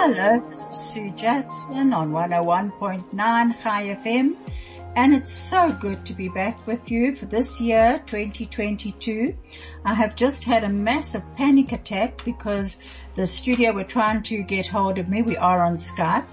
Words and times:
Hello, 0.00 0.38
this 0.48 0.68
is 0.68 0.76
Sue 0.76 1.10
Jackson 1.10 1.92
on 1.92 2.12
101.9 2.12 3.10
Chai 3.60 3.96
FM 3.96 4.36
and 4.94 5.12
it's 5.12 5.32
so 5.32 5.72
good 5.72 6.06
to 6.06 6.14
be 6.14 6.28
back 6.28 6.64
with 6.68 6.88
you 6.88 7.16
for 7.16 7.26
this 7.26 7.60
year, 7.60 8.00
2022. 8.06 9.36
I 9.84 9.94
have 9.94 10.14
just 10.14 10.44
had 10.44 10.62
a 10.62 10.68
massive 10.68 11.24
panic 11.34 11.72
attack 11.72 12.24
because 12.24 12.76
the 13.16 13.26
studio 13.26 13.72
were 13.72 13.82
trying 13.82 14.22
to 14.22 14.44
get 14.44 14.68
hold 14.68 15.00
of 15.00 15.08
me. 15.08 15.22
We 15.22 15.36
are 15.36 15.64
on 15.64 15.74
Skype 15.74 16.28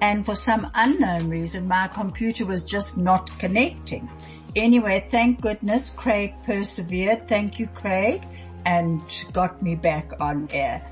and 0.00 0.24
for 0.24 0.34
some 0.34 0.70
unknown 0.74 1.28
reason 1.28 1.68
my 1.68 1.88
computer 1.88 2.46
was 2.46 2.64
just 2.64 2.96
not 2.96 3.38
connecting. 3.38 4.08
Anyway, 4.56 5.06
thank 5.10 5.42
goodness 5.42 5.90
Craig 5.90 6.32
persevered. 6.46 7.28
Thank 7.28 7.58
you 7.58 7.66
Craig 7.66 8.22
and 8.64 9.02
got 9.34 9.62
me 9.62 9.74
back 9.74 10.10
on 10.20 10.48
air. 10.52 10.90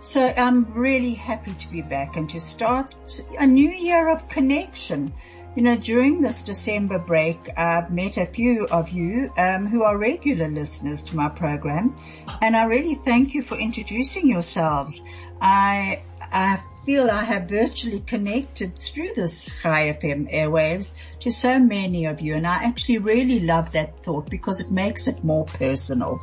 So 0.00 0.28
I'm 0.28 0.64
really 0.74 1.14
happy 1.14 1.54
to 1.54 1.68
be 1.68 1.82
back 1.82 2.16
and 2.16 2.30
to 2.30 2.38
start 2.38 2.94
a 3.36 3.46
new 3.46 3.70
year 3.70 4.08
of 4.08 4.28
connection. 4.28 5.12
You 5.56 5.62
know, 5.62 5.76
during 5.76 6.20
this 6.20 6.42
December 6.42 7.00
break, 7.00 7.50
I've 7.56 7.90
met 7.90 8.16
a 8.16 8.26
few 8.26 8.66
of 8.66 8.90
you 8.90 9.32
um, 9.36 9.66
who 9.66 9.82
are 9.82 9.98
regular 9.98 10.48
listeners 10.48 11.02
to 11.04 11.16
my 11.16 11.28
program, 11.28 11.96
and 12.40 12.56
I 12.56 12.64
really 12.64 12.94
thank 13.04 13.34
you 13.34 13.42
for 13.42 13.56
introducing 13.56 14.28
yourselves. 14.28 15.02
I 15.40 16.02
I 16.20 16.60
feel 16.86 17.10
I 17.10 17.24
have 17.24 17.48
virtually 17.48 18.00
connected 18.00 18.78
through 18.78 19.14
this 19.14 19.50
Chai 19.60 19.92
FM 19.92 20.32
airwaves 20.32 20.90
to 21.20 21.30
so 21.30 21.58
many 21.58 22.06
of 22.06 22.20
you, 22.20 22.36
and 22.36 22.46
I 22.46 22.64
actually 22.64 22.98
really 22.98 23.40
love 23.40 23.72
that 23.72 24.04
thought 24.04 24.30
because 24.30 24.60
it 24.60 24.70
makes 24.70 25.08
it 25.08 25.24
more 25.24 25.44
personal. 25.44 26.20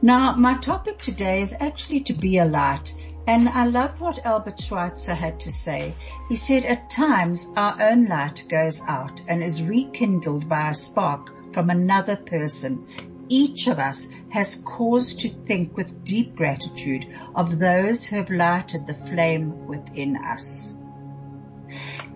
Now, 0.00 0.36
my 0.36 0.54
topic 0.54 0.98
today 0.98 1.40
is 1.40 1.54
actually 1.58 2.00
to 2.00 2.12
be 2.12 2.38
a 2.38 2.44
light. 2.44 2.94
And 3.30 3.48
I 3.48 3.64
loved 3.64 4.00
what 4.00 4.26
Albert 4.26 4.58
Schweitzer 4.58 5.14
had 5.14 5.38
to 5.38 5.52
say. 5.52 5.94
He 6.28 6.34
said, 6.34 6.64
at 6.64 6.90
times 6.90 7.46
our 7.56 7.80
own 7.80 8.06
light 8.06 8.44
goes 8.48 8.82
out 8.88 9.22
and 9.28 9.40
is 9.40 9.62
rekindled 9.62 10.48
by 10.48 10.70
a 10.70 10.74
spark 10.74 11.52
from 11.52 11.70
another 11.70 12.16
person. 12.16 12.88
Each 13.28 13.68
of 13.68 13.78
us 13.78 14.08
has 14.30 14.56
cause 14.56 15.14
to 15.18 15.28
think 15.28 15.76
with 15.76 16.02
deep 16.02 16.34
gratitude 16.34 17.06
of 17.36 17.60
those 17.60 18.04
who 18.04 18.16
have 18.16 18.30
lighted 18.30 18.88
the 18.88 18.94
flame 18.94 19.68
within 19.68 20.16
us. 20.16 20.74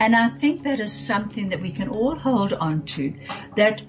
And 0.01 0.15
I 0.15 0.29
think 0.29 0.65
that 0.65 0.81
is 0.81 0.93
something 0.93 1.51
that 1.51 1.61
we 1.61 1.73
can 1.73 1.89
all 1.89 2.17
hold 2.17 2.53
on 2.53 2.85
to, 2.87 3.15
that 3.57 3.83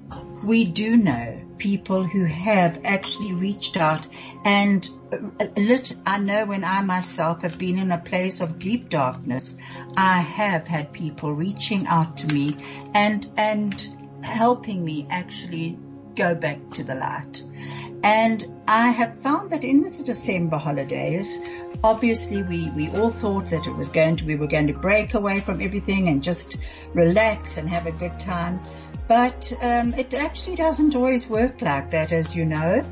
we 0.44 0.66
do 0.66 0.96
know 0.98 1.42
people 1.58 2.04
who 2.04 2.26
have 2.26 2.82
actually 2.84 3.34
reached 3.34 3.78
out 3.78 4.08
and 4.44 4.88
uh, 5.12 5.46
lit, 5.56 5.94
I 6.06 6.18
know 6.18 6.46
when 6.46 6.64
I 6.64 6.82
myself 6.82 7.42
have 7.42 7.58
been 7.58 7.78
in 7.78 7.92
a 7.92 7.98
place 7.98 8.42
of 8.42 8.60
deep 8.60 8.90
darkness, 8.90 9.58
I 9.96 10.20
have 10.20 10.68
had 10.68 10.92
people 10.92 11.34
reaching 11.34 11.88
out 11.88 12.18
to 12.18 12.28
me 12.34 12.58
and, 12.94 13.26
and 13.38 13.74
helping 14.22 14.84
me 14.84 15.08
actually 15.10 15.78
go 16.16 16.36
back 16.36 16.72
to 16.72 16.84
the 16.84 16.96
light. 16.96 17.44
And 18.04 18.46
I 18.68 18.90
have 18.90 19.22
found 19.22 19.52
that 19.52 19.64
in 19.64 19.82
this 19.82 20.02
December 20.04 20.58
holidays, 20.58 21.40
obviously 21.84 22.44
we, 22.44 22.70
we 22.70 22.90
all 22.90 23.12
thought 23.12 23.48
that 23.48 23.66
it 23.66 23.76
was 23.76 23.90
going 23.90 24.18
to, 24.18 24.26
we 24.26 24.36
were 24.36 24.48
going 24.48 24.68
to 24.68 24.74
break 24.74 25.14
away 25.14 25.40
from 25.40 25.62
everything 25.62 26.08
and 26.08 26.22
just 26.22 26.58
relax 26.94 27.58
and 27.58 27.68
have 27.70 27.88
a 27.88 27.92
good 27.92 28.20
time. 28.20 28.62
But 29.08 29.54
um, 29.62 29.94
it 29.94 30.14
actually 30.14 30.56
doesn't 30.56 30.96
always 30.96 31.28
work 31.28 31.62
like 31.62 31.92
that, 31.92 32.12
as 32.12 32.36
you 32.36 32.46
know. 32.46 32.84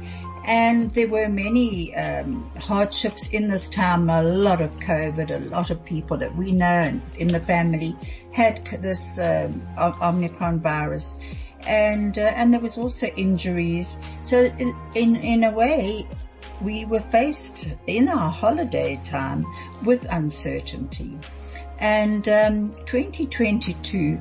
And 0.46 0.92
there 0.92 1.08
were 1.08 1.30
many 1.30 1.96
um, 1.96 2.52
hardships 2.60 3.30
in 3.30 3.48
this 3.48 3.70
time. 3.70 4.10
A 4.10 4.22
lot 4.22 4.62
of 4.62 4.76
COVID, 4.78 5.32
a 5.32 5.50
lot 5.50 5.70
of 5.70 5.86
people 5.86 6.18
that 6.18 6.36
we 6.36 6.52
know 6.52 7.00
in 7.16 7.28
the 7.30 7.40
family 7.40 7.96
had 8.32 8.66
this 8.82 9.18
um, 9.18 9.66
Omicron 9.78 10.60
virus, 10.60 11.18
and 11.66 12.18
uh, 12.18 12.22
and 12.22 12.54
there 12.54 12.62
was 12.62 12.78
also 12.78 13.08
injuries. 13.08 14.00
So 14.22 14.46
in, 14.46 15.16
in 15.16 15.44
a 15.44 15.52
way, 15.52 16.08
we 16.62 16.86
were 16.86 17.02
faced 17.02 17.74
in 17.88 18.08
our 18.10 18.30
holiday 18.30 19.00
time 19.04 19.46
with 19.84 20.06
uncertainty. 20.10 21.18
And 21.80 22.28
um, 22.30 22.74
2022 22.86 24.20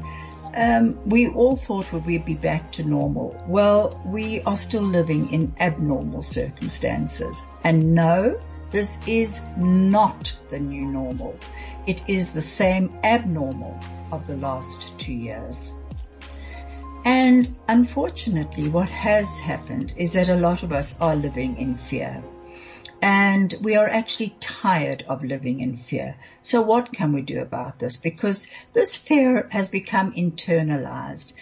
um, 0.54 0.98
we 1.08 1.28
all 1.28 1.56
thought 1.56 1.92
would 1.92 2.04
we 2.04 2.18
be 2.18 2.34
back 2.34 2.72
to 2.72 2.84
normal. 2.84 3.42
Well, 3.46 4.00
we 4.04 4.42
are 4.42 4.56
still 4.56 4.82
living 4.82 5.30
in 5.32 5.54
abnormal 5.58 6.22
circumstances. 6.22 7.42
And 7.64 7.94
no, 7.94 8.40
this 8.70 8.98
is 9.06 9.42
not 9.56 10.36
the 10.50 10.58
new 10.58 10.86
normal. 10.86 11.38
It 11.86 12.08
is 12.08 12.32
the 12.32 12.42
same 12.42 12.98
abnormal 13.02 13.78
of 14.10 14.26
the 14.26 14.36
last 14.36 14.98
two 14.98 15.14
years. 15.14 15.72
And 17.04 17.56
unfortunately, 17.66 18.68
what 18.68 18.88
has 18.88 19.40
happened 19.40 19.94
is 19.96 20.12
that 20.12 20.28
a 20.28 20.36
lot 20.36 20.62
of 20.62 20.72
us 20.72 21.00
are 21.00 21.16
living 21.16 21.56
in 21.56 21.76
fear. 21.76 22.22
And 23.00 23.52
we 23.60 23.74
are 23.74 23.88
actually 23.88 24.36
tired 24.38 25.04
of 25.08 25.24
living 25.24 25.58
in 25.60 25.76
fear. 25.76 26.16
So 26.42 26.62
what 26.62 26.92
can 26.92 27.12
we 27.12 27.22
do 27.22 27.40
about 27.40 27.80
this? 27.80 27.96
Because 27.96 28.46
this 28.72 28.94
fear 28.94 29.48
has 29.50 29.68
become 29.68 30.12
internalized 30.12 31.32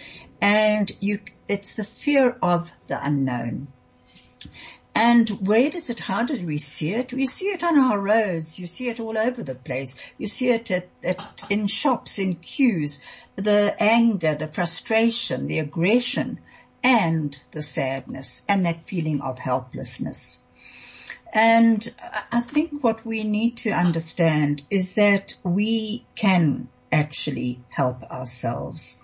and 0.41 0.91
you, 0.99 1.19
it's 1.47 1.75
the 1.75 1.83
fear 1.83 2.35
of 2.41 2.71
the 2.87 3.05
unknown. 3.05 3.67
And 5.03 5.27
where 5.47 5.71
does 5.71 5.89
it, 5.89 5.99
how 5.99 6.21
do 6.21 6.45
we 6.45 6.59
see 6.59 6.93
it? 6.93 7.11
We 7.11 7.25
see 7.25 7.47
it 7.47 7.63
on 7.63 7.79
our 7.79 7.99
roads. 7.99 8.59
You 8.59 8.67
see 8.67 8.87
it 8.87 8.99
all 8.99 9.17
over 9.17 9.41
the 9.41 9.55
place. 9.55 9.95
You 10.19 10.27
see 10.27 10.51
it 10.51 10.69
at, 10.69 10.89
at, 11.03 11.43
in 11.49 11.65
shops, 11.65 12.19
in 12.19 12.35
queues, 12.35 13.01
the 13.35 13.75
anger, 13.79 14.35
the 14.35 14.47
frustration, 14.47 15.47
the 15.47 15.57
aggression, 15.57 16.39
and 16.83 17.35
the 17.51 17.63
sadness, 17.63 18.45
and 18.47 18.67
that 18.67 18.87
feeling 18.87 19.21
of 19.21 19.39
helplessness. 19.39 20.39
And 21.33 21.91
I 22.31 22.41
think 22.41 22.83
what 22.83 23.03
we 23.03 23.23
need 23.23 23.57
to 23.57 23.71
understand 23.71 24.61
is 24.69 24.93
that 24.93 25.33
we 25.43 26.05
can 26.13 26.69
actually 26.91 27.59
help 27.69 28.03
ourselves. 28.03 28.99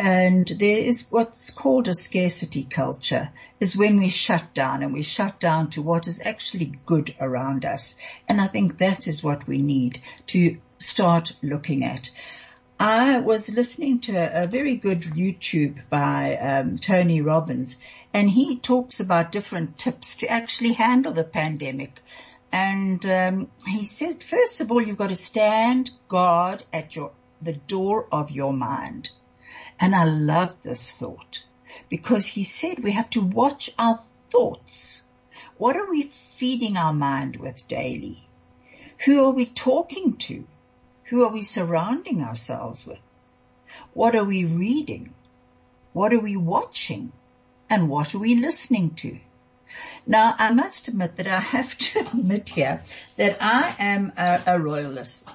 And 0.00 0.46
there 0.46 0.78
is 0.78 1.10
what's 1.10 1.50
called 1.50 1.88
a 1.88 1.94
scarcity 1.94 2.62
culture 2.62 3.30
is 3.58 3.76
when 3.76 3.98
we 3.98 4.08
shut 4.10 4.54
down 4.54 4.84
and 4.84 4.92
we 4.92 5.02
shut 5.02 5.40
down 5.40 5.70
to 5.70 5.82
what 5.82 6.06
is 6.06 6.20
actually 6.24 6.78
good 6.86 7.16
around 7.20 7.64
us. 7.64 7.96
And 8.28 8.40
I 8.40 8.46
think 8.46 8.78
that 8.78 9.08
is 9.08 9.24
what 9.24 9.48
we 9.48 9.58
need 9.58 10.00
to 10.28 10.58
start 10.78 11.32
looking 11.42 11.84
at. 11.84 12.10
I 12.78 13.18
was 13.18 13.48
listening 13.48 13.98
to 14.02 14.12
a, 14.12 14.44
a 14.44 14.46
very 14.46 14.76
good 14.76 15.02
YouTube 15.02 15.80
by 15.90 16.36
um, 16.36 16.78
Tony 16.78 17.20
Robbins, 17.20 17.76
and 18.14 18.30
he 18.30 18.56
talks 18.56 19.00
about 19.00 19.32
different 19.32 19.78
tips 19.78 20.14
to 20.18 20.28
actually 20.28 20.74
handle 20.74 21.12
the 21.12 21.24
pandemic. 21.24 22.00
And 22.52 23.04
um, 23.04 23.50
he 23.66 23.84
said, 23.84 24.22
first 24.22 24.60
of 24.60 24.70
all, 24.70 24.80
you've 24.80 24.96
got 24.96 25.08
to 25.08 25.16
stand 25.16 25.90
guard 26.06 26.62
at 26.72 26.94
your 26.94 27.10
the 27.42 27.52
door 27.52 28.06
of 28.12 28.30
your 28.30 28.52
mind. 28.52 29.10
And 29.80 29.94
I 29.94 30.04
love 30.04 30.62
this 30.62 30.92
thought 30.92 31.42
because 31.88 32.26
he 32.26 32.42
said 32.42 32.82
we 32.82 32.92
have 32.92 33.10
to 33.10 33.20
watch 33.20 33.70
our 33.78 34.00
thoughts. 34.30 35.02
What 35.56 35.76
are 35.76 35.88
we 35.90 36.10
feeding 36.34 36.76
our 36.76 36.92
mind 36.92 37.36
with 37.36 37.68
daily? 37.68 38.26
Who 39.04 39.24
are 39.24 39.30
we 39.30 39.46
talking 39.46 40.14
to? 40.14 40.44
Who 41.04 41.24
are 41.24 41.32
we 41.32 41.42
surrounding 41.42 42.22
ourselves 42.22 42.86
with? 42.86 42.98
What 43.94 44.14
are 44.16 44.24
we 44.24 44.44
reading? 44.44 45.14
What 45.92 46.12
are 46.12 46.20
we 46.20 46.36
watching? 46.36 47.12
And 47.70 47.88
what 47.88 48.14
are 48.14 48.18
we 48.18 48.34
listening 48.34 48.94
to? 48.96 49.18
Now, 50.06 50.34
I 50.38 50.52
must 50.52 50.88
admit 50.88 51.16
that 51.16 51.26
I 51.26 51.38
have 51.38 51.76
to 51.78 52.00
admit 52.06 52.48
here 52.48 52.82
that 53.16 53.36
I 53.40 53.74
am 53.78 54.12
a, 54.16 54.42
a 54.46 54.60
royalist. 54.60 55.28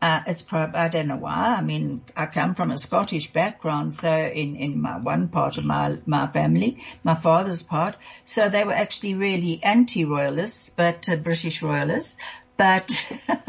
Uh, 0.00 0.20
it's 0.26 0.42
probably, 0.42 0.78
I 0.78 0.88
don't 0.88 1.08
know 1.08 1.16
why. 1.16 1.54
I 1.58 1.62
mean, 1.62 2.02
I 2.14 2.26
come 2.26 2.54
from 2.54 2.70
a 2.70 2.76
Scottish 2.76 3.32
background, 3.32 3.94
so 3.94 4.10
in, 4.10 4.56
in 4.56 4.80
my 4.80 4.98
one 4.98 5.28
part 5.28 5.56
of 5.56 5.64
my, 5.64 5.98
my 6.04 6.26
family, 6.26 6.82
my 7.02 7.14
father's 7.14 7.62
part, 7.62 7.96
so 8.24 8.48
they 8.48 8.64
were 8.64 8.72
actually 8.72 9.14
really 9.14 9.60
anti-royalists, 9.62 10.68
but 10.68 11.08
uh, 11.08 11.16
British 11.16 11.62
royalists. 11.62 12.16
But, 12.56 12.94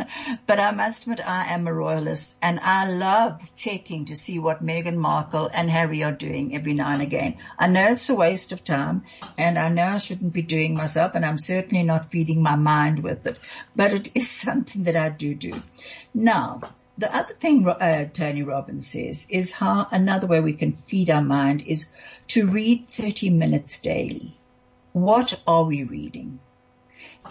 but 0.47 0.59
I 0.59 0.71
must 0.71 1.03
admit 1.03 1.21
I 1.25 1.53
am 1.53 1.65
a 1.65 1.73
royalist 1.73 2.35
and 2.41 2.59
I 2.59 2.89
love 2.89 3.49
checking 3.55 4.05
to 4.05 4.17
see 4.17 4.37
what 4.37 4.65
Meghan 4.65 4.97
Markle 4.97 5.49
and 5.53 5.69
Harry 5.69 6.03
are 6.03 6.11
doing 6.11 6.53
every 6.53 6.73
now 6.73 6.91
and 6.91 7.01
again. 7.01 7.37
I 7.57 7.67
know 7.67 7.91
it's 7.91 8.09
a 8.09 8.15
waste 8.15 8.51
of 8.51 8.65
time 8.65 9.05
and 9.37 9.57
I 9.57 9.69
know 9.69 9.87
I 9.87 9.97
shouldn't 9.97 10.33
be 10.33 10.41
doing 10.41 10.75
myself 10.75 11.13
and 11.15 11.25
I'm 11.25 11.39
certainly 11.39 11.83
not 11.83 12.11
feeding 12.11 12.41
my 12.41 12.57
mind 12.57 13.01
with 13.01 13.25
it, 13.25 13.37
but 13.75 13.93
it 13.93 14.11
is 14.13 14.29
something 14.45 14.83
that 14.83 14.97
I 14.97 15.07
do 15.07 15.33
do. 15.33 15.53
Now, 16.13 16.61
the 16.97 17.15
other 17.15 17.33
thing 17.33 17.65
uh, 17.65 18.09
Tony 18.11 18.43
Robbins 18.43 18.87
says 18.87 19.27
is 19.29 19.53
how 19.53 19.87
another 19.91 20.27
way 20.27 20.41
we 20.41 20.53
can 20.53 20.73
feed 20.73 21.09
our 21.09 21.21
mind 21.21 21.61
is 21.65 21.85
to 22.29 22.47
read 22.47 22.89
30 22.89 23.29
minutes 23.29 23.79
daily. 23.79 24.35
What 24.91 25.39
are 25.45 25.63
we 25.63 25.83
reading? 25.83 26.39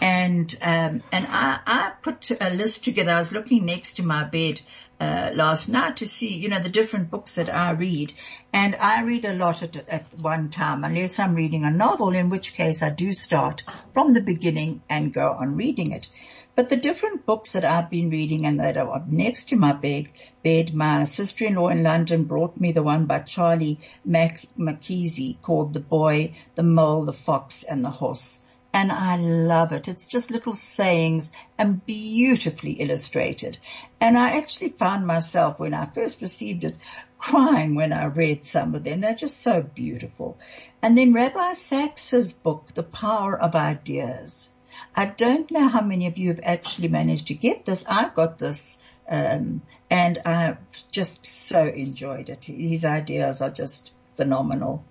And 0.01 0.57
um, 0.61 1.03
and 1.11 1.27
I, 1.29 1.59
I 1.65 1.91
put 2.01 2.31
a 2.41 2.49
list 2.49 2.83
together. 2.83 3.11
I 3.11 3.17
was 3.17 3.31
looking 3.31 3.65
next 3.65 3.95
to 3.95 4.03
my 4.03 4.23
bed 4.23 4.61
uh, 4.99 5.31
last 5.33 5.69
night 5.69 5.97
to 5.97 6.07
see, 6.07 6.35
you 6.35 6.49
know, 6.49 6.59
the 6.59 6.69
different 6.69 7.11
books 7.11 7.35
that 7.35 7.53
I 7.53 7.71
read, 7.71 8.13
and 8.51 8.75
I 8.75 9.03
read 9.03 9.25
a 9.25 9.33
lot 9.33 9.63
at, 9.63 9.77
at 9.87 10.05
one 10.17 10.49
time, 10.49 10.83
unless 10.83 11.19
I'm 11.19 11.35
reading 11.35 11.65
a 11.65 11.71
novel, 11.71 12.15
in 12.15 12.29
which 12.29 12.53
case 12.53 12.81
I 12.81 12.89
do 12.89 13.11
start 13.13 13.63
from 13.93 14.13
the 14.13 14.21
beginning 14.21 14.81
and 14.89 15.13
go 15.13 15.31
on 15.31 15.55
reading 15.55 15.91
it. 15.91 16.09
But 16.55 16.69
the 16.69 16.75
different 16.75 17.25
books 17.27 17.51
that 17.53 17.63
I've 17.63 17.91
been 17.91 18.09
reading 18.09 18.47
and 18.47 18.59
that 18.59 18.77
are 18.77 18.95
up 18.95 19.07
next 19.07 19.49
to 19.49 19.55
my 19.55 19.73
bed, 19.73 20.07
bed, 20.43 20.73
my 20.73 21.03
sister-in-law 21.03 21.69
in 21.69 21.83
London 21.83 22.23
brought 22.23 22.59
me 22.59 22.71
the 22.71 22.81
one 22.81 23.05
by 23.05 23.19
Charlie 23.19 23.79
Mac- 24.03 24.47
Mackesy 24.57 25.39
called 25.43 25.73
The 25.73 25.79
Boy, 25.79 26.33
the 26.55 26.63
Mole, 26.63 27.05
the 27.05 27.13
Fox 27.13 27.63
and 27.63 27.85
the 27.85 27.91
Horse 27.91 28.41
and 28.77 28.91
I 28.91 29.17
love 29.17 29.71
it. 29.71 29.87
It's 29.87 30.05
just 30.05 30.29
little 30.29 30.53
sayings 30.53 31.31
and 31.57 31.83
beautifully 31.83 32.73
illustrated. 32.73 33.57
And 33.99 34.15
I 34.15 34.37
actually 34.37 34.69
found 34.69 35.07
myself 35.07 35.57
when 35.57 35.73
I 35.73 35.87
first 35.87 36.21
received 36.21 36.63
it 36.63 36.75
crying 37.17 37.73
when 37.73 37.91
I 37.91 38.05
read 38.05 38.45
some 38.45 38.75
of 38.75 38.83
them. 38.83 39.01
They're 39.01 39.15
just 39.15 39.41
so 39.41 39.63
beautiful. 39.63 40.37
And 40.79 40.95
then 40.95 41.11
Rabbi 41.11 41.53
Sacks's 41.53 42.33
book, 42.33 42.67
The 42.75 42.83
Power 42.83 43.35
of 43.41 43.55
Ideas. 43.55 44.53
I 44.95 45.07
don't 45.07 45.49
know 45.49 45.67
how 45.67 45.81
many 45.81 46.05
of 46.05 46.19
you 46.19 46.27
have 46.27 46.41
actually 46.43 46.89
managed 46.89 47.29
to 47.29 47.33
get 47.33 47.65
this. 47.65 47.83
I 47.89 48.11
got 48.13 48.37
this, 48.37 48.77
um, 49.09 49.63
and 49.89 50.21
I 50.23 50.57
just 50.91 51.25
so 51.25 51.65
enjoyed 51.65 52.29
it. 52.29 52.45
His 52.45 52.85
ideas 52.85 53.41
are 53.41 53.49
just 53.49 53.93
phenomenal. 54.17 54.85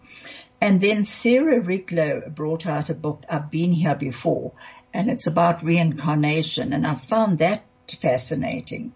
And 0.61 0.81
then 0.81 1.05
Sarah 1.05 1.61
Riglow 1.61 2.35
brought 2.35 2.67
out 2.67 2.91
a 2.91 2.95
book, 2.95 3.25
I've 3.29 3.51
been 3.51 3.73
here 3.73 3.95
before, 3.95 4.53
and 4.93 5.11
it's 5.11 5.27
about 5.27 5.63
reincarnation, 5.63 6.73
and 6.73 6.87
I 6.87 6.95
found 6.95 7.39
that 7.39 7.65
fascinating. 7.95 8.93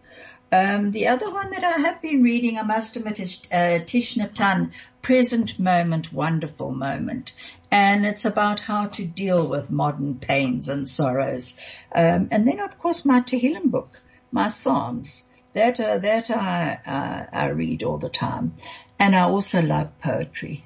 Um, 0.52 0.90
the 0.90 1.08
other 1.08 1.30
one 1.30 1.50
that 1.50 1.62
I 1.62 1.78
have 1.78 2.02
been 2.02 2.22
reading, 2.22 2.58
I 2.58 2.62
must 2.62 2.96
admit, 2.96 3.20
is 3.20 3.38
uh, 3.52 3.78
Thich 3.86 4.16
Nhat 4.16 4.34
Hanh, 4.34 4.72
Present 5.00 5.60
Moment, 5.60 6.12
Wonderful 6.12 6.72
Moment. 6.72 7.34
And 7.70 8.04
it's 8.04 8.24
about 8.24 8.58
how 8.58 8.86
to 8.86 9.04
deal 9.04 9.46
with 9.46 9.70
modern 9.70 10.16
pains 10.16 10.68
and 10.68 10.88
sorrows. 10.88 11.56
Um, 11.94 12.28
and 12.32 12.48
then, 12.48 12.58
of 12.58 12.78
course, 12.80 13.04
my 13.04 13.20
Tehillim 13.20 13.70
book, 13.70 14.00
my 14.32 14.48
Psalms. 14.48 15.24
That, 15.52 15.78
uh, 15.78 15.98
that 15.98 16.30
I, 16.30 16.78
uh, 16.86 17.26
I 17.32 17.46
read 17.48 17.82
all 17.82 17.98
the 17.98 18.08
time. 18.08 18.54
And 18.98 19.14
I 19.14 19.22
also 19.22 19.62
love 19.62 19.98
poetry. 20.00 20.64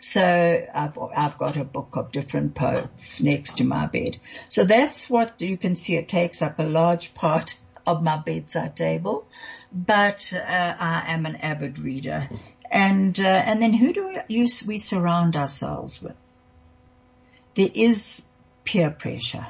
So 0.00 0.66
I've, 0.74 0.98
I've 0.98 1.38
got 1.38 1.56
a 1.56 1.64
book 1.64 1.90
of 1.92 2.10
different 2.10 2.54
poets 2.54 3.20
next 3.22 3.58
to 3.58 3.64
my 3.64 3.86
bed. 3.86 4.18
So 4.48 4.64
that's 4.64 5.10
what 5.10 5.40
you 5.40 5.56
can 5.56 5.76
see. 5.76 5.96
It 5.96 6.08
takes 6.08 6.42
up 6.42 6.58
a 6.58 6.64
large 6.64 7.14
part 7.14 7.58
of 7.86 8.02
my 8.02 8.16
bedside 8.16 8.76
table, 8.76 9.26
but 9.72 10.32
uh, 10.34 10.38
I 10.78 11.04
am 11.08 11.26
an 11.26 11.36
avid 11.36 11.78
reader. 11.78 12.28
And 12.70 13.18
uh, 13.18 13.24
and 13.24 13.60
then 13.60 13.72
who 13.72 13.92
do 13.92 14.08
we 14.08 14.18
use? 14.28 14.64
We 14.64 14.78
surround 14.78 15.34
ourselves 15.36 16.00
with. 16.00 16.14
There 17.56 17.68
is 17.74 18.28
peer 18.64 18.90
pressure. 18.90 19.46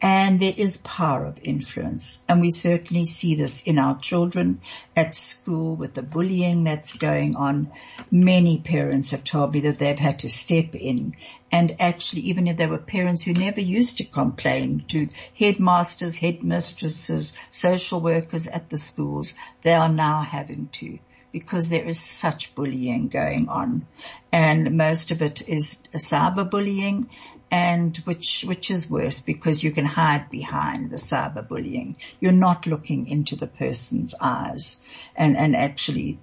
And 0.00 0.40
there 0.40 0.54
is 0.56 0.76
power 0.76 1.24
of 1.24 1.38
influence. 1.42 2.22
And 2.28 2.40
we 2.40 2.50
certainly 2.50 3.06
see 3.06 3.34
this 3.34 3.62
in 3.62 3.78
our 3.78 3.98
children 3.98 4.60
at 4.94 5.14
school 5.14 5.74
with 5.74 5.94
the 5.94 6.02
bullying 6.02 6.64
that's 6.64 6.96
going 6.96 7.34
on. 7.36 7.72
Many 8.10 8.58
parents 8.58 9.12
have 9.12 9.24
told 9.24 9.54
me 9.54 9.60
that 9.60 9.78
they've 9.78 9.98
had 9.98 10.20
to 10.20 10.28
step 10.28 10.74
in 10.74 11.16
and 11.52 11.76
actually 11.80 12.22
even 12.22 12.48
if 12.48 12.56
they 12.56 12.66
were 12.66 12.78
parents 12.78 13.22
who 13.22 13.32
never 13.32 13.60
used 13.60 13.98
to 13.98 14.04
complain 14.04 14.84
to 14.88 15.08
headmasters, 15.38 16.16
headmistresses, 16.16 17.32
social 17.50 18.00
workers 18.00 18.46
at 18.46 18.68
the 18.68 18.76
schools, 18.76 19.32
they 19.62 19.72
are 19.72 19.88
now 19.88 20.22
having 20.22 20.68
to 20.72 20.98
because 21.36 21.68
there 21.68 21.84
is 21.84 22.00
such 22.00 22.54
bullying 22.54 23.08
going 23.08 23.46
on 23.50 23.86
and 24.32 24.74
most 24.74 25.10
of 25.10 25.20
it 25.20 25.46
is 25.46 25.76
cyberbullying 25.92 27.06
and 27.50 27.94
which, 28.06 28.42
which 28.46 28.70
is 28.70 28.88
worse 28.88 29.20
because 29.20 29.62
you 29.62 29.70
can 29.70 29.84
hide 29.84 30.30
behind 30.30 30.88
the 30.88 30.96
cyberbullying. 30.96 31.94
You're 32.20 32.32
not 32.32 32.66
looking 32.66 33.06
into 33.06 33.36
the 33.36 33.46
person's 33.46 34.14
eyes 34.18 34.80
and, 35.14 35.36
and 35.36 35.54
actually, 35.54 36.18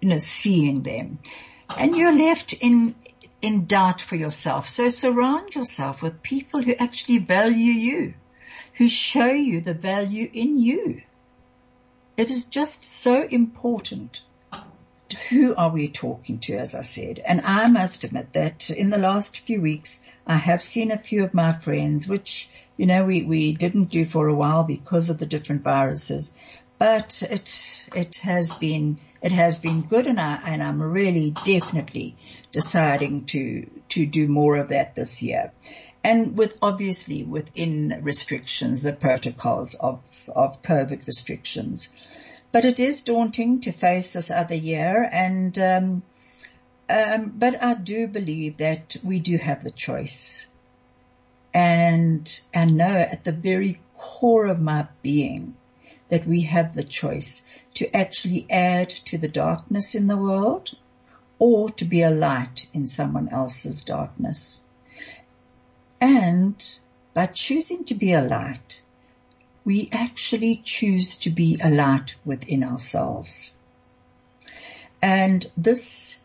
you 0.00 0.08
know, 0.08 0.16
seeing 0.16 0.82
them. 0.82 1.18
And 1.76 1.94
you're 1.94 2.16
left 2.16 2.54
in, 2.54 2.94
in 3.42 3.66
doubt 3.66 4.00
for 4.00 4.16
yourself. 4.16 4.70
So 4.70 4.88
surround 4.88 5.54
yourself 5.54 6.00
with 6.00 6.22
people 6.22 6.62
who 6.62 6.74
actually 6.74 7.18
value 7.18 7.72
you, 7.90 8.14
who 8.78 8.88
show 8.88 9.26
you 9.26 9.60
the 9.60 9.74
value 9.74 10.30
in 10.32 10.58
you. 10.58 11.02
It 12.16 12.30
is 12.30 12.46
just 12.46 12.82
so 12.82 13.24
important 13.24 14.22
who 15.14 15.54
are 15.54 15.70
we 15.70 15.88
talking 15.88 16.38
to, 16.40 16.56
as 16.56 16.74
I 16.74 16.82
said? 16.82 17.18
And 17.18 17.40
I 17.42 17.68
must 17.68 18.04
admit 18.04 18.32
that 18.34 18.70
in 18.70 18.90
the 18.90 18.98
last 18.98 19.38
few 19.40 19.60
weeks, 19.60 20.04
I 20.26 20.36
have 20.36 20.62
seen 20.62 20.90
a 20.90 20.98
few 20.98 21.24
of 21.24 21.34
my 21.34 21.52
friends, 21.52 22.08
which, 22.08 22.48
you 22.76 22.86
know, 22.86 23.04
we, 23.04 23.22
we 23.22 23.52
didn't 23.52 23.90
do 23.90 24.06
for 24.06 24.28
a 24.28 24.34
while 24.34 24.64
because 24.64 25.10
of 25.10 25.18
the 25.18 25.26
different 25.26 25.62
viruses, 25.62 26.34
but 26.78 27.22
it, 27.22 27.68
it 27.94 28.18
has 28.18 28.52
been, 28.52 28.98
it 29.22 29.32
has 29.32 29.56
been 29.56 29.82
good 29.82 30.06
and 30.06 30.20
I, 30.20 30.40
and 30.46 30.62
I'm 30.62 30.82
really 30.82 31.30
definitely 31.30 32.16
deciding 32.52 33.26
to, 33.26 33.68
to 33.90 34.06
do 34.06 34.28
more 34.28 34.56
of 34.56 34.68
that 34.68 34.94
this 34.94 35.22
year. 35.22 35.52
And 36.02 36.36
with 36.36 36.58
obviously 36.60 37.22
within 37.22 38.00
restrictions, 38.02 38.82
the 38.82 38.92
protocols 38.92 39.74
of, 39.74 40.00
of 40.28 40.62
COVID 40.62 41.06
restrictions. 41.06 41.90
But 42.54 42.64
it 42.64 42.78
is 42.78 43.02
daunting 43.02 43.62
to 43.62 43.72
face 43.72 44.12
this 44.12 44.30
other 44.30 44.54
year 44.54 45.02
and, 45.10 45.58
um, 45.58 46.02
um, 46.88 47.32
but 47.36 47.60
I 47.60 47.74
do 47.74 48.06
believe 48.06 48.58
that 48.58 48.96
we 49.02 49.18
do 49.18 49.38
have 49.38 49.64
the 49.64 49.72
choice. 49.72 50.46
And, 51.52 52.40
and 52.52 52.76
know 52.76 52.86
at 52.86 53.24
the 53.24 53.32
very 53.32 53.80
core 53.96 54.46
of 54.46 54.60
my 54.60 54.86
being 55.02 55.56
that 56.10 56.28
we 56.28 56.42
have 56.42 56.76
the 56.76 56.84
choice 56.84 57.42
to 57.74 57.92
actually 57.92 58.46
add 58.48 58.88
to 59.06 59.18
the 59.18 59.26
darkness 59.26 59.96
in 59.96 60.06
the 60.06 60.16
world 60.16 60.76
or 61.40 61.70
to 61.70 61.84
be 61.84 62.02
a 62.02 62.10
light 62.10 62.68
in 62.72 62.86
someone 62.86 63.30
else's 63.30 63.82
darkness. 63.84 64.60
And 66.00 66.64
by 67.14 67.26
choosing 67.26 67.82
to 67.86 67.94
be 67.96 68.12
a 68.12 68.22
light, 68.22 68.80
we 69.64 69.88
actually 69.92 70.56
choose 70.64 71.16
to 71.16 71.30
be 71.30 71.58
a 71.62 71.70
light 71.70 72.16
within 72.24 72.62
ourselves. 72.62 73.54
And 75.00 75.46
this, 75.56 76.18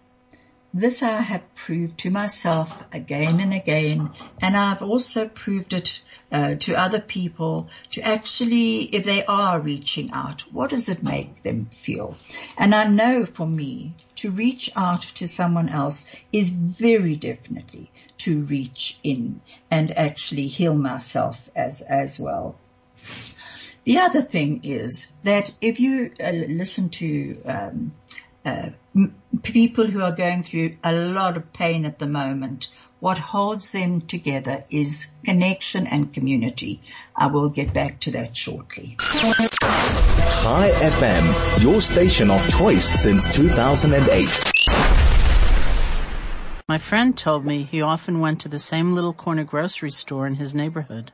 this 0.74 1.02
I 1.04 1.22
have 1.22 1.56
proved 1.56 2.00
to 2.00 2.12
myself 2.12 2.84
again 2.94 3.40
and 3.40 3.54
again, 3.54 4.12
and 4.42 4.56
I've 4.58 4.82
also 4.82 5.28
proved 5.28 5.74
it 5.74 6.02
uh, 6.32 6.56
to 6.56 6.76
other 6.76 7.00
people 7.00 7.70
to 7.92 8.02
actually, 8.02 8.84
if 8.84 9.04
they 9.04 9.26
are 9.26 9.60
reaching 9.60 10.12
out, 10.12 10.42
what 10.52 10.70
does 10.70 10.88
it 10.88 11.02
make 11.02 11.44
them 11.44 11.70
feel? 11.74 12.16
And 12.58 12.76
I 12.76 12.86
know 12.86 13.26
for 13.26 13.48
me, 13.48 13.94
to 14.18 14.32
reach 14.32 14.70
out 14.76 15.02
to 15.02 15.28
someone 15.28 15.70
else 15.70 16.10
is 16.32 16.50
very 16.50 17.16
definitely 17.16 17.90
to 18.20 18.42
reach 18.42 19.00
in 19.02 19.42
and 19.72 19.98
actually 19.98 20.48
heal 20.48 20.76
myself 20.76 21.50
as, 21.56 21.82
as 21.82 22.20
well. 22.20 22.56
The 23.84 24.00
other 24.00 24.22
thing 24.22 24.62
is 24.64 25.14
that 25.24 25.52
if 25.62 25.80
you 25.80 26.12
uh, 26.24 26.32
listen 26.32 26.90
to 26.90 27.42
um, 27.46 27.94
uh, 28.46 28.70
people 29.44 29.88
who 29.88 30.02
are 30.02 30.12
going 30.12 30.44
through 30.44 30.78
a 30.84 30.94
lot 30.94 31.38
of 31.38 31.54
pain 31.54 31.86
at 31.86 32.00
the 32.00 32.08
moment, 32.08 32.68
what 33.00 33.18
holds 33.18 33.72
them 33.72 34.02
together 34.02 34.66
is 34.70 35.08
connection 35.24 35.88
and 35.88 36.14
community. 36.14 36.82
I 37.16 37.28
will 37.28 37.50
get 37.50 37.74
back 37.74 38.02
to 38.02 38.12
that 38.12 38.36
shortly. 38.36 38.98
Chai 39.00 40.70
FM, 40.72 41.64
your 41.64 41.80
station 41.82 42.30
of 42.30 42.48
choice 42.50 42.84
since 42.84 43.34
2008. 43.34 44.50
My 46.68 46.78
friend 46.78 47.18
told 47.18 47.46
me 47.46 47.64
he 47.64 47.82
often 47.82 48.20
went 48.20 48.42
to 48.42 48.50
the 48.50 48.60
same 48.60 48.94
little 48.94 49.14
corner 49.14 49.44
grocery 49.44 49.92
store 49.92 50.28
in 50.28 50.36
his 50.36 50.54
neighborhood. 50.54 51.12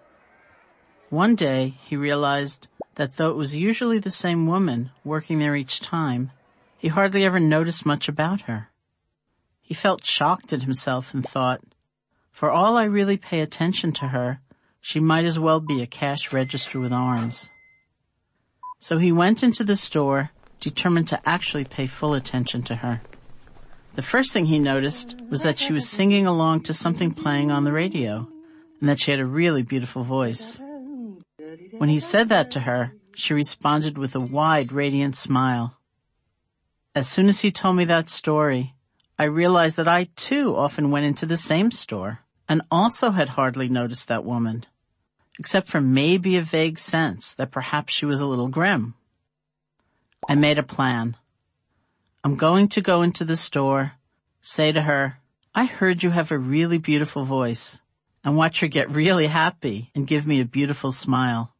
One 1.16 1.36
day 1.36 1.76
he 1.82 1.96
realized 1.96 2.68
that 2.96 3.16
though 3.16 3.30
it 3.30 3.38
was 3.38 3.56
usually 3.56 4.00
the 4.00 4.12
same 4.12 4.48
woman 4.48 4.92
working 5.06 5.40
there 5.40 5.56
each 5.56 5.80
time, 5.80 6.32
he 6.78 6.90
hardly 6.90 7.24
ever 7.24 7.40
noticed 7.40 7.86
much 7.86 8.10
about 8.10 8.42
her. 8.42 8.68
He 9.62 9.74
felt 9.74 10.04
shocked 10.04 10.52
at 10.52 10.64
himself 10.64 11.14
and 11.14 11.26
thought, 11.26 11.62
for 12.34 12.52
all 12.52 12.76
I 12.76 12.84
really 12.84 13.16
pay 13.16 13.40
attention 13.40 13.94
to 13.94 14.10
her, 14.10 14.42
she 14.82 15.00
might 15.00 15.24
as 15.24 15.40
well 15.40 15.62
be 15.62 15.82
a 15.82 15.88
cash 15.88 16.34
register 16.34 16.82
with 16.82 16.92
arms. 16.92 17.50
So 18.80 18.98
he 18.98 19.14
went 19.14 19.42
into 19.42 19.64
the 19.64 19.78
store, 19.78 20.32
determined 20.60 21.08
to 21.08 21.22
actually 21.26 21.64
pay 21.64 21.88
full 21.88 22.14
attention 22.14 22.62
to 22.64 22.76
her. 22.76 23.00
The 23.96 24.02
first 24.02 24.34
thing 24.34 24.48
he 24.48 24.60
noticed 24.60 25.16
was 25.30 25.44
that 25.44 25.60
she 25.60 25.72
was 25.72 25.88
singing 25.88 26.28
along 26.28 26.64
to 26.64 26.74
something 26.74 27.14
playing 27.14 27.52
on 27.52 27.64
the 27.64 27.72
radio, 27.72 28.28
and 28.82 28.90
that 28.90 29.00
she 29.00 29.12
had 29.12 29.22
a 29.22 29.26
really 29.26 29.62
beautiful 29.62 30.04
voice. 30.04 30.62
When 31.78 31.90
he 31.90 32.00
said 32.00 32.30
that 32.30 32.52
to 32.52 32.62
her, 32.62 32.94
she 33.16 33.34
responded 33.34 33.98
with 33.98 34.16
a 34.16 34.20
wide, 34.20 34.72
radiant 34.72 35.18
smile. 35.18 35.78
As 36.94 37.10
soon 37.10 37.28
as 37.28 37.42
he 37.42 37.52
told 37.52 37.76
me 37.76 37.86
that 37.86 38.08
story, 38.08 38.74
I 39.20 39.26
realized 39.26 39.76
that 39.78 39.88
I 39.88 40.06
too 40.16 40.56
often 40.56 40.92
went 40.92 41.06
into 41.06 41.26
the 41.26 41.38
same 41.38 41.72
store 41.72 42.20
and 42.48 42.62
also 42.72 43.12
had 43.12 43.30
hardly 43.30 43.68
noticed 43.68 44.08
that 44.08 44.24
woman, 44.24 44.66
except 45.38 45.68
for 45.68 45.82
maybe 45.82 46.38
a 46.38 46.42
vague 46.42 46.80
sense 46.80 47.36
that 47.36 47.52
perhaps 47.52 47.94
she 47.94 48.06
was 48.06 48.22
a 48.22 48.26
little 48.26 48.48
grim. 48.48 48.94
I 50.30 50.36
made 50.36 50.58
a 50.58 50.64
plan. 50.64 51.18
I'm 52.24 52.36
going 52.36 52.70
to 52.70 52.82
go 52.82 53.02
into 53.02 53.26
the 53.26 53.36
store, 53.36 53.94
say 54.42 54.72
to 54.72 54.82
her, 54.84 55.20
I 55.54 55.66
heard 55.66 56.04
you 56.04 56.10
have 56.10 56.32
a 56.32 56.38
really 56.38 56.78
beautiful 56.78 57.26
voice, 57.26 57.80
and 58.24 58.36
watch 58.36 58.62
her 58.62 58.68
get 58.68 58.90
really 58.90 59.28
happy 59.28 59.92
and 59.94 60.08
give 60.08 60.26
me 60.26 60.40
a 60.40 60.46
beautiful 60.46 60.92
smile. 60.92 61.55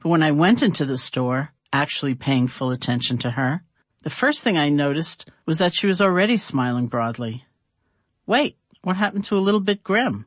But 0.00 0.10
when 0.10 0.22
I 0.22 0.30
went 0.30 0.62
into 0.62 0.84
the 0.84 0.98
store, 0.98 1.52
actually 1.72 2.14
paying 2.14 2.46
full 2.46 2.70
attention 2.70 3.18
to 3.18 3.32
her, 3.32 3.62
the 4.02 4.10
first 4.10 4.42
thing 4.42 4.56
I 4.56 4.68
noticed 4.68 5.28
was 5.44 5.58
that 5.58 5.74
she 5.74 5.86
was 5.86 6.00
already 6.00 6.36
smiling 6.36 6.86
broadly. 6.86 7.44
Wait, 8.26 8.56
what 8.82 8.96
happened 8.96 9.24
to 9.24 9.36
a 9.36 9.40
little 9.40 9.60
bit 9.60 9.82
grim? 9.82 10.26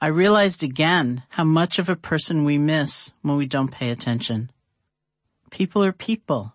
I 0.00 0.06
realized 0.06 0.62
again 0.62 1.24
how 1.28 1.44
much 1.44 1.78
of 1.78 1.90
a 1.90 1.96
person 1.96 2.44
we 2.44 2.56
miss 2.56 3.12
when 3.20 3.36
we 3.36 3.44
don't 3.44 3.70
pay 3.70 3.90
attention. 3.90 4.50
People 5.50 5.84
are 5.84 5.92
people, 5.92 6.54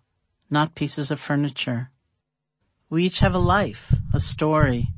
not 0.50 0.74
pieces 0.74 1.12
of 1.12 1.20
furniture. 1.20 1.92
We 2.90 3.06
each 3.06 3.20
have 3.20 3.36
a 3.36 3.40
life, 3.40 3.94
a 4.14 4.20
story, 4.20 4.90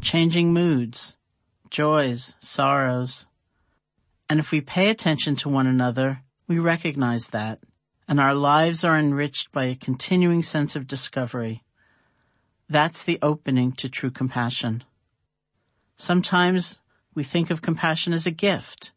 changing 0.00 0.52
moods, 0.52 1.16
joys, 1.70 2.34
sorrows. 2.40 3.26
And 4.28 4.40
if 4.40 4.50
we 4.50 4.60
pay 4.60 4.90
attention 4.90 5.36
to 5.36 5.48
one 5.48 5.68
another, 5.68 6.23
we 6.46 6.58
recognize 6.58 7.28
that, 7.28 7.60
and 8.06 8.20
our 8.20 8.34
lives 8.34 8.84
are 8.84 8.98
enriched 8.98 9.50
by 9.52 9.64
a 9.64 9.74
continuing 9.74 10.42
sense 10.42 10.76
of 10.76 10.86
discovery. 10.86 11.62
That's 12.68 13.02
the 13.02 13.18
opening 13.22 13.72
to 13.72 13.88
true 13.88 14.10
compassion. 14.10 14.84
Sometimes 15.96 16.80
we 17.14 17.22
think 17.22 17.50
of 17.50 17.62
compassion 17.62 18.12
as 18.12 18.26
a 18.26 18.30
gift, 18.30 18.92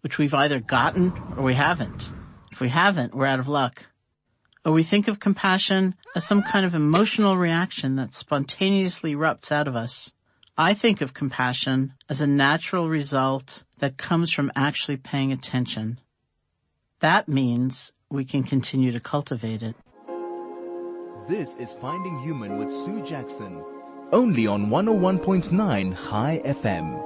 which 0.00 0.18
we've 0.18 0.34
either 0.34 0.60
gotten 0.60 1.12
or 1.36 1.44
we 1.44 1.54
haven't. 1.54 2.12
If 2.50 2.60
we 2.60 2.68
haven't, 2.68 3.14
we're 3.14 3.26
out 3.26 3.40
of 3.40 3.48
luck. 3.48 3.86
Or 4.64 4.72
we 4.72 4.82
think 4.82 5.08
of 5.08 5.20
compassion 5.20 5.94
as 6.14 6.26
some 6.26 6.42
kind 6.42 6.66
of 6.66 6.74
emotional 6.74 7.36
reaction 7.36 7.96
that 7.96 8.14
spontaneously 8.14 9.14
erupts 9.14 9.50
out 9.50 9.66
of 9.66 9.76
us. 9.76 10.12
I 10.56 10.74
think 10.74 11.00
of 11.00 11.14
compassion 11.14 11.94
as 12.08 12.20
a 12.20 12.26
natural 12.26 12.88
result 12.88 13.64
that 13.78 13.96
comes 13.96 14.30
from 14.30 14.52
actually 14.54 14.98
paying 14.98 15.32
attention. 15.32 15.98
That 17.00 17.28
means 17.28 17.92
we 18.10 18.24
can 18.26 18.42
continue 18.42 18.92
to 18.92 19.00
cultivate 19.00 19.62
it. 19.62 19.74
This 21.26 21.56
is 21.56 21.72
Finding 21.80 22.18
Human 22.18 22.58
with 22.58 22.70
Sue 22.70 23.02
Jackson 23.02 23.64
only 24.12 24.46
on 24.46 24.66
101.9 24.66 26.10
Chai 26.10 26.42
FM. 26.44 27.00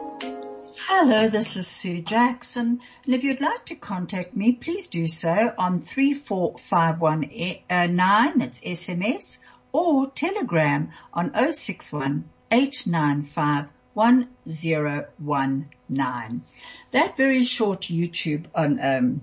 Hello, 0.79 1.29
this 1.29 1.57
is 1.57 1.69
Sue 1.69 2.01
Jackson, 2.01 2.81
and 3.05 3.15
if 3.15 3.23
you'd 3.23 3.41
like 3.41 3.67
to 3.67 3.77
contact 3.77 4.35
me, 4.35 4.51
please 4.53 4.89
do 4.89 5.07
so 5.07 5.55
on 5.57 5.83
34519, 5.83 8.41
it's 8.41 8.61
SMS, 8.61 9.39
or 9.71 10.11
Telegram 10.11 10.91
on 11.13 11.31
061 11.53 12.25
895 12.51 13.69
1019. 13.95 16.43
That 16.91 17.17
very 17.17 17.45
short 17.45 17.83
YouTube 17.83 18.47
on, 18.55 18.79
um, 18.81 19.21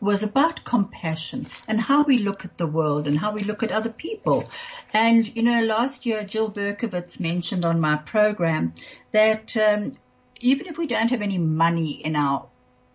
was 0.00 0.22
about 0.22 0.64
compassion 0.64 1.46
and 1.68 1.80
how 1.80 2.04
we 2.04 2.18
look 2.18 2.44
at 2.44 2.56
the 2.56 2.66
world 2.66 3.06
and 3.06 3.18
how 3.18 3.32
we 3.32 3.42
look 3.42 3.62
at 3.62 3.72
other 3.72 3.90
people. 3.90 4.48
And, 4.92 5.34
you 5.36 5.42
know, 5.42 5.64
last 5.64 6.06
year 6.06 6.24
Jill 6.24 6.50
Berkowitz 6.50 7.20
mentioned 7.20 7.64
on 7.64 7.80
my 7.80 7.96
program 7.96 8.74
that, 9.12 9.56
um, 9.56 9.92
even 10.40 10.66
if 10.66 10.78
we 10.78 10.86
don't 10.86 11.10
have 11.10 11.22
any 11.22 11.38
money 11.38 11.92
in 11.92 12.16
our 12.16 12.46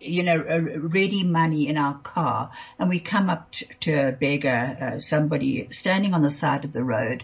you 0.02 0.22
know, 0.22 0.38
ready 0.38 1.22
money 1.22 1.68
in 1.68 1.76
our 1.76 1.92
car 1.98 2.50
and 2.78 2.88
we 2.88 3.00
come 3.00 3.28
up 3.28 3.52
to 3.80 4.08
a 4.08 4.12
beggar, 4.12 4.78
uh, 4.80 5.00
somebody 5.00 5.68
standing 5.72 6.14
on 6.14 6.22
the 6.22 6.30
side 6.30 6.64
of 6.64 6.72
the 6.72 6.82
road, 6.82 7.22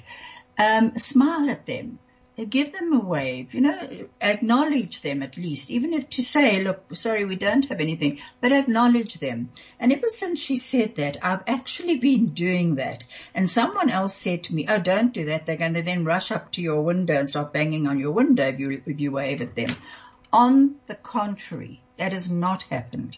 um, 0.59 0.99
smile 0.99 1.49
at 1.49 1.65
them 1.65 1.99
give 2.45 2.71
them 2.73 2.93
a 2.93 3.01
wave, 3.01 3.55
you 3.55 3.63
know, 3.63 4.09
acknowledge 4.21 5.01
them 5.01 5.23
at 5.23 5.39
least, 5.39 5.71
even 5.71 5.95
if 5.95 6.11
to 6.11 6.23
say, 6.23 6.63
look, 6.63 6.85
sorry, 6.95 7.25
we 7.25 7.37
don't 7.37 7.69
have 7.69 7.81
anything, 7.81 8.19
but 8.43 8.53
acknowledge 8.53 9.15
them. 9.15 9.49
And 9.81 9.91
ever 9.91 10.09
since 10.09 10.39
she 10.39 10.57
said 10.57 10.97
that, 10.97 11.17
I've 11.23 11.45
actually 11.47 11.97
been 11.97 12.35
doing 12.35 12.75
that. 12.75 13.05
And 13.35 13.51
someone 13.51 13.89
else 13.89 14.15
said 14.15 14.45
to 14.45 14.55
me, 14.55 14.67
oh, 14.69 14.79
don't 14.79 15.15
do 15.15 15.27
that. 15.27 15.47
They're 15.47 15.57
going 15.57 15.75
to 15.75 15.83
then 15.83 16.05
rush 16.05 16.31
up 16.31 16.53
to 16.53 16.63
your 16.63 16.83
window 16.83 17.15
and 17.15 17.29
start 17.29 17.55
banging 17.55 17.87
on 17.87 17.99
your 17.99 18.13
window 18.13 18.47
if 18.49 18.61
you, 18.61 18.83
if 18.85 19.01
you 19.01 19.13
wave 19.13 19.41
at 19.41 19.55
them. 19.55 19.75
On 20.31 20.75
the 20.89 20.95
contrary, 20.95 21.81
that 21.97 22.13
has 22.13 22.31
not 22.31 22.65
happened. 22.65 23.17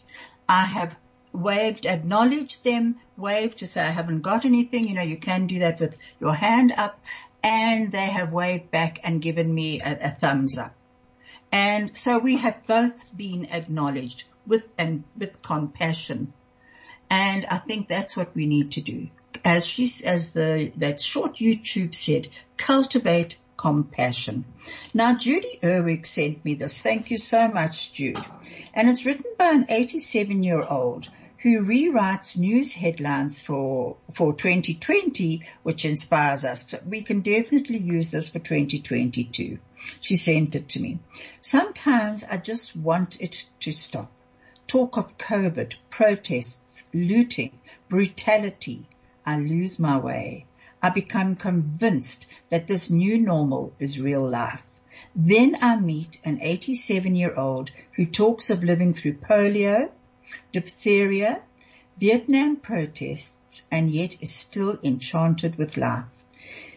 I 0.48 0.64
have 0.64 0.94
waved, 1.32 1.87
acknowledged 1.87 2.64
them, 2.64 2.96
waved 3.16 3.58
to 3.58 3.66
say 3.66 3.82
I 3.82 3.90
haven't 3.90 4.22
got 4.22 4.44
anything. 4.44 4.87
You 4.87 4.94
know, 4.94 5.02
you 5.02 5.16
can 5.16 5.46
do 5.46 5.58
that 5.60 5.80
with 5.80 5.98
your 6.20 6.34
hand 6.34 6.72
up 6.76 7.00
and 7.42 7.92
they 7.92 8.07
have 8.07 8.33
waved 8.33 8.71
back 8.71 9.00
and 9.04 9.23
given 9.23 9.52
me 9.54 9.80
a, 9.80 10.09
a 10.09 10.11
thumbs 10.11 10.59
up. 10.59 10.75
And 11.50 11.97
so 11.97 12.18
we 12.18 12.37
have 12.37 12.66
both 12.66 13.16
been 13.16 13.47
acknowledged 13.47 14.25
with 14.47 14.64
and 14.76 15.04
with 15.16 15.40
compassion. 15.42 16.33
And 17.11 17.47
I 17.47 17.59
think 17.59 17.88
that's 17.88 18.16
what 18.16 18.35
we 18.35 18.47
need 18.47 18.73
to 18.73 18.80
do. 18.80 19.09
As 19.45 19.64
she, 19.64 19.90
as 20.04 20.33
the, 20.33 20.73
that 20.76 21.00
short 21.00 21.37
YouTube 21.37 21.95
said, 21.95 22.28
cultivate 22.57 23.38
compassion. 23.57 24.45
Now 24.92 25.14
Judy 25.16 25.59
Erwick 25.62 26.07
sent 26.07 26.45
me 26.45 26.54
this. 26.54 26.80
Thank 26.80 27.11
you 27.11 27.16
so 27.16 27.49
much, 27.49 27.92
Jude. 27.92 28.18
And 28.75 28.88
it's 28.88 29.07
written 29.07 29.25
by 29.38 29.50
an 29.50 29.66
87 29.68 30.42
year 30.42 30.62
old 30.62 31.09
who 31.40 31.61
rewrites 31.61 32.37
news 32.37 32.73
headlines 32.73 33.40
for, 33.40 33.97
for 34.12 34.33
2020, 34.35 35.42
which 35.62 35.85
inspires 35.85 36.45
us. 36.45 36.66
We 36.85 37.02
can 37.02 37.21
definitely 37.21 37.78
use 37.78 38.11
this 38.11 38.28
for 38.28 38.40
2022. 38.40 39.59
She 40.00 40.16
sent 40.16 40.57
it 40.57 40.68
to 40.71 40.80
me. 40.80 40.99
Sometimes 41.40 42.25
I 42.25 42.38
just 42.38 42.75
want 42.75 43.21
it 43.21 43.45
to 43.61 43.73
stop. 43.73 44.11
Talk 44.66 44.97
of 44.97 45.16
COVID, 45.16 45.75
protests, 45.90 46.88
looting, 46.92 47.52
brutality. 47.88 48.87
I 49.25 49.38
lose 49.38 49.78
my 49.78 49.97
way. 49.97 50.47
I 50.83 50.90
become 50.90 51.37
convinced 51.37 52.26
that 52.50 52.66
this 52.66 52.90
new 52.90 53.16
normal 53.16 53.73
is 53.78 54.00
real 54.00 54.28
life. 54.28 54.62
Then 55.14 55.57
I 55.61 55.76
meet 55.76 56.18
an 56.25 56.40
87 56.40 57.14
year 57.14 57.35
old 57.35 57.71
who 57.92 58.07
talks 58.07 58.50
of 58.50 58.64
living 58.64 58.95
through 58.95 59.14
polio, 59.14 59.90
diphtheria, 60.52 61.42
Vietnam 61.99 62.56
protests, 62.56 63.62
and 63.70 63.90
yet 63.90 64.16
is 64.20 64.32
still 64.32 64.78
enchanted 64.82 65.56
with 65.56 65.76
life. 65.76 66.04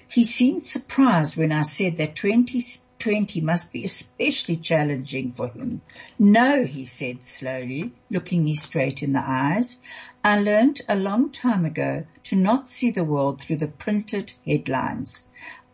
He 0.08 0.24
seemed 0.24 0.64
surprised 0.64 1.38
when 1.38 1.52
I 1.52 1.62
said 1.62 1.98
that 1.98 2.16
2020 2.16 3.42
must 3.42 3.72
be 3.72 3.84
especially 3.84 4.58
challenging 4.58 5.32
for 5.32 5.48
him. 5.48 5.82
No, 6.20 6.66
he 6.66 6.86
said 6.86 7.24
slowly, 7.24 7.92
looking 8.10 8.44
me 8.44 8.54
straight 8.54 9.04
in 9.04 9.14
the 9.14 9.24
eyes. 9.24 9.82
I 10.24 10.40
learned 10.40 10.82
a 10.90 10.96
long 10.96 11.32
time 11.32 11.66
ago 11.66 12.06
to 12.26 12.36
not 12.36 12.68
see 12.68 12.92
the 12.92 13.04
world 13.04 13.42
through 13.42 13.58
the 13.58 13.68
printed 13.68 14.34
headlines. 14.46 15.30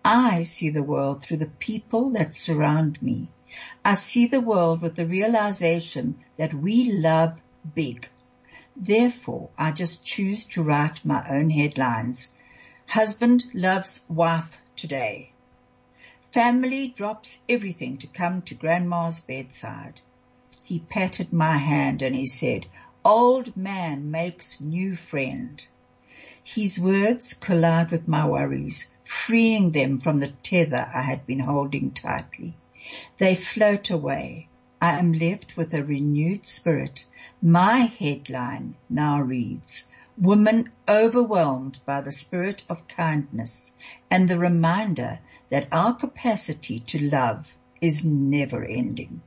I 0.06 0.44
see 0.44 0.70
the 0.70 0.84
world 0.84 1.22
through 1.22 1.38
the 1.38 1.48
people 1.48 2.12
that 2.12 2.36
surround 2.36 3.02
me. 3.02 3.28
I 3.84 3.96
see 3.96 4.28
the 4.28 4.40
world 4.40 4.82
with 4.82 4.96
the 4.96 5.06
realization 5.06 6.20
that 6.38 6.54
we 6.54 6.92
love 6.92 7.42
big. 7.76 8.08
Therefore, 8.76 9.50
I 9.58 9.72
just 9.72 10.06
choose 10.06 10.46
to 10.46 10.64
write 10.64 11.04
my 11.04 11.28
own 11.30 11.50
headlines. 11.50 12.34
Husband 12.86 13.44
loves 13.54 14.06
wife 14.10 14.58
today. 14.76 15.32
Family 16.32 16.88
drops 16.90 17.40
everything 17.50 17.98
to 17.98 18.08
come 18.08 18.42
to 18.44 18.54
grandma's 18.54 19.20
bedside. 19.20 20.00
he 20.68 20.80
patted 20.80 21.32
my 21.32 21.58
hand 21.58 22.02
and 22.02 22.14
he 22.14 22.26
said, 22.26 22.66
old 23.06 23.56
man 23.56 24.12
makes 24.12 24.60
new 24.60 24.94
friend. 24.96 25.66
His 26.44 26.78
words 26.78 27.34
collide 27.34 27.90
with 27.90 28.06
my 28.06 28.28
worries, 28.28 28.88
freeing 29.06 29.72
them 29.72 30.02
from 30.02 30.20
the 30.20 30.28
tether 30.28 30.92
I 30.94 31.04
had 31.04 31.26
been 31.26 31.40
holding 31.40 31.92
tightly. 31.92 32.54
They 33.18 33.36
float 33.36 33.90
away. 33.90 34.50
I 34.82 35.00
am 35.00 35.14
left 35.14 35.58
with 35.58 35.74
a 35.74 35.84
renewed 35.84 36.46
spirit. 36.46 37.06
My 37.42 37.80
headline 37.80 38.76
now 38.90 39.22
reads, 39.22 39.92
Woman 40.18 40.72
overwhelmed 40.88 41.80
by 41.86 42.02
the 42.02 42.12
spirit 42.12 42.64
of 42.70 42.88
kindness 42.88 43.74
and 44.10 44.28
the 44.28 44.38
reminder 44.38 45.20
that 45.50 45.72
our 45.72 45.94
capacity 45.94 46.80
to 46.80 47.10
love 47.10 47.48
is 47.82 48.04
never 48.04 48.64
ending. 48.64 49.22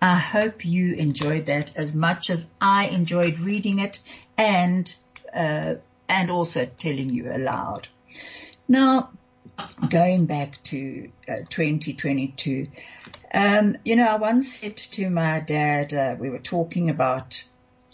I 0.00 0.16
hope 0.16 0.64
you 0.64 0.94
enjoyed 0.94 1.46
that 1.46 1.76
as 1.76 1.94
much 1.94 2.30
as 2.30 2.46
I 2.60 2.86
enjoyed 2.86 3.38
reading 3.40 3.78
it 3.78 4.00
and, 4.36 4.94
uh, 5.34 5.74
and 6.08 6.30
also 6.30 6.64
telling 6.64 7.10
you 7.10 7.30
aloud. 7.32 7.88
Now, 8.68 9.10
going 9.88 10.26
back 10.26 10.62
to 10.64 11.10
uh, 11.28 11.36
2022, 11.48 12.68
um, 13.32 13.76
you 13.84 13.96
know, 13.96 14.06
I 14.06 14.16
once 14.16 14.52
said 14.54 14.76
to 14.76 15.10
my 15.10 15.40
dad, 15.40 15.94
uh, 15.94 16.16
we 16.18 16.30
were 16.30 16.38
talking 16.38 16.90
about 16.90 17.44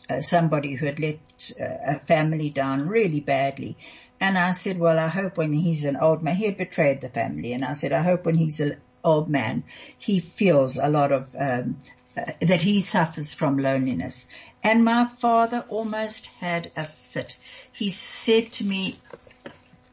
uh, 0.08 0.20
somebody 0.20 0.74
who 0.74 0.86
had 0.86 0.98
let 0.98 1.52
uh, 1.60 1.96
a 1.96 1.98
family 2.00 2.50
down 2.50 2.88
really 2.88 3.20
badly. 3.20 3.76
And 4.20 4.38
I 4.38 4.52
said, 4.52 4.78
well, 4.78 4.98
I 4.98 5.08
hope 5.08 5.36
when 5.36 5.52
he's 5.52 5.84
an 5.84 5.96
old 5.96 6.22
man, 6.22 6.36
he 6.36 6.46
had 6.46 6.56
betrayed 6.56 7.00
the 7.00 7.08
family. 7.08 7.52
And 7.52 7.64
I 7.64 7.74
said, 7.74 7.92
I 7.92 8.02
hope 8.02 8.24
when 8.24 8.36
he's 8.36 8.60
an 8.60 8.76
old 9.04 9.28
man, 9.28 9.64
he 9.98 10.20
feels 10.20 10.78
a 10.78 10.88
lot 10.88 11.12
of, 11.12 11.26
um, 11.38 11.78
uh, 12.16 12.32
that 12.40 12.62
he 12.62 12.80
suffers 12.80 13.34
from 13.34 13.58
loneliness. 13.58 14.26
And 14.62 14.84
my 14.84 15.06
father 15.06 15.64
almost 15.68 16.28
had 16.38 16.72
a 16.76 16.84
fit. 16.84 17.36
He 17.72 17.90
said 17.90 18.52
to 18.52 18.64
me, 18.64 18.98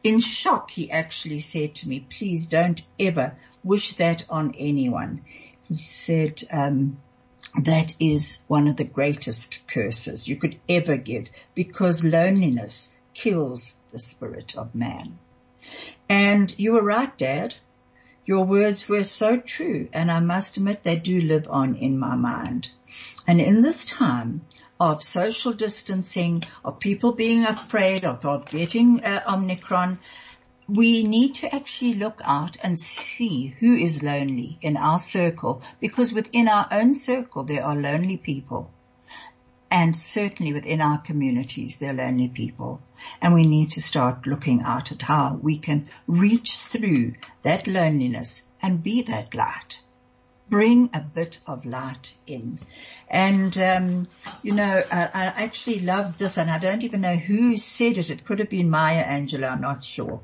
in 0.04 0.20
shock, 0.20 0.70
he 0.70 0.90
actually 0.90 1.40
said 1.40 1.74
to 1.76 1.88
me, 1.88 2.06
please 2.08 2.46
don't 2.46 2.82
ever 3.00 3.36
wish 3.64 3.94
that 3.94 4.24
on 4.28 4.54
anyone. 4.58 5.24
He 5.66 5.76
said, 5.76 6.42
um, 6.52 6.98
that 7.58 7.94
is 7.98 8.38
one 8.46 8.68
of 8.68 8.76
the 8.76 8.84
greatest 8.84 9.66
curses 9.66 10.28
you 10.28 10.36
could 10.36 10.60
ever 10.68 10.96
give 10.96 11.28
because 11.54 12.04
loneliness 12.04 12.92
kills 13.14 13.78
the 13.92 13.98
spirit 13.98 14.54
of 14.56 14.74
man. 14.74 15.18
And 16.08 16.54
you 16.58 16.72
were 16.72 16.82
right, 16.82 17.16
Dad. 17.16 17.54
Your 18.26 18.44
words 18.44 18.88
were 18.88 19.04
so 19.04 19.38
true 19.38 19.88
and 19.92 20.10
I 20.10 20.20
must 20.20 20.56
admit 20.56 20.82
they 20.82 20.98
do 20.98 21.20
live 21.20 21.46
on 21.48 21.76
in 21.76 21.98
my 21.98 22.14
mind. 22.14 22.70
And 23.26 23.40
in 23.40 23.62
this 23.62 23.84
time 23.84 24.42
of 24.80 25.02
social 25.02 25.52
distancing, 25.52 26.42
of 26.64 26.80
people 26.80 27.12
being 27.12 27.44
afraid 27.44 28.04
of, 28.04 28.24
of 28.24 28.46
getting 28.46 29.02
uh, 29.04 29.22
Omicron, 29.28 29.98
we 30.68 31.02
need 31.02 31.34
to 31.36 31.54
actually 31.54 31.94
look 31.94 32.20
out 32.24 32.56
and 32.62 32.78
see 32.78 33.54
who 33.60 33.74
is 33.74 34.02
lonely 34.02 34.58
in 34.62 34.76
our 34.76 34.98
circle 34.98 35.62
because 35.78 36.14
within 36.14 36.48
our 36.48 36.66
own 36.70 36.94
circle 36.94 37.44
there 37.44 37.64
are 37.64 37.76
lonely 37.76 38.16
people. 38.16 38.70
And 39.70 39.94
certainly 39.94 40.52
within 40.52 40.80
our 40.80 40.98
communities 40.98 41.78
there 41.78 41.90
are 41.90 41.94
lonely 42.06 42.28
people. 42.28 42.80
And 43.20 43.34
we 43.34 43.46
need 43.46 43.72
to 43.72 43.82
start 43.82 44.26
looking 44.26 44.62
out 44.62 44.92
at 44.92 45.02
how 45.02 45.38
we 45.42 45.58
can 45.58 45.88
reach 46.06 46.56
through 46.56 47.14
that 47.42 47.66
loneliness 47.66 48.44
and 48.62 48.82
be 48.82 49.02
that 49.02 49.34
light. 49.34 49.82
Bring 50.48 50.90
a 50.92 51.00
bit 51.00 51.38
of 51.46 51.64
light 51.64 52.14
in. 52.26 52.58
And, 53.08 53.56
um, 53.58 54.08
you 54.42 54.52
know, 54.52 54.82
I, 54.90 55.02
I 55.02 55.24
actually 55.44 55.80
love 55.80 56.18
this 56.18 56.36
and 56.36 56.50
I 56.50 56.58
don't 56.58 56.84
even 56.84 57.00
know 57.00 57.16
who 57.16 57.56
said 57.56 57.98
it. 57.98 58.10
It 58.10 58.24
could 58.24 58.38
have 58.38 58.50
been 58.50 58.70
Maya 58.70 59.04
Angelou, 59.04 59.50
I'm 59.50 59.60
not 59.60 59.82
sure. 59.82 60.20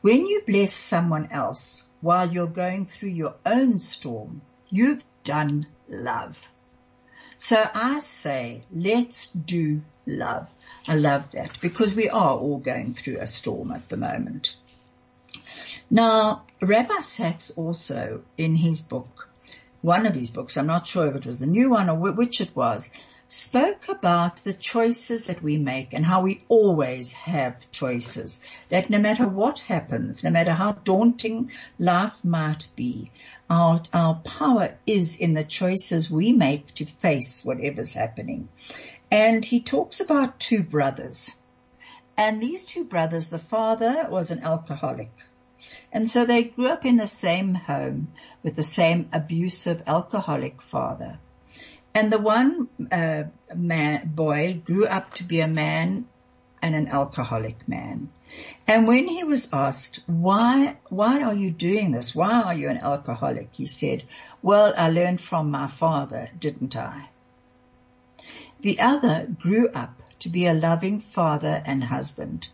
When 0.00 0.26
you 0.26 0.42
bless 0.46 0.74
someone 0.74 1.28
else 1.30 1.84
while 2.00 2.32
you're 2.32 2.46
going 2.46 2.86
through 2.86 3.10
your 3.10 3.34
own 3.44 3.78
storm, 3.78 4.42
you've 4.70 5.04
done 5.24 5.66
love. 5.88 6.48
So 7.38 7.68
I 7.74 8.00
say, 8.00 8.62
let's 8.72 9.26
do 9.28 9.82
love. 10.06 10.50
I 10.88 10.96
love 10.96 11.30
that 11.32 11.60
because 11.60 11.94
we 11.94 12.08
are 12.08 12.36
all 12.36 12.58
going 12.58 12.94
through 12.94 13.18
a 13.18 13.26
storm 13.26 13.70
at 13.72 13.88
the 13.88 13.96
moment. 13.96 14.56
Now, 15.90 16.44
Rabbi 16.60 17.00
Sacks 17.00 17.50
also 17.52 18.22
in 18.36 18.56
his 18.56 18.80
book, 18.80 19.28
one 19.82 20.06
of 20.06 20.14
his 20.14 20.30
books, 20.30 20.56
I'm 20.56 20.66
not 20.66 20.86
sure 20.86 21.06
if 21.06 21.16
it 21.16 21.26
was 21.26 21.42
a 21.42 21.46
new 21.46 21.70
one 21.70 21.88
or 21.88 21.96
which 21.96 22.40
it 22.40 22.54
was, 22.54 22.90
spoke 23.28 23.88
about 23.88 24.38
the 24.38 24.52
choices 24.52 25.28
that 25.28 25.40
we 25.40 25.56
make 25.56 25.92
and 25.92 26.04
how 26.04 26.20
we 26.20 26.42
always 26.48 27.12
have 27.12 27.70
choices. 27.70 28.40
That 28.70 28.90
no 28.90 28.98
matter 28.98 29.26
what 29.26 29.60
happens, 29.60 30.24
no 30.24 30.30
matter 30.30 30.52
how 30.52 30.72
daunting 30.72 31.52
life 31.78 32.24
might 32.24 32.66
be, 32.74 33.12
our, 33.48 33.82
our 33.92 34.16
power 34.16 34.74
is 34.84 35.16
in 35.16 35.34
the 35.34 35.44
choices 35.44 36.10
we 36.10 36.32
make 36.32 36.74
to 36.74 36.86
face 36.86 37.44
whatever's 37.44 37.94
happening. 37.94 38.48
And 39.12 39.44
he 39.44 39.60
talks 39.60 40.00
about 40.00 40.40
two 40.40 40.64
brothers. 40.64 41.36
And 42.16 42.42
these 42.42 42.64
two 42.64 42.84
brothers, 42.84 43.28
the 43.28 43.38
father 43.38 44.08
was 44.10 44.32
an 44.32 44.40
alcoholic. 44.40 45.12
And 45.92 46.10
so 46.10 46.24
they 46.24 46.44
grew 46.44 46.68
up 46.68 46.84
in 46.84 46.96
the 46.96 47.08
same 47.08 47.54
home 47.54 48.12
with 48.42 48.56
the 48.56 48.62
same 48.62 49.08
abusive 49.12 49.82
alcoholic 49.86 50.62
father. 50.62 51.18
And 51.94 52.12
the 52.12 52.18
one 52.18 52.68
uh, 52.90 53.24
man, 53.54 54.12
boy 54.14 54.62
grew 54.64 54.86
up 54.86 55.14
to 55.14 55.24
be 55.24 55.40
a 55.40 55.48
man 55.48 56.06
and 56.62 56.74
an 56.74 56.88
alcoholic 56.88 57.68
man. 57.68 58.10
And 58.66 58.86
when 58.86 59.08
he 59.08 59.24
was 59.24 59.48
asked, 59.52 60.00
why, 60.06 60.76
why 60.88 61.22
are 61.22 61.34
you 61.34 61.50
doing 61.50 61.90
this? 61.90 62.14
Why 62.14 62.42
are 62.42 62.54
you 62.54 62.68
an 62.68 62.78
alcoholic? 62.82 63.48
He 63.52 63.66
said, 63.66 64.04
well, 64.40 64.72
I 64.76 64.88
learned 64.88 65.20
from 65.20 65.50
my 65.50 65.66
father, 65.66 66.30
didn't 66.38 66.76
I? 66.76 67.08
The 68.60 68.78
other 68.78 69.26
grew 69.40 69.68
up 69.70 70.00
to 70.20 70.28
be 70.28 70.46
a 70.46 70.54
loving 70.54 71.00
father 71.00 71.62
and 71.66 71.82
husband. 71.82 72.48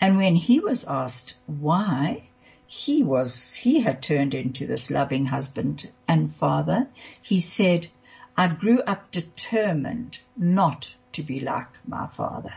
And 0.00 0.16
when 0.16 0.36
he 0.36 0.60
was 0.60 0.84
asked 0.84 1.34
why 1.46 2.29
he 2.72 3.02
was, 3.02 3.52
he 3.54 3.80
had 3.80 4.00
turned 4.00 4.32
into 4.32 4.64
this 4.64 4.92
loving 4.92 5.26
husband 5.26 5.90
and 6.06 6.32
father, 6.36 6.86
he 7.20 7.40
said, 7.40 7.88
I 8.36 8.46
grew 8.46 8.80
up 8.82 9.10
determined 9.10 10.20
not 10.36 10.94
to 11.14 11.24
be 11.24 11.40
like 11.40 11.66
my 11.84 12.06
father. 12.06 12.54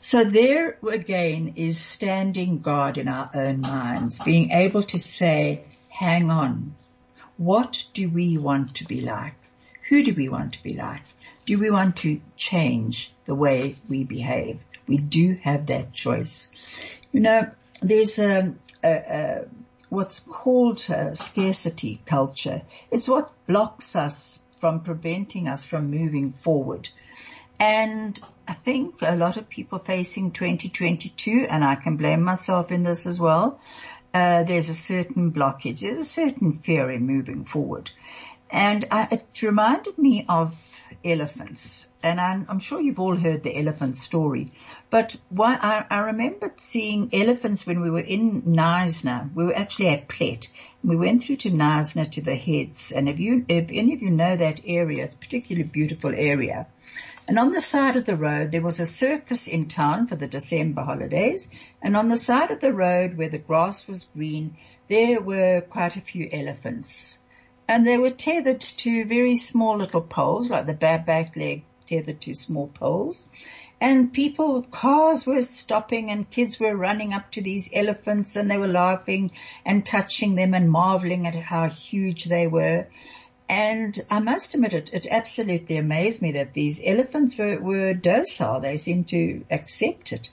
So 0.00 0.24
there 0.24 0.76
again 0.86 1.54
is 1.56 1.80
standing 1.80 2.58
guard 2.58 2.98
in 2.98 3.08
our 3.08 3.30
own 3.32 3.62
minds, 3.62 4.18
being 4.18 4.50
able 4.50 4.82
to 4.82 4.98
say, 4.98 5.62
hang 5.88 6.30
on, 6.30 6.76
what 7.38 7.86
do 7.94 8.10
we 8.10 8.36
want 8.36 8.74
to 8.74 8.84
be 8.84 9.00
like? 9.00 9.36
Who 9.88 10.04
do 10.04 10.12
we 10.12 10.28
want 10.28 10.52
to 10.52 10.62
be 10.62 10.74
like? 10.74 11.02
Do 11.46 11.58
we 11.58 11.70
want 11.70 11.96
to 11.98 12.20
change 12.36 13.10
the 13.24 13.34
way 13.34 13.76
we 13.88 14.04
behave? 14.04 14.60
We 14.86 14.98
do 14.98 15.38
have 15.44 15.64
that 15.68 15.94
choice. 15.94 16.52
You 17.10 17.20
know, 17.20 17.50
there's 17.80 18.18
a, 18.18 18.54
a, 18.82 18.90
a 18.90 19.44
what's 19.88 20.20
called 20.20 20.80
scarcity 21.14 22.00
culture. 22.06 22.62
It's 22.90 23.08
what 23.08 23.32
blocks 23.46 23.96
us 23.96 24.42
from 24.58 24.80
preventing 24.80 25.48
us 25.48 25.64
from 25.64 25.90
moving 25.90 26.32
forward. 26.32 26.88
And 27.60 28.18
I 28.46 28.54
think 28.54 28.96
a 29.02 29.16
lot 29.16 29.36
of 29.36 29.48
people 29.48 29.78
facing 29.78 30.30
2022, 30.30 31.46
and 31.48 31.64
I 31.64 31.74
can 31.74 31.96
blame 31.96 32.22
myself 32.22 32.70
in 32.70 32.82
this 32.82 33.06
as 33.06 33.18
well, 33.18 33.60
uh, 34.14 34.44
there's 34.44 34.68
a 34.68 34.74
certain 34.74 35.32
blockage, 35.32 35.80
there's 35.80 35.98
a 35.98 36.04
certain 36.04 36.52
fear 36.60 36.90
in 36.90 37.06
moving 37.06 37.44
forward. 37.44 37.90
And 38.50 38.84
I, 38.90 39.08
it 39.10 39.42
reminded 39.42 39.98
me 39.98 40.24
of 40.28 40.54
elephants. 41.04 41.87
And 42.00 42.20
I'm, 42.20 42.46
I'm, 42.48 42.60
sure 42.60 42.80
you've 42.80 43.00
all 43.00 43.16
heard 43.16 43.42
the 43.42 43.58
elephant 43.58 43.96
story. 43.96 44.50
But 44.88 45.16
why, 45.30 45.58
I, 45.60 45.84
I 45.90 45.98
remembered 46.06 46.60
seeing 46.60 47.10
elephants 47.12 47.66
when 47.66 47.80
we 47.80 47.90
were 47.90 47.98
in 47.98 48.42
Knysna. 48.42 49.34
We 49.34 49.46
were 49.46 49.56
actually 49.56 49.88
at 49.88 50.08
Plett. 50.08 50.48
We 50.84 50.96
went 50.96 51.24
through 51.24 51.38
to 51.38 51.50
Knysna 51.50 52.10
to 52.12 52.20
the 52.20 52.36
heads. 52.36 52.92
And 52.92 53.08
if 53.08 53.18
you, 53.18 53.44
if 53.48 53.70
any 53.72 53.94
of 53.94 54.02
you 54.02 54.10
know 54.10 54.36
that 54.36 54.60
area, 54.64 55.04
it's 55.06 55.16
a 55.16 55.18
particularly 55.18 55.68
beautiful 55.68 56.14
area. 56.14 56.68
And 57.26 57.38
on 57.38 57.50
the 57.50 57.60
side 57.60 57.96
of 57.96 58.04
the 58.04 58.16
road, 58.16 58.52
there 58.52 58.62
was 58.62 58.78
a 58.78 58.86
circus 58.86 59.48
in 59.48 59.66
town 59.66 60.06
for 60.06 60.14
the 60.14 60.28
December 60.28 60.82
holidays. 60.82 61.48
And 61.82 61.96
on 61.96 62.08
the 62.08 62.16
side 62.16 62.52
of 62.52 62.60
the 62.60 62.72
road 62.72 63.16
where 63.16 63.28
the 63.28 63.38
grass 63.38 63.88
was 63.88 64.04
green, 64.04 64.56
there 64.88 65.20
were 65.20 65.62
quite 65.62 65.96
a 65.96 66.00
few 66.00 66.28
elephants 66.32 67.18
and 67.68 67.86
they 67.86 67.98
were 67.98 68.10
tethered 68.10 68.60
to 68.60 69.04
very 69.04 69.36
small 69.36 69.76
little 69.76 70.00
poles, 70.00 70.48
like 70.48 70.66
the 70.66 70.72
bareback 70.72 71.36
leg 71.36 71.62
tethered 71.88 72.20
to 72.22 72.34
small 72.34 72.68
poles. 72.68 73.26
And 73.80 74.12
people, 74.12 74.62
cars 74.62 75.26
were 75.26 75.42
stopping 75.42 76.10
and 76.10 76.30
kids 76.30 76.58
were 76.58 76.76
running 76.76 77.12
up 77.12 77.30
to 77.32 77.42
these 77.42 77.70
elephants 77.72 78.34
and 78.34 78.50
they 78.50 78.58
were 78.58 78.66
laughing 78.66 79.30
and 79.64 79.86
touching 79.86 80.34
them 80.34 80.52
and 80.54 80.70
marveling 80.70 81.26
at 81.26 81.36
how 81.36 81.68
huge 81.68 82.24
they 82.24 82.46
were. 82.46 82.88
And 83.48 83.98
I 84.10 84.18
must 84.20 84.54
admit, 84.54 84.74
it, 84.74 84.90
it 84.92 85.06
absolutely 85.10 85.76
amazed 85.76 86.20
me 86.20 86.32
that 86.32 86.52
these 86.52 86.80
elephants 86.84 87.38
were, 87.38 87.58
were 87.58 87.94
docile. 87.94 88.60
They 88.60 88.76
seemed 88.76 89.08
to 89.08 89.44
accept 89.50 90.12
it. 90.12 90.30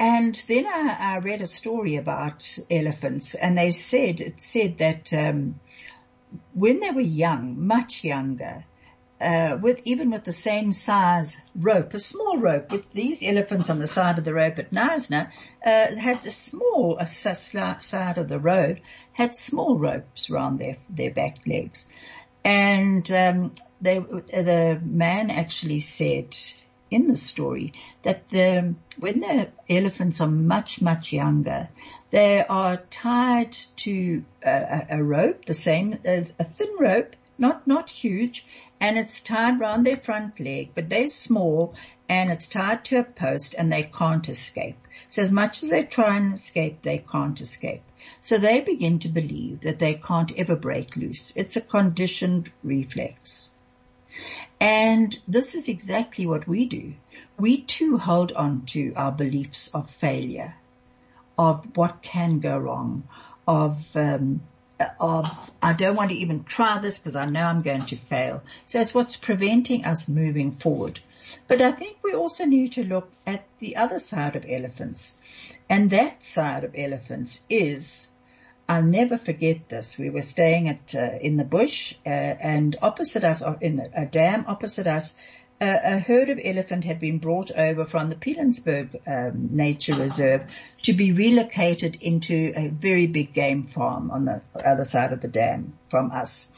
And 0.00 0.34
then 0.48 0.66
I, 0.66 0.96
I, 0.98 1.18
read 1.18 1.42
a 1.42 1.46
story 1.46 1.96
about 1.96 2.58
elephants, 2.70 3.34
and 3.34 3.58
they 3.58 3.70
said 3.70 4.22
it 4.22 4.40
said 4.40 4.78
that 4.78 5.12
um, 5.12 5.60
when 6.54 6.80
they 6.80 6.90
were 6.90 7.02
young, 7.02 7.66
much 7.66 8.02
younger, 8.02 8.64
uh, 9.20 9.58
with 9.60 9.80
even 9.84 10.10
with 10.10 10.24
the 10.24 10.32
same 10.32 10.72
size 10.72 11.40
rope, 11.54 11.92
a 11.94 12.00
small 12.00 12.38
rope, 12.38 12.72
with 12.72 12.90
these 12.92 13.22
elephants 13.22 13.68
on 13.68 13.78
the 13.78 13.86
side 13.86 14.18
of 14.18 14.24
the 14.24 14.34
rope 14.34 14.58
at 14.58 14.70
Knysna 14.70 15.30
uh, 15.64 15.94
had 15.94 16.22
the 16.22 16.30
small 16.30 16.96
uh, 16.98 17.04
side 17.04 18.18
of 18.18 18.28
the 18.28 18.38
road 18.38 18.80
had 19.12 19.36
small 19.36 19.78
ropes 19.78 20.30
around 20.30 20.58
their 20.58 20.76
their 20.88 21.10
back 21.10 21.38
legs, 21.46 21.88
and 22.44 23.10
um, 23.10 23.52
they 23.80 23.98
the 23.98 24.80
man 24.82 25.30
actually 25.30 25.80
said 25.80 26.36
in 26.90 27.06
the 27.06 27.16
story 27.16 27.72
that 28.02 28.28
the 28.30 28.74
when 28.98 29.20
the 29.20 29.48
elephants 29.68 30.20
are 30.20 30.30
much 30.30 30.80
much 30.80 31.12
younger, 31.12 31.68
they 32.10 32.44
are 32.44 32.78
tied 32.90 33.52
to 33.76 34.24
a, 34.42 34.86
a 34.90 35.02
rope, 35.02 35.44
the 35.44 35.54
same 35.54 35.98
a, 36.04 36.26
a 36.38 36.44
thin 36.44 36.74
rope, 36.78 37.16
not 37.38 37.66
not 37.66 37.90
huge, 37.90 38.44
and 38.80 38.98
it's 38.98 39.20
tied 39.20 39.60
round 39.60 39.86
their 39.86 39.98
front 39.98 40.40
leg, 40.40 40.70
but 40.74 40.88
they're 40.88 41.06
small 41.06 41.74
and 42.08 42.30
it's 42.30 42.48
tied 42.48 42.84
to 42.86 42.98
a 42.98 43.04
post 43.04 43.54
and 43.56 43.70
they 43.70 43.82
can't 43.82 44.28
escape. 44.28 44.78
So 45.06 45.22
as 45.22 45.30
much 45.30 45.62
as 45.62 45.68
they 45.68 45.84
try 45.84 46.16
and 46.16 46.32
escape, 46.32 46.82
they 46.82 46.98
can't 46.98 47.40
escape. 47.40 47.82
So 48.22 48.38
they 48.38 48.60
begin 48.60 48.98
to 49.00 49.08
believe 49.08 49.60
that 49.60 49.78
they 49.78 49.94
can't 49.94 50.32
ever 50.32 50.56
break 50.56 50.96
loose. 50.96 51.32
It's 51.36 51.56
a 51.56 51.60
conditioned 51.60 52.50
reflex. 52.64 53.50
And 54.58 55.16
this 55.28 55.54
is 55.54 55.68
exactly 55.68 56.26
what 56.26 56.48
we 56.48 56.64
do. 56.64 56.94
We 57.38 57.62
too 57.62 57.98
hold 57.98 58.32
on 58.32 58.66
to 58.66 58.92
our 58.96 59.12
beliefs 59.12 59.68
of 59.74 59.90
failure, 59.90 60.54
of 61.38 61.76
what 61.76 62.02
can 62.02 62.40
go 62.40 62.58
wrong, 62.58 63.04
of 63.46 63.96
um, 63.96 64.40
I 64.80 65.74
don't 65.76 65.96
want 65.96 66.10
to 66.10 66.16
even 66.16 66.44
try 66.44 66.78
this 66.78 66.98
because 66.98 67.16
I 67.16 67.26
know 67.26 67.44
I'm 67.44 67.62
going 67.62 67.86
to 67.86 67.96
fail. 67.96 68.42
So 68.66 68.80
it's 68.80 68.94
what's 68.94 69.16
preventing 69.16 69.84
us 69.84 70.08
moving 70.08 70.52
forward. 70.52 71.00
But 71.48 71.60
I 71.60 71.72
think 71.72 71.98
we 72.02 72.14
also 72.14 72.44
need 72.46 72.72
to 72.72 72.84
look 72.84 73.10
at 73.26 73.46
the 73.58 73.76
other 73.76 73.98
side 73.98 74.36
of 74.36 74.46
elephants. 74.48 75.18
And 75.68 75.90
that 75.90 76.24
side 76.24 76.64
of 76.64 76.74
elephants 76.74 77.42
is, 77.48 78.08
I'll 78.68 78.82
never 78.82 79.18
forget 79.18 79.68
this. 79.68 79.98
We 79.98 80.10
were 80.10 80.22
staying 80.22 80.68
at, 80.68 80.94
uh, 80.94 81.18
in 81.20 81.36
the 81.36 81.44
bush, 81.44 81.94
uh, 82.06 82.08
and 82.08 82.76
opposite 82.80 83.24
us, 83.24 83.42
in 83.60 83.86
a 83.94 84.06
dam 84.06 84.44
opposite 84.46 84.86
us, 84.86 85.14
a, 85.60 85.98
herd 85.98 86.30
of 86.30 86.40
elephant 86.42 86.84
had 86.84 86.98
been 86.98 87.18
brought 87.18 87.50
over 87.50 87.84
from 87.84 88.08
the 88.08 88.16
Pilanesberg 88.16 89.00
um, 89.06 89.50
Nature 89.52 89.94
Reserve 89.94 90.44
to 90.82 90.92
be 90.92 91.12
relocated 91.12 91.98
into 92.00 92.52
a 92.56 92.68
very 92.68 93.06
big 93.06 93.34
game 93.34 93.66
farm 93.66 94.10
on 94.10 94.24
the 94.24 94.42
other 94.64 94.84
side 94.84 95.12
of 95.12 95.20
the 95.20 95.28
dam 95.28 95.74
from 95.88 96.12
us. 96.12 96.50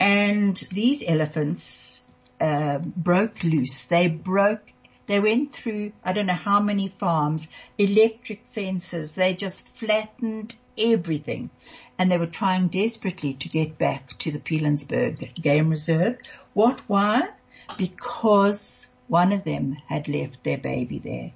And 0.00 0.56
these 0.72 1.04
elephants 1.06 2.02
uh, 2.40 2.78
broke 2.78 3.44
loose. 3.44 3.84
They 3.84 4.08
broke 4.08 4.72
they 5.06 5.20
went 5.20 5.52
through, 5.52 5.92
I 6.04 6.12
don't 6.12 6.26
know 6.26 6.32
how 6.32 6.60
many 6.60 6.88
farms, 6.88 7.50
electric 7.76 8.46
fences. 8.46 9.14
They 9.14 9.34
just 9.34 9.68
flattened 9.76 10.54
everything. 10.78 11.50
And 11.98 12.10
they 12.10 12.18
were 12.18 12.26
trying 12.26 12.68
desperately 12.68 13.34
to 13.34 13.48
get 13.48 13.78
back 13.78 14.16
to 14.20 14.30
the 14.30 14.38
Pilanesberg 14.38 15.34
Game 15.34 15.70
Reserve. 15.70 16.18
What, 16.54 16.80
why? 16.86 17.28
Because 17.76 18.88
one 19.08 19.32
of 19.32 19.44
them 19.44 19.76
had 19.88 20.08
left 20.08 20.42
their 20.42 20.58
baby 20.58 20.98
there. 20.98 21.32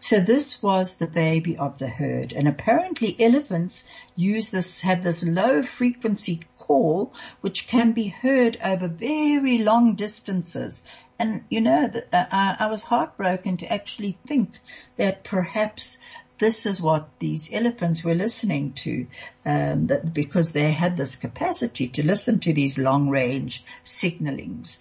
So 0.00 0.18
this 0.18 0.60
was 0.60 0.94
the 0.94 1.06
baby 1.06 1.56
of 1.56 1.78
the 1.78 1.86
herd 1.88 2.32
and 2.32 2.48
apparently 2.48 3.14
elephants 3.20 3.84
use 4.16 4.50
this, 4.50 4.80
have 4.80 5.04
this 5.04 5.24
low 5.24 5.62
frequency 5.62 6.40
call 6.58 7.12
which 7.42 7.68
can 7.68 7.92
be 7.92 8.08
heard 8.08 8.58
over 8.62 8.88
very 8.88 9.58
long 9.58 9.94
distances. 9.94 10.82
And 11.18 11.44
you 11.48 11.60
know, 11.60 11.92
uh, 12.12 12.24
I, 12.58 12.66
was 12.66 12.82
heartbroken 12.82 13.58
to 13.58 13.72
actually 13.72 14.18
think 14.26 14.58
that 14.96 15.22
perhaps 15.22 15.98
this 16.38 16.66
is 16.66 16.82
what 16.82 17.08
these 17.18 17.52
elephants 17.52 18.04
were 18.04 18.14
listening 18.14 18.72
to, 18.72 19.06
um, 19.44 19.90
because 20.12 20.52
they 20.52 20.72
had 20.72 20.96
this 20.96 21.16
capacity 21.16 21.88
to 21.88 22.06
listen 22.06 22.40
to 22.40 22.52
these 22.52 22.78
long 22.78 23.08
range 23.08 23.64
signalings 23.82 24.78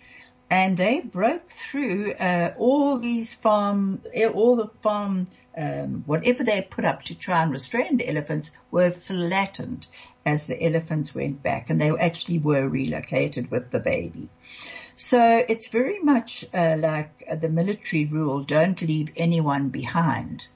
and 0.50 0.78
they 0.78 1.02
broke 1.02 1.50
through 1.50 2.14
uh, 2.14 2.54
all 2.58 2.98
these 2.98 3.34
farm, 3.34 4.02
all 4.34 4.56
the 4.56 4.70
farm, 4.82 5.28
um, 5.58 6.04
whatever 6.06 6.44
they 6.44 6.62
put 6.62 6.86
up 6.86 7.04
to 7.04 7.18
try 7.18 7.44
and 7.44 7.52
restrain 7.52 7.98
the 7.98 8.08
elephants 8.08 8.52
were 8.72 8.92
flattened 8.92 9.88
as 10.26 10.48
the 10.48 10.62
elephants 10.64 11.14
went 11.14 11.44
back, 11.44 11.70
and 11.70 11.82
they 11.82 11.90
actually 11.90 12.40
were 12.40 12.68
relocated 12.68 13.52
with 13.52 13.72
the 13.72 13.80
baby. 13.80 14.30
So 14.96 15.44
it's 15.48 15.68
very 15.68 16.00
much 16.00 16.46
uh, 16.54 16.76
like 16.80 17.42
the 17.42 17.50
military 17.50 18.06
rule: 18.06 18.44
don't 18.44 18.82
leave 18.82 19.10
anyone 19.18 19.70
behind. 19.70 20.48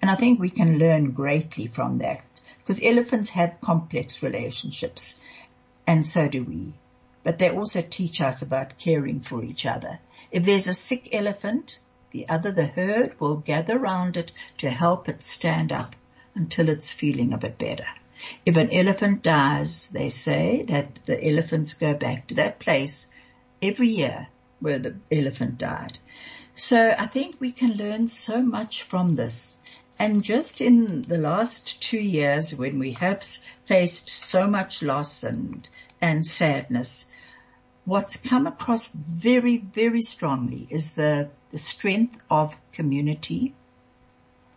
And 0.00 0.10
I 0.10 0.16
think 0.16 0.38
we 0.38 0.50
can 0.50 0.78
learn 0.78 1.12
greatly 1.12 1.66
from 1.66 1.98
that 1.98 2.24
because 2.58 2.82
elephants 2.82 3.30
have 3.30 3.60
complex 3.60 4.22
relationships, 4.22 5.18
and 5.86 6.06
so 6.06 6.28
do 6.28 6.44
we 6.44 6.72
but 7.24 7.38
they 7.38 7.50
also 7.50 7.82
teach 7.82 8.20
us 8.20 8.42
about 8.42 8.78
caring 8.78 9.20
for 9.20 9.42
each 9.42 9.66
other. 9.66 9.98
If 10.30 10.44
there's 10.44 10.68
a 10.68 10.74
sick 10.74 11.08
elephant, 11.12 11.78
the 12.12 12.28
other, 12.28 12.52
the 12.52 12.66
herd, 12.66 13.18
will 13.18 13.38
gather 13.38 13.76
around 13.76 14.16
it 14.16 14.30
to 14.58 14.70
help 14.70 15.08
it 15.08 15.24
stand 15.24 15.72
up 15.72 15.96
until 16.36 16.68
it's 16.68 16.92
feeling 16.92 17.32
a 17.32 17.38
bit 17.38 17.58
better. 17.58 17.86
If 18.46 18.56
an 18.56 18.70
elephant 18.70 19.22
dies, 19.22 19.88
they 19.88 20.08
say 20.08 20.64
that 20.68 21.00
the 21.06 21.22
elephants 21.26 21.74
go 21.74 21.94
back 21.94 22.28
to 22.28 22.34
that 22.34 22.58
place 22.58 23.08
every 23.60 23.88
year 23.88 24.28
where 24.60 24.78
the 24.78 24.94
elephant 25.10 25.58
died. 25.58 25.98
So 26.54 26.94
I 26.96 27.06
think 27.06 27.36
we 27.40 27.52
can 27.52 27.72
learn 27.72 28.06
so 28.08 28.42
much 28.42 28.82
from 28.82 29.14
this. 29.14 29.58
And 29.98 30.22
just 30.22 30.60
in 30.60 31.02
the 31.02 31.18
last 31.18 31.82
two 31.82 32.00
years 32.00 32.54
when 32.54 32.78
we 32.78 32.92
have 32.92 33.26
faced 33.66 34.08
so 34.08 34.46
much 34.46 34.82
loss 34.82 35.24
and, 35.24 35.68
and 36.00 36.24
sadness, 36.24 37.10
what's 37.84 38.16
come 38.16 38.46
across 38.46 38.88
very, 38.88 39.58
very 39.58 40.00
strongly 40.00 40.66
is 40.70 40.94
the, 40.94 41.28
the 41.50 41.58
strength 41.58 42.16
of 42.30 42.56
community 42.72 43.54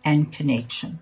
and 0.04 0.32
connection. 0.32 0.98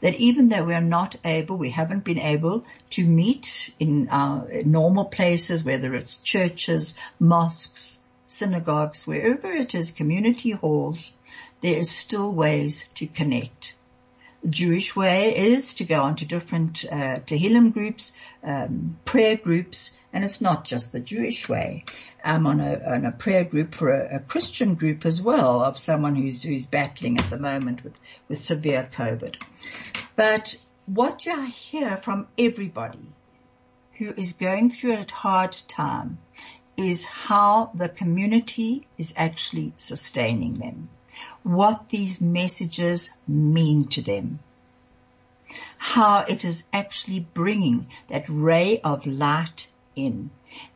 That 0.00 0.14
even 0.14 0.48
though 0.48 0.64
we 0.64 0.74
are 0.74 0.80
not 0.80 1.16
able, 1.24 1.56
we 1.56 1.70
haven't 1.70 2.04
been 2.04 2.20
able 2.20 2.64
to 2.90 3.04
meet 3.04 3.74
in 3.80 4.08
our 4.08 4.48
normal 4.64 5.06
places, 5.06 5.64
whether 5.64 5.94
it's 5.94 6.18
churches, 6.18 6.94
mosques, 7.18 7.98
synagogues, 8.28 9.06
wherever 9.06 9.50
it 9.50 9.74
is, 9.74 9.90
community 9.90 10.52
halls, 10.52 11.16
there 11.60 11.78
is 11.78 11.90
still 11.90 12.30
ways 12.30 12.88
to 12.94 13.06
connect. 13.06 13.74
Jewish 14.48 14.94
way 14.94 15.36
is 15.36 15.74
to 15.74 15.84
go 15.84 16.02
on 16.02 16.16
to 16.16 16.26
different 16.26 16.84
uh, 16.84 17.20
Tehillim 17.20 17.72
groups, 17.72 18.12
um, 18.42 18.98
prayer 19.04 19.36
groups, 19.36 19.96
and 20.12 20.24
it's 20.24 20.40
not 20.40 20.64
just 20.64 20.92
the 20.92 21.00
Jewish 21.00 21.48
way. 21.48 21.84
I'm 22.22 22.46
on 22.46 22.60
a, 22.60 22.80
on 22.86 23.06
a 23.06 23.12
prayer 23.12 23.44
group 23.44 23.74
for 23.74 23.92
a, 23.92 24.16
a, 24.16 24.20
Christian 24.20 24.74
group 24.74 25.06
as 25.06 25.20
well 25.20 25.62
of 25.62 25.78
someone 25.78 26.14
who's, 26.14 26.42
who's 26.42 26.66
battling 26.66 27.18
at 27.18 27.30
the 27.30 27.38
moment 27.38 27.84
with, 27.84 27.98
with 28.28 28.40
severe 28.40 28.88
COVID. 28.92 29.36
But 30.16 30.56
what 30.86 31.24
you 31.24 31.40
hear 31.46 31.96
from 31.96 32.28
everybody 32.38 33.08
who 33.98 34.12
is 34.16 34.34
going 34.34 34.70
through 34.70 34.94
a 34.94 35.06
hard 35.10 35.56
time 35.68 36.18
is 36.76 37.04
how 37.04 37.70
the 37.74 37.88
community 37.88 38.86
is 38.98 39.14
actually 39.16 39.72
sustaining 39.76 40.54
them, 40.54 40.88
what 41.42 41.90
these 41.90 42.20
messages 42.20 43.10
mean 43.28 43.84
to 43.84 44.02
them, 44.02 44.38
how 45.78 46.20
it 46.20 46.44
is 46.44 46.64
actually 46.72 47.20
bringing 47.20 47.86
that 48.08 48.24
ray 48.28 48.80
of 48.80 49.06
light 49.06 49.68
in. 49.94 50.30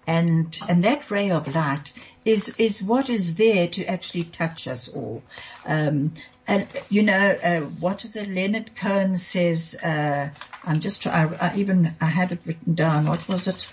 And, 0.06 0.58
and 0.68 0.84
that 0.84 1.10
ray 1.10 1.30
of 1.30 1.54
light 1.54 1.92
is, 2.24 2.54
is 2.58 2.82
what 2.82 3.08
is 3.08 3.36
there 3.36 3.68
to 3.68 3.84
actually 3.84 4.24
touch 4.24 4.66
us 4.66 4.88
all. 4.88 5.22
Um, 5.64 6.14
and 6.46 6.66
you 6.88 7.02
know, 7.02 7.36
uh, 7.42 7.60
what 7.60 8.04
is 8.04 8.16
it? 8.16 8.28
Leonard 8.28 8.74
Cohen 8.74 9.18
says, 9.18 9.76
uh, 9.82 10.30
I'm 10.64 10.80
just, 10.80 11.06
I, 11.06 11.24
I 11.40 11.56
even, 11.56 11.94
I 12.00 12.06
had 12.06 12.32
it 12.32 12.40
written 12.44 12.74
down. 12.74 13.06
What 13.06 13.28
was 13.28 13.48
it? 13.48 13.68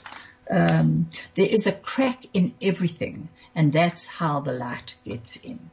Um, 0.52 1.10
there 1.36 1.48
is 1.48 1.68
a 1.68 1.72
crack 1.72 2.26
in 2.34 2.54
everything 2.62 3.30
and 3.56 3.72
that's 3.72 4.06
how 4.06 4.42
the 4.42 4.52
light 4.52 4.96
gets 5.06 5.38
in. 5.38 5.72